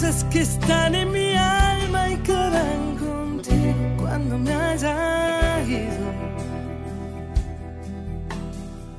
Cosas 0.00 0.22
que 0.30 0.42
están 0.42 0.94
en 0.94 1.10
mi 1.10 1.34
alma 1.34 2.10
y 2.10 2.16
quedarán 2.18 2.96
contigo 2.98 3.74
cuando 3.98 4.38
me 4.38 4.54
haya 4.54 5.60
ido. 5.66 6.06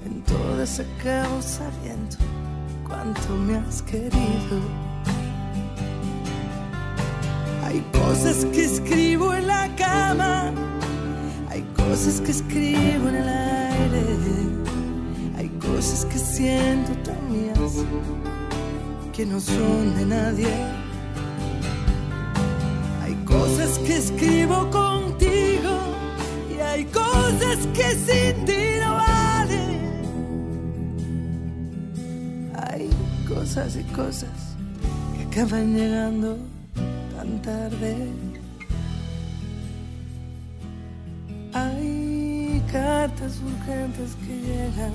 En 0.05 0.21
todas 0.23 0.81
acabo 0.81 1.41
sabiendo 1.41 2.17
cuánto 2.85 3.33
me 3.33 3.55
has 3.55 3.81
querido. 3.83 4.59
Hay 7.63 7.79
cosas 7.93 8.43
que 8.51 8.65
escribo 8.65 9.33
en 9.33 9.47
la 9.47 9.73
cama, 9.77 10.51
hay 11.49 11.61
cosas 11.77 12.19
que 12.19 12.31
escribo 12.31 13.07
en 13.07 13.15
el 13.15 13.29
aire, 13.29 14.03
hay 15.37 15.47
cosas 15.61 16.03
que 16.03 16.19
siento 16.19 16.91
tan 17.09 17.31
mías 17.31 17.85
que 19.13 19.25
no 19.25 19.39
son 19.39 19.95
de 19.95 20.05
nadie. 20.05 20.88
Cosas 23.69 23.85
que 23.85 23.97
escribo 23.97 24.67
contigo 24.71 25.77
y 26.49 26.59
hay 26.59 26.85
cosas 26.85 27.67
que 27.75 27.91
sin 27.91 28.45
ti 28.45 28.79
no 28.83 28.95
valen. 28.95 29.79
Hay 32.55 32.89
cosas 33.27 33.75
y 33.75 33.83
cosas 33.93 34.55
que 35.15 35.21
acaban 35.23 35.75
llegando 35.75 36.39
tan 37.15 37.39
tarde. 37.43 37.95
Hay 41.53 42.63
cartas 42.71 43.39
urgentes 43.39 44.15
que 44.25 44.35
llegan 44.47 44.93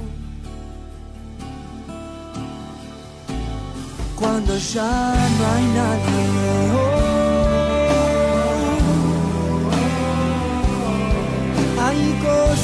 Cuando 4.17 4.57
ya 4.57 5.15
no 5.39 5.47
hay 5.47 5.65
nadie. 5.75 6.74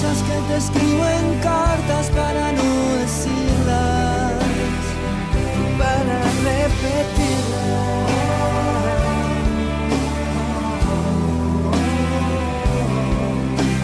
Cosas 0.00 0.22
que 0.22 0.36
te 0.48 0.56
escribo 0.56 1.04
en 1.04 1.40
cartas 1.40 2.08
para 2.10 2.52
no 2.52 2.96
decirlas. 3.00 4.32
para 5.78 6.18
repetirla. 6.48 7.82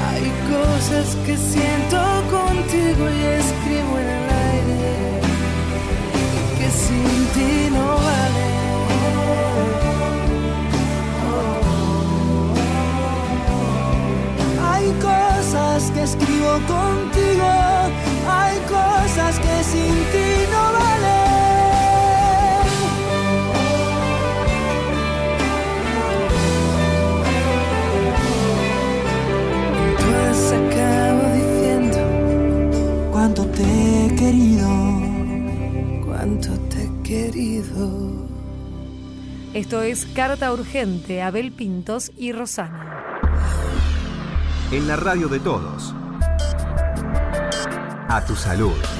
Hay 0.08 0.26
cosas 0.54 1.06
que 1.26 1.36
siento 1.36 1.98
contigo 2.30 3.04
y 3.10 3.22
escribo 3.24 3.45
contigo. 16.66 17.48
Hay 18.28 18.59
cosas 18.68 19.38
que 19.38 19.64
sin 19.64 19.94
ti 20.12 20.28
no 20.52 20.62
valen. 20.72 21.07
Pues 29.98 30.52
acabo 30.52 31.22
diciendo 31.34 31.98
Cuánto 33.12 33.46
te 33.46 33.62
he 34.07 34.14
querido. 34.16 34.68
cuánto 36.04 36.50
te 36.68 36.82
he 36.84 37.02
querido. 37.02 38.26
Esto 39.54 39.82
es 39.82 40.04
Carta 40.07 40.52
Urgente, 40.52 41.22
Abel 41.22 41.50
Pintos 41.52 42.12
y 42.16 42.32
Rosana. 42.32 42.82
En 44.70 44.86
la 44.86 44.96
radio 44.96 45.28
de 45.28 45.40
todos. 45.40 45.94
A 48.09 48.20
Tu 48.20 48.36
Salud. 48.36 48.95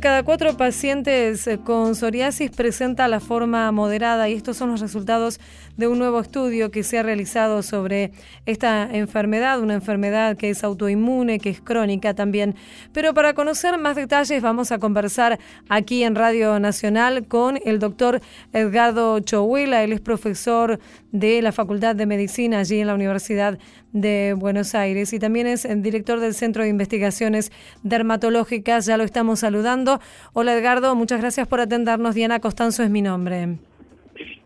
Cada 0.00 0.22
cuatro 0.22 0.56
pacientes 0.56 1.46
eh, 1.46 1.58
con 1.58 1.94
psoriasis 1.94 2.50
presenta 2.50 3.08
la 3.08 3.20
forma 3.20 3.70
moderada 3.72 4.28
y 4.28 4.34
estos 4.34 4.56
son 4.56 4.70
los 4.70 4.80
resultados 4.80 5.40
de 5.76 5.88
un 5.88 5.98
nuevo 5.98 6.20
estudio 6.20 6.70
que 6.70 6.82
se 6.82 6.98
ha 6.98 7.02
realizado 7.02 7.62
sobre 7.62 8.12
esta 8.46 8.88
enfermedad, 8.92 9.60
una 9.60 9.74
enfermedad 9.74 10.36
que 10.36 10.50
es 10.50 10.64
autoinmune, 10.64 11.38
que 11.38 11.50
es 11.50 11.60
crónica 11.60 12.14
también. 12.14 12.54
Pero 12.92 13.14
para 13.14 13.34
conocer 13.34 13.78
más 13.78 13.96
detalles 13.96 14.42
vamos 14.42 14.72
a 14.72 14.78
conversar 14.78 15.38
aquí 15.68 16.02
en 16.02 16.14
Radio 16.14 16.58
Nacional 16.60 17.26
con 17.26 17.58
el 17.64 17.78
doctor 17.78 18.20
Edgardo 18.52 19.20
Chohuela, 19.20 19.82
él 19.82 19.92
es 19.92 20.00
profesor 20.00 20.78
de 21.12 21.42
la 21.42 21.52
Facultad 21.52 21.96
de 21.96 22.06
Medicina 22.06 22.58
allí 22.58 22.80
en 22.80 22.86
la 22.86 22.94
Universidad 22.94 23.58
de 23.92 24.34
Buenos 24.36 24.74
Aires 24.74 25.12
y 25.12 25.18
también 25.18 25.46
es 25.46 25.64
el 25.64 25.82
director 25.82 26.20
del 26.20 26.34
Centro 26.34 26.62
de 26.62 26.68
Investigaciones 26.68 27.50
Dermatológicas. 27.82 28.86
Ya 28.86 28.96
lo 28.96 29.04
estamos 29.04 29.40
saludando. 29.40 30.00
Hola 30.32 30.54
Edgardo, 30.54 30.94
muchas 30.94 31.20
gracias 31.20 31.48
por 31.48 31.60
atendernos. 31.60 32.14
Diana 32.14 32.40
Costanzo 32.40 32.82
es 32.82 32.90
mi 32.90 33.02
nombre. 33.02 33.58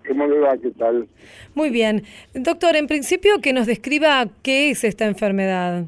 ¿Cómo 0.06 0.26
le 0.26 0.38
va? 0.40 0.56
¿Qué 0.58 0.70
tal? 0.72 1.08
Muy 1.54 1.70
bien. 1.70 2.02
Doctor, 2.34 2.76
en 2.76 2.86
principio 2.86 3.40
que 3.40 3.52
nos 3.52 3.66
describa 3.66 4.26
qué 4.42 4.70
es 4.70 4.84
esta 4.84 5.06
enfermedad. 5.06 5.84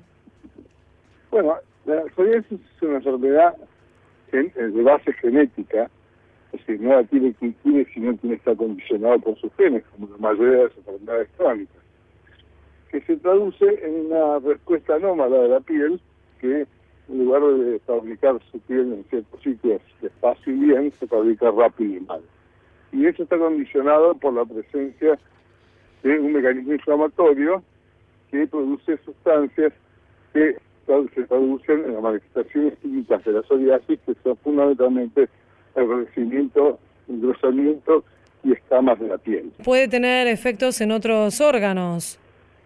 Bueno, 1.31 1.57
la 1.85 2.05
psoriasis 2.15 2.53
es 2.53 2.83
una 2.83 2.97
enfermedad 2.97 3.55
eh, 4.33 4.51
de 4.57 4.83
base 4.83 5.13
genética, 5.15 5.91
es 6.53 6.61
decir, 6.61 6.81
no 6.81 6.95
la 6.95 7.05
tiene 7.05 7.35
quien 7.35 7.53
tiene, 7.63 7.87
sino 7.93 8.17
quien 8.17 8.35
está 8.35 8.55
condicionado 8.55 9.19
por 9.19 9.39
sus 9.39 9.53
genes, 9.57 9.83
como 9.93 10.09
la 10.09 10.17
mayoría 10.19 10.59
de 10.59 10.65
las 10.65 10.77
enfermedades 10.77 11.29
crónicas, 11.37 11.83
que 12.95 13.01
se 13.01 13.17
traduce 13.17 13.65
en 13.85 14.07
una 14.07 14.39
respuesta 14.39 14.95
anómala 14.95 15.37
de 15.37 15.49
la 15.49 15.59
piel 15.59 16.01
que 16.41 16.65
en 17.09 17.25
lugar 17.25 17.43
de 17.43 17.81
fabricar 17.81 18.41
su 18.53 18.61
piel 18.61 18.93
en 18.93 19.05
ciertos 19.11 19.43
sitios 19.43 19.83
despacio 20.01 20.53
y 20.55 20.59
bien, 20.61 20.93
se 21.01 21.09
fabrica 21.09 21.51
rápido 21.51 21.97
y 21.97 22.01
mal. 22.03 22.21
Y 22.93 23.05
eso 23.07 23.25
está 23.25 23.37
condicionado 23.37 24.15
por 24.15 24.33
la 24.35 24.45
presencia 24.45 25.19
de 26.05 26.21
un 26.21 26.35
mecanismo 26.35 26.73
inflamatorio 26.73 27.65
que 28.31 28.47
produce 28.47 28.97
sustancias 28.99 29.73
que 30.33 30.57
se 30.87 31.23
traducen 31.25 31.85
en 31.87 31.95
las 31.95 32.03
manifestaciones 32.03 32.75
clínicas 32.81 33.25
de 33.25 33.33
la 33.33 33.43
psoriasis, 33.43 33.99
que 34.07 34.15
son 34.23 34.37
fundamentalmente 34.37 35.29
el 35.75 35.89
crecimiento, 35.89 36.79
engrosamiento 37.09 38.05
y 38.45 38.53
escamas 38.53 39.01
de 39.01 39.09
la 39.09 39.19
piel. 39.19 39.51
Puede 39.65 39.89
tener 39.89 40.29
efectos 40.29 40.81
en 40.81 40.93
otros 40.93 41.41
órganos. 41.41 42.21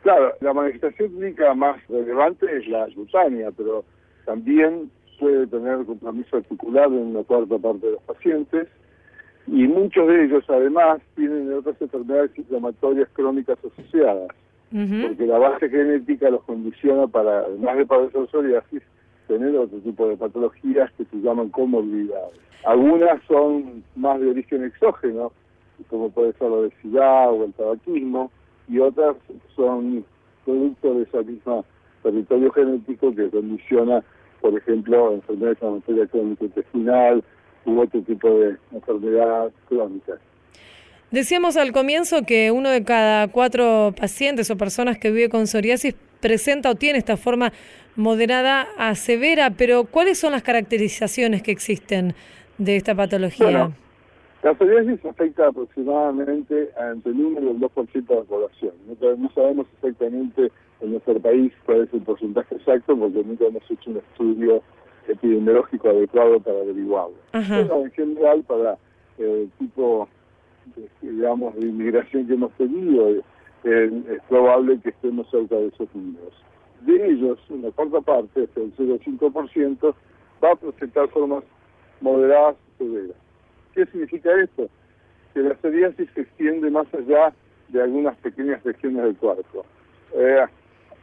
Claro, 0.09 0.33
la 0.41 0.55
manifestación 0.55 1.11
clínica 1.11 1.53
más 1.53 1.87
relevante 1.87 2.47
es 2.57 2.67
la 2.67 2.89
cutánea, 2.95 3.51
pero 3.55 3.85
también 4.25 4.91
puede 5.21 5.47
tener 5.49 5.85
compromiso 5.85 6.39
articular 6.39 6.87
en 6.87 7.09
una 7.09 7.25
cuarta 7.25 7.59
parte 7.59 7.85
de 7.85 7.93
los 7.93 8.03
pacientes 8.05 8.69
y 9.47 9.69
muchos 9.69 10.09
de 10.09 10.25
ellos 10.25 10.45
además 10.49 11.03
tienen 11.15 11.53
otras 11.53 11.79
enfermedades 11.83 12.31
inflamatorias 12.39 13.07
crónicas 13.13 13.59
asociadas, 13.59 14.29
porque 14.71 15.27
la 15.27 15.37
base 15.37 15.69
genética 15.69 16.31
los 16.31 16.43
condiciona 16.45 17.07
para, 17.07 17.41
además 17.41 17.77
de 17.77 17.85
padecer 17.85 18.27
psoriasis, 18.31 18.83
tener 19.27 19.55
otro 19.57 19.79
tipo 19.81 20.09
de 20.09 20.17
patologías 20.17 20.91
que 20.93 21.05
se 21.05 21.17
llaman 21.19 21.51
comorbilidades. 21.51 22.41
Algunas 22.65 23.23
son 23.25 23.85
más 23.95 24.19
de 24.21 24.31
origen 24.31 24.65
exógeno, 24.65 25.33
como 25.91 26.09
puede 26.09 26.33
ser 26.33 26.49
la 26.49 26.57
obesidad 26.57 27.31
o 27.31 27.45
el 27.45 27.53
tabaquismo, 27.53 28.31
y 28.69 28.79
otras 28.79 29.17
son 29.55 30.05
producto 30.45 30.95
de 30.95 31.03
ese 31.03 31.25
mismo 31.25 31.65
territorio 32.03 32.51
genético 32.53 33.15
que 33.15 33.29
condiciona, 33.29 34.03
por 34.41 34.57
ejemplo, 34.57 35.13
enfermedad 35.13 35.51
inflamatoria 35.53 36.07
crónica 36.07 36.45
intestinal 36.45 37.25
u 37.65 37.81
otro 37.81 38.01
tipo 38.03 38.29
de 38.39 38.57
enfermedad 38.73 39.51
crónica. 39.69 40.15
Decíamos 41.11 41.57
al 41.57 41.73
comienzo 41.73 42.23
que 42.27 42.51
uno 42.51 42.69
de 42.69 42.85
cada 42.85 43.29
cuatro 43.29 43.95
pacientes 43.99 44.51
o 44.51 44.57
personas 44.57 44.99
que 44.99 45.11
vive 45.11 45.31
con 45.31 45.47
psoriasis 45.47 45.95
presenta 46.21 46.71
o 46.71 46.75
tiene 46.75 46.99
esta 46.99 47.17
forma 47.17 47.53
moderada 47.97 48.69
a 48.77 48.95
severa, 48.95 49.51
pero 49.51 49.85
¿cuáles 49.85 50.19
son 50.19 50.33
las 50.33 50.43
caracterizaciones 50.43 51.43
que 51.43 51.51
existen 51.51 52.15
de 52.59 52.77
esta 52.77 52.95
patología? 52.95 53.47
Bueno, 53.47 53.75
la 54.43 54.55
psoriasis 54.55 55.05
afecta 55.05 55.49
aproximadamente 55.49 56.71
a 56.79 56.91
entre 56.91 57.13
el 57.13 57.21
1 57.21 57.41
y 57.41 57.49
el 57.49 57.61
2% 57.61 58.07
de 58.07 58.15
la 58.15 58.23
población. 58.23 58.73
No, 58.87 59.17
no 59.17 59.31
sabemos 59.31 59.67
exactamente 59.75 60.53
en 60.81 60.93
nuestro 60.93 61.19
país 61.19 61.53
cuál 61.67 61.83
es 61.83 61.93
el 61.93 62.03
porcentaje 62.03 62.55
exacto 62.55 62.97
porque 62.97 63.25
nunca 63.25 63.47
hemos 63.47 63.69
hecho 63.71 63.91
un 63.91 63.97
estudio 63.97 64.63
epidemiológico 65.09 65.89
adecuado 65.89 66.39
para 66.41 66.61
averiguarlo. 66.61 67.17
Pero 67.33 67.85
en 67.85 67.91
general, 67.93 68.45
para 68.45 68.73
eh, 69.19 69.43
el 69.43 69.51
tipo, 69.59 70.09
de, 70.77 70.89
digamos, 71.03 71.55
de 71.57 71.67
inmigración 71.67 72.27
que 72.27 72.35
hemos 72.35 72.53
tenido, 72.53 73.11
eh, 73.11 73.23
es 73.65 74.23
probable 74.29 74.79
que 74.81 74.91
estemos 74.91 75.29
cerca 75.31 75.57
de 75.57 75.69
esos 75.69 75.93
números. 75.95 76.33
De 76.83 77.11
ellos, 77.11 77.39
una 77.49 77.71
cuarta 77.73 78.01
parte, 78.03 78.45
hasta 78.45 78.61
el 78.61 78.75
0,5%, 78.77 79.95
va 80.43 80.53
a 80.53 80.57
presentar 80.57 81.09
formas 81.09 81.43
moderadas 82.01 82.55
o 82.55 82.85
severas. 82.85 83.17
¿Qué 83.79 83.87
significa 83.87 84.33
esto? 84.43 84.69
Que 85.33 85.41
la 85.41 85.55
psoriasis 85.55 86.11
se 86.13 86.23
extiende 86.23 86.69
más 86.69 86.93
allá 86.93 87.33
de 87.69 87.81
algunas 87.81 88.17
pequeñas 88.17 88.61
regiones 88.65 89.05
del 89.05 89.15
cuerpo. 89.15 89.65
Eh, 90.15 90.45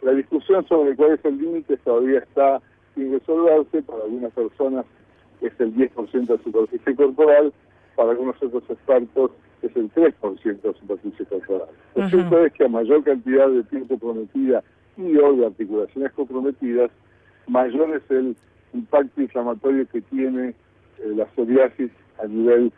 la 0.01 0.11
discusión 0.11 0.67
sobre 0.67 0.93
cuál 0.97 1.13
es 1.13 1.23
el 1.23 1.37
límite 1.37 1.77
todavía 1.77 2.19
está 2.19 2.61
sin 2.93 3.13
resolverse. 3.13 3.81
Para 3.83 4.03
algunas 4.03 4.33
personas 4.33 4.85
es 5.39 5.53
el 5.57 5.73
10% 5.73 6.25
de 6.25 6.43
superficie 6.43 6.95
corporal, 6.97 7.53
para 7.95 8.11
algunos 8.11 8.35
otros 8.43 8.69
expertos 8.69 9.31
es 9.61 9.73
el 9.73 9.89
3% 9.93 10.61
de 10.61 10.73
superficie 10.73 11.25
corporal. 11.27 11.69
Lo 11.95 12.03
Ajá. 12.03 12.09
cierto 12.09 12.45
es 12.45 12.51
que 12.51 12.65
a 12.65 12.67
mayor 12.67 13.05
cantidad 13.05 13.47
de 13.47 13.63
piel 13.63 13.87
comprometida 13.87 14.61
y 14.97 15.15
o 15.15 15.33
de 15.33 15.45
articulaciones 15.45 16.11
comprometidas, 16.11 16.91
mayor 17.47 17.95
es 17.95 18.11
el 18.11 18.35
impacto 18.73 19.21
inflamatorio 19.21 19.87
que 19.87 20.01
tiene 20.01 20.55
psoriasis 21.45 21.91
a 22.21 22.27
nivel 22.27 22.71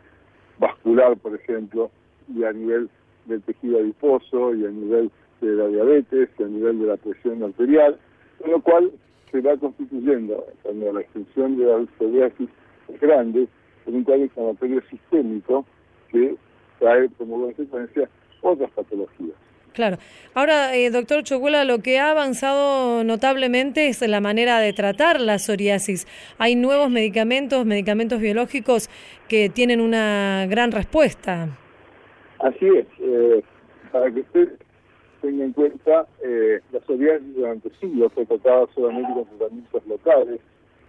vascular, 0.58 1.16
por 1.16 1.34
ejemplo, 1.34 1.90
y 2.34 2.44
a 2.44 2.52
nivel 2.52 2.88
del 3.26 3.42
tejido 3.42 3.78
adiposo, 3.78 4.54
y 4.54 4.64
a 4.64 4.70
nivel 4.70 5.10
de 5.40 5.48
la 5.48 5.68
diabetes, 5.68 6.28
y 6.38 6.42
a 6.42 6.46
nivel 6.46 6.80
de 6.80 6.86
la 6.86 6.96
presión 6.96 7.42
arterial, 7.42 7.98
con 8.40 8.50
lo 8.50 8.60
cual 8.60 8.92
se 9.30 9.40
va 9.40 9.56
constituyendo, 9.56 10.44
cuando 10.62 10.92
la 10.92 11.00
extensión 11.00 11.56
de 11.56 11.64
la 11.64 11.86
psoriasis 11.98 12.48
es 12.88 13.00
grande, 13.00 13.46
en 13.86 13.94
un 13.94 14.04
cuadro 14.04 14.24
inflamatorio 14.24 14.82
sistémico 14.90 15.64
que 16.10 16.36
trae 16.78 17.08
como 17.16 17.40
consecuencia 17.40 18.08
otras 18.42 18.70
patologías. 18.72 19.36
Claro. 19.78 19.98
Ahora, 20.34 20.74
eh, 20.74 20.90
doctor 20.90 21.22
Chocuela, 21.22 21.62
lo 21.62 21.78
que 21.78 22.00
ha 22.00 22.10
avanzado 22.10 23.04
notablemente 23.04 23.86
es 23.86 24.02
la 24.08 24.20
manera 24.20 24.58
de 24.58 24.72
tratar 24.72 25.20
la 25.20 25.38
psoriasis. 25.38 26.08
Hay 26.36 26.56
nuevos 26.56 26.90
medicamentos, 26.90 27.64
medicamentos 27.64 28.20
biológicos 28.20 28.90
que 29.28 29.48
tienen 29.48 29.80
una 29.80 30.46
gran 30.50 30.72
respuesta. 30.72 31.56
Así 32.40 32.66
es, 32.66 32.86
eh, 32.98 33.40
para 33.92 34.10
que 34.10 34.18
usted 34.18 34.48
tenga 35.22 35.44
en 35.44 35.52
cuenta, 35.52 36.08
eh, 36.24 36.58
la 36.72 36.80
psoriasis 36.80 37.36
durante 37.36 37.70
siglos 37.78 38.12
fue 38.12 38.26
tratada 38.26 38.66
solamente 38.74 39.12
con 39.12 39.26
tratamientos 39.26 39.86
locales 39.86 40.40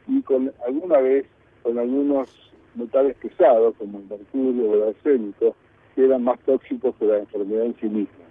y 0.07 0.19
con 0.23 0.51
alguna 0.65 0.97
vez 0.97 1.27
con 1.61 1.77
algunos 1.77 2.27
metales 2.73 3.15
pesados 3.17 3.75
como 3.77 3.99
el 3.99 4.05
mercurio 4.05 4.71
o 4.71 4.73
el 4.73 4.95
arsénico 4.95 5.55
que 5.93 6.05
eran 6.05 6.23
más 6.23 6.39
tóxicos 6.39 6.95
que 6.95 7.05
la 7.05 7.19
enfermedad 7.19 7.65
en 7.65 7.75
sí 7.79 7.87
misma. 7.87 8.29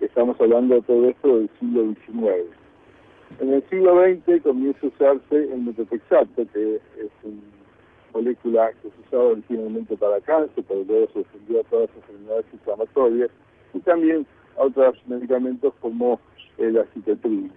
Estamos 0.00 0.38
hablando 0.40 0.74
de 0.74 0.82
todo 0.82 1.08
esto 1.08 1.38
del 1.38 1.50
siglo 1.58 1.94
XIX. 2.06 2.56
En 3.40 3.52
el 3.52 3.62
siglo 3.68 4.02
XX 4.02 4.42
comienza 4.42 4.78
a 4.82 4.88
usarse 4.88 5.52
el 5.52 5.62
metotexato, 5.62 6.46
que 6.52 6.76
es 6.76 7.10
una 7.22 7.40
molécula 8.12 8.72
que 8.82 8.90
se 8.90 9.00
usaba 9.06 9.24
originalmente 9.24 9.96
para 9.96 10.20
cáncer, 10.20 10.64
pero 10.68 10.84
luego 10.84 11.08
se 11.12 11.20
extendió 11.20 11.60
a 11.60 11.64
todas 11.64 11.88
las 11.88 11.96
enfermedades 11.96 12.46
inflamatorias, 12.52 13.30
y 13.74 13.80
también 13.80 14.26
a 14.58 14.62
otros 14.62 14.96
medicamentos 15.06 15.72
como 15.80 16.20
el 16.58 16.78
acitetril. 16.78 17.50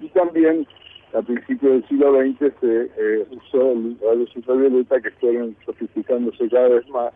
Y 0.00 0.08
también 0.08 0.66
a 1.14 1.22
principios 1.22 1.72
del 1.72 1.88
siglo 1.88 2.20
XX 2.20 2.52
se 2.60 2.90
eh, 2.96 3.26
usó 3.30 3.72
el 3.72 3.96
rayos 4.00 4.34
ultravioleta 4.36 5.00
que 5.00 5.10
fueron 5.12 5.56
sofisticándose 5.64 6.48
cada 6.48 6.68
vez 6.68 6.88
más 6.88 7.12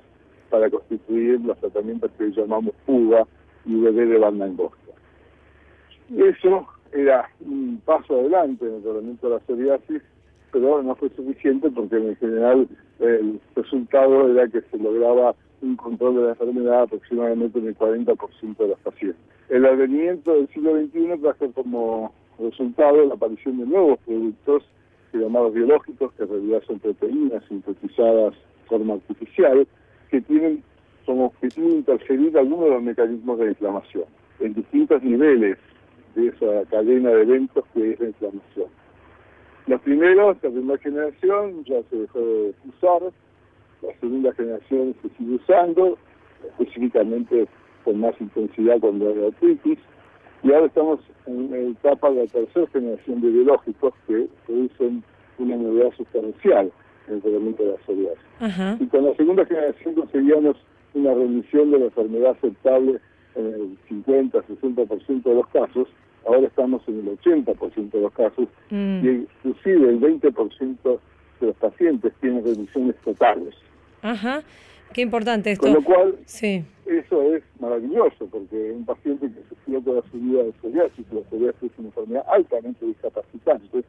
para 0.48 0.70
constituir 0.70 1.40
los 1.40 1.58
tratamientos 1.58 2.10
que 2.16 2.30
llamamos 2.30 2.74
fuga 2.86 3.26
y 3.64 3.80
bebé 3.80 4.06
de 4.06 4.18
banda 4.18 4.46
angosta. 4.46 4.92
Eso 6.16 6.66
era 6.92 7.28
un 7.40 7.80
paso 7.84 8.18
adelante 8.18 8.66
en 8.66 8.74
el 8.76 8.82
tratamiento 8.82 9.28
de 9.28 9.34
la 9.34 9.40
psoriasis, 9.40 10.02
pero 10.52 10.82
no 10.82 10.94
fue 10.96 11.08
suficiente 11.10 11.70
porque 11.70 11.96
en 11.96 12.16
general 12.16 12.68
el 12.98 13.40
resultado 13.54 14.28
era 14.30 14.48
que 14.48 14.62
se 14.62 14.78
lograba 14.78 15.34
un 15.62 15.76
control 15.76 16.16
de 16.16 16.22
la 16.22 16.30
enfermedad 16.30 16.82
aproximadamente 16.82 17.58
en 17.58 17.68
el 17.68 17.76
40% 17.76 18.56
de 18.56 18.68
los 18.68 18.78
pacientes. 18.80 19.20
El 19.48 19.66
advenimiento 19.66 20.34
del 20.34 20.48
siglo 20.48 20.76
XXI 20.80 21.18
trajo 21.20 21.52
como 21.52 22.12
resultado 22.38 23.04
la 23.04 23.14
aparición 23.14 23.58
de 23.58 23.66
nuevos 23.66 23.98
productos 24.06 24.64
llamados 25.12 25.52
biológicos, 25.54 26.12
que 26.14 26.22
en 26.22 26.28
realidad 26.28 26.62
son 26.66 26.78
proteínas 26.78 27.44
sintetizadas 27.48 28.34
de 28.34 28.68
forma 28.68 28.94
artificial, 28.94 29.66
que 30.10 30.20
tienen 30.22 30.62
como 31.10 31.26
objetivo 31.26 31.70
interferir 31.70 32.38
algunos 32.38 32.66
de 32.66 32.70
los 32.70 32.82
mecanismos 32.84 33.36
de 33.40 33.48
inflamación 33.48 34.04
en 34.38 34.54
distintos 34.54 35.02
niveles 35.02 35.58
de 36.14 36.28
esa 36.28 36.64
cadena 36.70 37.10
de 37.10 37.22
eventos 37.22 37.64
que 37.74 37.90
es 37.90 37.98
la 37.98 38.06
inflamación. 38.06 38.66
Los 39.66 39.80
primeros, 39.80 40.36
la 40.40 40.50
primera 40.50 40.78
generación, 40.78 41.64
ya 41.64 41.82
se 41.90 41.96
dejó 41.96 42.20
de 42.20 42.54
usar, 42.68 43.02
la 43.82 43.92
segunda 43.98 44.32
generación 44.34 44.94
se 45.02 45.08
sigue 45.18 45.34
usando, 45.34 45.98
específicamente 46.46 47.48
con 47.82 47.98
más 47.98 48.14
intensidad 48.20 48.78
cuando 48.78 49.08
hay 49.08 49.24
artritis, 49.24 49.80
y 50.44 50.52
ahora 50.52 50.66
estamos 50.66 51.00
en 51.26 51.50
la 51.50 51.58
etapa 51.58 52.08
de 52.10 52.24
la 52.24 52.26
tercera 52.30 52.68
generación 52.68 53.20
de 53.20 53.30
biológicos 53.30 53.94
que 54.06 54.28
producen 54.46 55.02
una 55.38 55.56
novedad 55.56 55.90
sustancial 55.96 56.70
en 57.08 57.14
el 57.14 57.20
tratamiento 57.20 57.64
de 57.64 57.70
la 57.72 57.78
psoriasis. 57.84 58.80
Y 58.80 58.86
con 58.86 59.04
la 59.06 59.14
segunda 59.16 59.44
generación 59.44 59.94
conseguíamos 59.96 60.56
una 60.94 61.14
remisión 61.14 61.70
de 61.70 61.78
la 61.78 61.84
enfermedad 61.86 62.30
aceptable 62.32 62.98
en 63.36 63.46
el 63.46 63.78
50-60% 63.88 65.22
de 65.22 65.34
los 65.34 65.46
casos, 65.48 65.88
ahora 66.26 66.46
estamos 66.46 66.82
en 66.88 67.00
el 67.00 67.18
80% 67.18 67.90
de 67.90 68.00
los 68.00 68.12
casos, 68.12 68.48
Mm. 68.70 69.04
y 69.04 69.08
inclusive 69.08 69.88
el 69.88 70.00
20% 70.00 71.00
de 71.40 71.46
los 71.46 71.56
pacientes 71.56 72.12
tienen 72.20 72.44
remisiones 72.44 72.96
totales. 73.04 73.54
Ajá. 74.02 74.42
Qué 74.92 75.02
importante 75.02 75.52
esto. 75.52 75.66
Con 75.66 75.74
lo 75.74 75.84
cual, 75.84 76.16
Sí. 76.24 76.64
eso 76.86 77.22
es 77.34 77.42
maravilloso, 77.60 78.26
porque 78.30 78.72
un 78.72 78.84
paciente 78.84 79.28
que 79.28 79.40
sufrió 79.48 79.80
toda 79.80 80.02
su 80.10 80.18
vida 80.18 80.42
de 80.42 80.52
psoriasis, 80.60 81.06
la 81.12 81.20
psoriasis 81.30 81.62
es 81.72 81.78
una 81.78 81.88
enfermedad 81.88 82.24
altamente 82.28 82.84
discapacitante, 82.86 83.84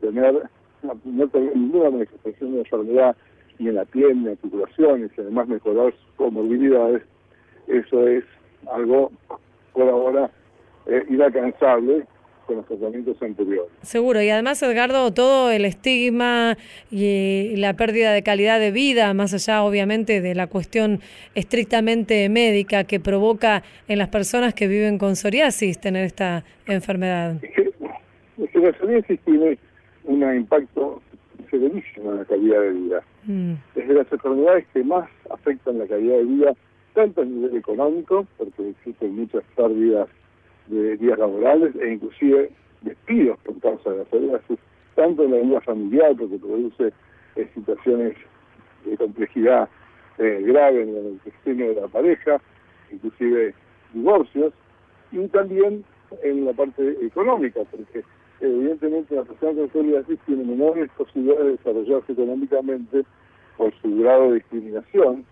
tener, 0.00 0.42
no 1.04 1.28
tener 1.28 1.56
ninguna 1.56 1.90
manifestación 1.90 2.52
de 2.52 2.58
enfermedad 2.60 3.16
ni 3.58 3.68
en 3.68 3.74
la 3.74 3.86
en 3.94 4.28
articulaciones, 4.28 5.10
y 5.16 5.20
además 5.20 5.48
mejorar 5.48 5.92
sus 5.92 6.14
comorbilidades, 6.16 7.02
eso 7.66 8.06
es 8.06 8.24
algo 8.72 9.10
por 9.72 9.88
ahora 9.88 10.30
eh, 10.86 11.04
inalcanzable 11.10 12.06
con 12.46 12.56
los 12.56 12.66
tratamientos 12.66 13.20
anteriores. 13.20 13.72
Seguro, 13.82 14.22
y 14.22 14.30
además, 14.30 14.62
Edgardo, 14.62 15.12
todo 15.12 15.50
el 15.50 15.64
estigma 15.64 16.56
y 16.90 17.56
la 17.56 17.74
pérdida 17.74 18.12
de 18.12 18.22
calidad 18.22 18.60
de 18.60 18.70
vida, 18.70 19.12
más 19.14 19.34
allá, 19.34 19.64
obviamente, 19.64 20.20
de 20.20 20.34
la 20.34 20.46
cuestión 20.46 21.00
estrictamente 21.34 22.28
médica 22.28 22.84
que 22.84 23.00
provoca 23.00 23.64
en 23.88 23.98
las 23.98 24.08
personas 24.08 24.54
que 24.54 24.68
viven 24.68 24.98
con 24.98 25.16
psoriasis 25.16 25.80
tener 25.80 26.04
esta 26.04 26.44
enfermedad. 26.66 27.36
Es 27.42 27.50
que, 27.50 27.72
es 28.44 28.50
que 28.50 28.58
la 28.60 28.72
psoriasis 28.78 29.20
tiene 29.24 29.58
un 30.04 30.22
impacto 30.36 31.02
severísimo 31.50 32.12
en 32.12 32.18
la 32.18 32.24
calidad 32.24 32.60
de 32.60 32.70
vida. 32.72 33.02
Mm, 33.24 33.52
es 33.74 33.88
de 33.88 33.94
las 33.94 34.12
enfermedades 34.12 34.66
que 34.72 34.84
más 34.84 35.08
afectan 35.30 35.78
la 35.78 35.86
calidad 35.86 36.16
de 36.16 36.24
vida, 36.24 36.52
tanto 36.94 37.22
a 37.22 37.24
nivel 37.24 37.56
económico, 37.56 38.26
porque 38.38 38.70
existen 38.70 39.16
muchas 39.16 39.42
pérdidas 39.54 40.08
de 40.66 40.96
días 40.96 41.18
laborales 41.18 41.74
e 41.76 41.92
inclusive 41.92 42.50
despidos 42.82 43.38
por 43.40 43.58
causa 43.60 43.90
de 43.90 43.98
la 43.98 44.04
psoriasis, 44.04 44.58
tanto 44.94 45.24
en 45.24 45.32
la 45.32 45.38
vida 45.38 45.60
familiar, 45.60 46.14
porque 46.16 46.38
produce 46.38 46.92
eh, 47.36 47.48
situaciones 47.54 48.16
de 48.84 48.96
complejidad 48.96 49.68
eh, 50.18 50.42
grave 50.46 50.82
en 50.82 50.88
el 50.88 51.20
diseño 51.24 51.68
de 51.68 51.80
la 51.80 51.88
pareja, 51.88 52.40
inclusive 52.90 53.54
divorcios, 53.92 54.52
y 55.12 55.26
también 55.28 55.84
en 56.22 56.44
la 56.44 56.52
parte 56.52 56.96
económica, 57.04 57.60
porque 57.70 58.02
evidentemente 58.40 59.14
la 59.14 59.22
persona 59.24 59.52
con 59.52 59.68
psoriasis 59.70 60.18
tiene 60.26 60.44
menores 60.44 60.90
posibilidades 60.96 61.44
de 61.44 61.50
desarrollarse 61.52 62.12
económicamente 62.12 63.02
por 63.56 63.72
su 63.80 63.96
grado 63.98 64.28
de 64.28 64.34
discriminación 64.34 65.24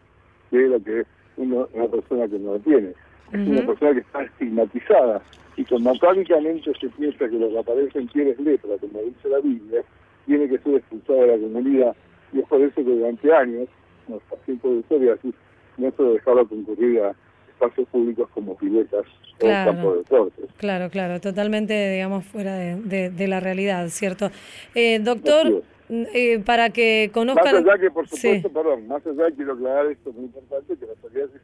que 0.51 0.59
lo 0.69 0.83
que 0.83 1.05
uno- 1.37 1.69
una 1.75 1.87
persona 1.89 2.29
que 2.29 2.39
no 2.39 2.53
lo 2.55 2.59
tiene. 2.61 2.93
Es 3.33 3.49
una 3.49 3.67
persona 3.67 3.93
que 3.95 4.01
está 4.01 4.23
estigmatizada 4.23 5.23
y 5.57 5.65
como 5.65 5.91
académicamente 5.91 6.73
se 6.81 6.89
piensa 6.91 7.29
que 7.29 7.39
lo 7.39 7.49
que 7.51 7.59
aparece 7.59 7.99
en 7.99 8.09
piel 8.09 8.29
es 8.29 8.39
lepra, 8.41 8.77
como 8.81 9.01
dice 9.03 9.29
la 9.29 9.41
Biblia, 9.41 9.83
tiene 10.27 10.49
que 10.49 10.59
ser 10.59 10.77
expulsado 10.77 11.21
de 11.21 11.27
la 11.27 11.39
comunidad 11.39 11.97
y 12.33 12.39
es 12.41 12.47
por 12.47 12.61
eso 12.61 12.75
que 12.77 12.83
durante 12.83 13.33
años 13.33 13.69
los 14.09 14.23
pacientes 14.25 14.71
de 14.71 14.83
psoriasis 14.85 15.35
no 15.79 15.91
se 15.91 16.03
dejaron 16.03 16.47
concurrir 16.47 17.01
a 17.03 17.15
espacios 17.55 17.89
públicos 17.89 18.29
como 18.35 18.57
piletas 18.57 19.05
Claro. 19.39 19.71
o 19.71 19.75
campos 19.75 19.93
de 19.93 19.99
deportes. 19.99 20.45
Claro, 20.59 20.91
claro, 20.91 21.21
totalmente, 21.21 21.91
digamos, 21.93 22.25
fuera 22.25 22.55
de, 22.55 22.77
de- 22.77 23.11
de 23.11 23.29
la 23.29 23.41
realidad, 23.41 23.89
¿cierto? 23.89 24.31
Eh, 24.75 25.01
doctor, 25.01 25.63
eh, 25.91 26.39
para 26.47 26.71
que 26.71 27.07
Más 27.09 27.13
conozcan... 27.15 27.57
allá 27.57 27.79
que, 27.79 27.91
por 27.91 28.07
Sí. 28.09 28.17
supuesto, 28.17 28.53
perdón, 28.53 28.87
más 28.87 29.05
allá 29.07 29.31
quiero 29.35 29.53
aclarar 29.55 29.87
esto 29.87 30.13
muy 30.13 30.25
importante, 30.27 30.77
que 30.77 30.87
la 30.87 30.95
psoriasis 30.95 31.41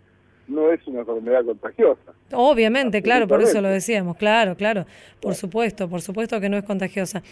no 0.51 0.71
es 0.73 0.87
una 0.87 1.01
enfermedad 1.01 1.45
contagiosa. 1.45 2.13
Obviamente, 2.33 3.03
claro, 3.03 3.27
por 3.27 3.43
eso 3.43 3.61
lo 3.61 3.69
decíamos, 3.69 4.17
claro, 4.17 4.57
claro, 4.57 4.87
por 5.21 5.35
supuesto, 5.35 5.89
por 5.89 6.03
supuesto 6.03 6.41
que 6.41 6.49
no 6.49 6.57
es 6.57 6.65
contagiosa. 6.65 7.23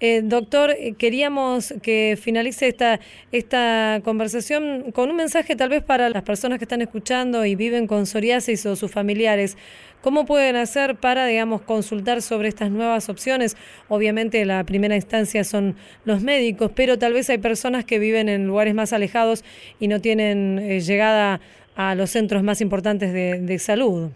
Eh, 0.00 0.22
doctor, 0.22 0.70
eh, 0.70 0.94
queríamos 0.96 1.74
que 1.82 2.18
finalice 2.20 2.68
esta, 2.68 3.00
esta 3.32 4.00
conversación 4.04 4.92
con 4.92 5.10
un 5.10 5.16
mensaje 5.16 5.56
tal 5.56 5.70
vez 5.70 5.82
para 5.82 6.08
las 6.10 6.22
personas 6.22 6.58
que 6.58 6.64
están 6.64 6.82
escuchando 6.82 7.44
y 7.44 7.54
viven 7.54 7.86
con 7.86 8.06
psoriasis 8.06 8.66
o 8.66 8.76
sus 8.76 8.90
familiares. 8.90 9.56
¿Cómo 10.02 10.24
pueden 10.24 10.54
hacer 10.54 10.94
para, 10.96 11.26
digamos, 11.26 11.62
consultar 11.62 12.22
sobre 12.22 12.48
estas 12.48 12.70
nuevas 12.70 13.08
opciones? 13.08 13.56
Obviamente 13.88 14.44
la 14.44 14.62
primera 14.62 14.94
instancia 14.94 15.42
son 15.42 15.74
los 16.04 16.22
médicos, 16.22 16.70
pero 16.74 16.96
tal 16.96 17.12
vez 17.12 17.28
hay 17.28 17.38
personas 17.38 17.84
que 17.84 17.98
viven 17.98 18.28
en 18.28 18.46
lugares 18.46 18.74
más 18.74 18.92
alejados 18.92 19.44
y 19.80 19.88
no 19.88 20.00
tienen 20.00 20.60
eh, 20.60 20.80
llegada 20.80 21.40
a 21.76 21.94
los 21.94 22.10
centros 22.10 22.42
más 22.42 22.60
importantes 22.60 23.12
de, 23.12 23.40
de 23.40 23.58
salud. 23.58 24.10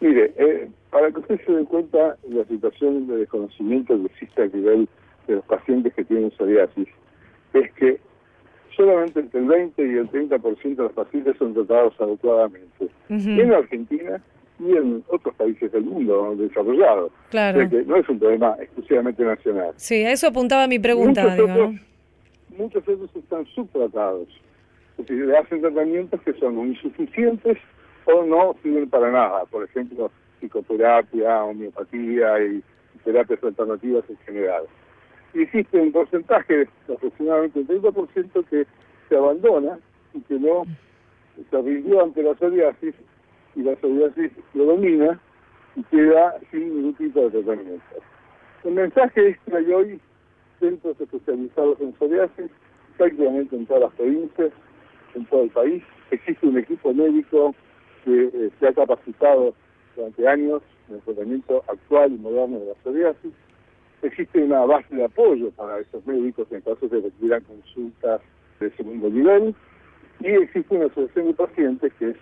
Mire, 0.00 0.32
eh, 0.36 0.68
para 0.90 1.10
que 1.10 1.20
usted 1.20 1.40
se 1.44 1.52
dé 1.52 1.64
cuenta 1.64 2.16
la 2.28 2.44
situación 2.44 3.06
de 3.06 3.18
desconocimiento 3.18 3.98
que 3.98 4.06
existe 4.06 4.42
a 4.42 4.46
nivel 4.46 4.88
de 5.26 5.34
los 5.36 5.44
pacientes 5.44 5.92
que 5.94 6.04
tienen 6.04 6.32
psoriasis, 6.32 6.88
es 7.52 7.72
que 7.72 8.00
solamente 8.76 9.20
entre 9.20 9.40
el 9.40 9.46
20 9.46 9.82
y 9.82 9.96
el 9.96 10.10
30% 10.10 10.76
de 10.76 10.82
los 10.82 10.92
pacientes 10.92 11.36
son 11.36 11.52
tratados 11.52 11.94
adecuadamente. 12.00 12.88
En 13.08 13.52
Argentina 13.52 14.20
y 14.60 14.76
en 14.76 15.04
otros 15.08 15.34
países 15.34 15.70
del 15.72 15.84
mundo 15.84 16.34
desarrollados. 16.36 17.12
Claro. 17.30 17.58
O 17.58 17.60
sea 17.60 17.70
que 17.70 17.84
no 17.84 17.96
es 17.96 18.08
un 18.08 18.18
problema 18.18 18.56
exclusivamente 18.60 19.22
nacional. 19.24 19.72
Sí, 19.76 20.02
a 20.04 20.12
eso 20.12 20.28
apuntaba 20.28 20.66
mi 20.66 20.78
pregunta, 20.78 21.22
muchos, 21.22 21.36
digo, 21.36 21.52
otros, 21.52 21.72
¿no? 21.72 21.78
muchos 22.56 22.88
otros 22.88 23.16
están 23.16 23.46
subtratados. 23.46 24.28
Decir, 24.98 25.26
le 25.26 25.36
hacen 25.36 25.60
tratamientos 25.60 26.20
que 26.22 26.32
son 26.34 26.58
insuficientes 26.58 27.56
o 28.04 28.24
no 28.24 28.54
sirven 28.62 28.90
para 28.90 29.10
nada. 29.10 29.44
Por 29.46 29.64
ejemplo, 29.64 30.10
psicoterapia, 30.40 31.44
homeopatía 31.44 32.44
y 32.44 32.62
terapias 33.04 33.42
alternativas 33.42 34.04
en 34.08 34.16
general. 34.18 34.64
Y 35.34 35.42
existe 35.42 35.80
un 35.80 35.92
porcentaje 35.92 36.68
aproximadamente 36.92 37.60
el 37.60 37.68
30% 37.68 38.44
que 38.48 38.66
se 39.08 39.16
abandona 39.16 39.78
y 40.14 40.20
que 40.22 40.34
no 40.34 40.64
se 41.50 41.62
rindió 41.62 42.02
ante 42.02 42.22
la 42.22 42.34
psoriasis 42.34 42.94
y 43.54 43.62
la 43.62 43.76
psoriasis 43.76 44.32
lo 44.54 44.64
domina 44.64 45.20
y 45.76 45.82
queda 45.84 46.36
sin 46.50 46.74
ningún 46.74 46.94
tipo 46.94 47.20
de 47.20 47.30
tratamiento. 47.30 47.84
El 48.64 48.72
mensaje 48.72 49.28
es 49.28 49.38
que 49.40 49.56
hay 49.56 49.72
hoy 49.72 50.00
centros 50.58 51.00
especializados 51.00 51.80
en 51.80 51.94
psoriasis 51.94 52.50
prácticamente 52.96 53.54
en 53.54 53.66
todas 53.66 53.82
las 53.82 53.92
provincias, 53.94 54.50
en 55.18 55.26
todo 55.26 55.42
el 55.42 55.50
país. 55.50 55.82
Existe 56.10 56.46
un 56.46 56.58
equipo 56.58 56.92
médico 56.94 57.54
que 58.04 58.24
eh, 58.32 58.50
se 58.58 58.68
ha 58.68 58.72
capacitado 58.72 59.54
durante 59.94 60.26
años 60.26 60.62
en 60.88 60.96
el 60.96 61.02
tratamiento 61.02 61.62
actual 61.68 62.12
y 62.12 62.18
moderno 62.18 62.60
de 62.60 62.66
la 62.66 62.74
psoriasis. 62.82 63.32
Existe 64.02 64.42
una 64.42 64.64
base 64.64 64.94
de 64.94 65.04
apoyo 65.04 65.50
para 65.52 65.80
esos 65.80 66.06
médicos 66.06 66.46
en 66.50 66.60
caso 66.60 66.78
de 66.82 66.88
que 66.88 67.08
requieran 67.08 67.42
consultas 67.42 68.20
de 68.60 68.70
segundo 68.70 69.10
nivel. 69.10 69.54
Y 70.20 70.28
existe 70.28 70.74
una 70.74 70.86
asociación 70.86 71.26
de 71.26 71.34
pacientes, 71.34 71.92
que 71.98 72.10
es 72.10 72.16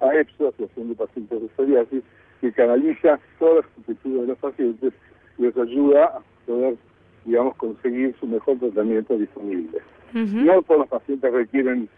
AEPSO, 0.00 0.48
Asociación 0.48 0.88
de 0.88 0.94
Pacientes 0.94 1.42
de 1.42 1.48
Psoriasis, 1.56 2.02
que 2.40 2.52
canaliza 2.52 3.20
todas 3.38 3.64
las 3.64 3.78
inquietudes 3.78 4.22
de 4.22 4.26
los 4.26 4.38
pacientes 4.38 4.92
y 5.38 5.42
les 5.42 5.56
ayuda 5.56 6.04
a 6.06 6.22
poder, 6.46 6.76
digamos, 7.24 7.56
conseguir 7.56 8.14
su 8.18 8.26
mejor 8.26 8.58
tratamiento 8.58 9.16
disponible. 9.16 9.78
No 10.12 10.60
todos 10.62 10.80
los 10.80 10.88
pacientes 10.88 11.32
requieren 11.32 11.88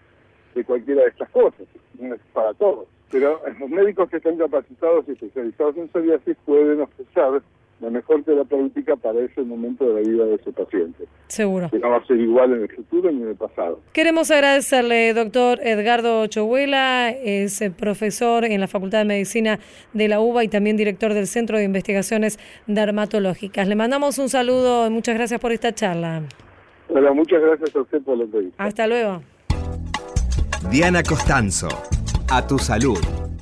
de 0.54 0.64
cualquiera 0.64 1.02
de 1.02 1.08
estas 1.08 1.28
cosas, 1.30 1.66
no 1.98 2.14
es 2.14 2.20
para 2.32 2.54
todos. 2.54 2.86
Pero 3.10 3.40
los 3.60 3.70
médicos 3.70 4.10
que 4.10 4.16
están 4.16 4.36
capacitados 4.36 5.04
y 5.08 5.12
especializados 5.12 5.76
en 5.76 5.90
psoriasis 5.90 6.36
pueden 6.44 6.80
ofrecer 6.80 7.42
la 7.80 7.90
mejor 7.90 8.22
terapéutica 8.22 8.96
para 8.96 9.20
ese 9.20 9.42
momento 9.42 9.86
de 9.86 10.02
la 10.02 10.08
vida 10.08 10.24
de 10.24 10.34
ese 10.36 10.52
paciente. 10.52 11.04
Seguro. 11.26 11.68
Que 11.70 11.78
no 11.78 11.90
va 11.90 11.98
a 11.98 12.06
ser 12.06 12.18
igual 12.18 12.52
en 12.52 12.62
el 12.62 12.68
futuro 12.70 13.10
ni 13.10 13.22
en 13.22 13.28
el 13.28 13.36
pasado. 13.36 13.80
Queremos 13.92 14.30
agradecerle, 14.30 15.12
doctor 15.12 15.58
Edgardo 15.62 16.26
Chohuela, 16.26 17.10
es 17.10 17.62
profesor 17.76 18.44
en 18.44 18.60
la 18.60 18.68
Facultad 18.68 18.98
de 18.98 19.04
Medicina 19.04 19.58
de 19.92 20.08
la 20.08 20.20
UBA 20.20 20.44
y 20.44 20.48
también 20.48 20.76
director 20.76 21.14
del 21.14 21.26
Centro 21.26 21.58
de 21.58 21.64
Investigaciones 21.64 22.38
Dermatológicas. 22.66 23.68
Le 23.68 23.76
mandamos 23.76 24.18
un 24.18 24.28
saludo 24.28 24.86
y 24.86 24.90
muchas 24.90 25.14
gracias 25.14 25.40
por 25.40 25.52
esta 25.52 25.72
charla. 25.72 26.22
Bueno, 26.88 27.14
muchas 27.14 27.40
gracias 27.42 27.74
a 27.74 27.80
usted 27.80 28.02
por 28.02 28.18
la 28.18 28.24
entrevista. 28.24 28.62
Hasta 28.62 28.86
luego. 28.86 29.22
Diana 30.70 31.02
Costanzo, 31.02 31.68
a 32.28 32.46
tu 32.46 32.58
salud, 32.58 32.98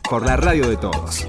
por 0.08 0.26
la 0.26 0.36
radio 0.36 0.68
de 0.68 0.76
todos. 0.76 1.26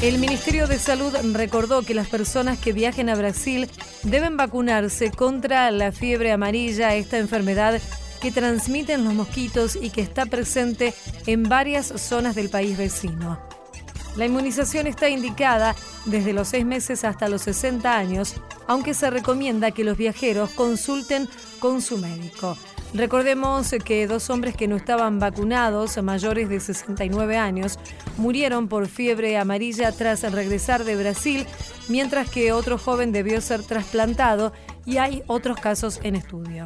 El 0.00 0.18
Ministerio 0.18 0.66
de 0.66 0.78
Salud 0.78 1.14
recordó 1.32 1.82
que 1.82 1.94
las 1.94 2.08
personas 2.08 2.58
que 2.58 2.72
viajen 2.72 3.08
a 3.08 3.14
Brasil 3.14 3.70
deben 4.02 4.36
vacunarse 4.36 5.10
contra 5.10 5.70
la 5.70 5.92
fiebre 5.92 6.32
amarilla, 6.32 6.94
esta 6.94 7.18
enfermedad 7.18 7.80
que 8.20 8.32
transmiten 8.32 9.04
los 9.04 9.14
mosquitos 9.14 9.76
y 9.76 9.90
que 9.90 10.00
está 10.00 10.26
presente 10.26 10.94
en 11.26 11.44
varias 11.44 11.86
zonas 11.86 12.34
del 12.34 12.48
país 12.48 12.76
vecino. 12.76 13.40
La 14.16 14.26
inmunización 14.26 14.86
está 14.86 15.08
indicada 15.08 15.76
desde 16.06 16.32
los 16.32 16.48
6 16.48 16.66
meses 16.66 17.04
hasta 17.04 17.28
los 17.28 17.42
60 17.42 17.96
años, 17.96 18.34
aunque 18.66 18.94
se 18.94 19.10
recomienda 19.10 19.70
que 19.70 19.84
los 19.84 19.96
viajeros 19.96 20.50
consulten 20.50 21.28
con 21.60 21.80
su 21.80 21.98
médico. 21.98 22.56
Recordemos 22.94 23.70
que 23.84 24.06
dos 24.06 24.28
hombres 24.28 24.54
que 24.54 24.68
no 24.68 24.76
estaban 24.76 25.18
vacunados, 25.18 26.00
mayores 26.02 26.50
de 26.50 26.60
69 26.60 27.38
años, 27.38 27.78
murieron 28.18 28.68
por 28.68 28.86
fiebre 28.86 29.38
amarilla 29.38 29.92
tras 29.92 30.30
regresar 30.30 30.84
de 30.84 30.96
Brasil, 30.96 31.46
mientras 31.88 32.28
que 32.28 32.52
otro 32.52 32.76
joven 32.76 33.10
debió 33.10 33.40
ser 33.40 33.62
trasplantado 33.62 34.52
y 34.84 34.98
hay 34.98 35.22
otros 35.26 35.58
casos 35.58 36.00
en 36.02 36.16
estudio. 36.16 36.64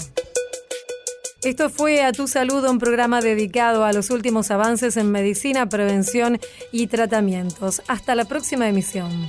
Esto 1.45 1.70
fue 1.70 2.03
A 2.03 2.11
Tu 2.11 2.27
Salud, 2.27 2.68
un 2.68 2.81
programa 2.81 3.20
dedicado 3.20 3.85
a 3.85 3.93
los 3.93 4.11
últimos 4.11 4.51
avances 4.51 4.97
en 4.97 5.12
medicina, 5.12 5.68
prevención 5.68 6.41
y 6.72 6.89
tratamientos. 6.89 7.83
Hasta 7.87 8.16
la 8.16 8.24
próxima 8.24 8.68
emisión. 8.68 9.29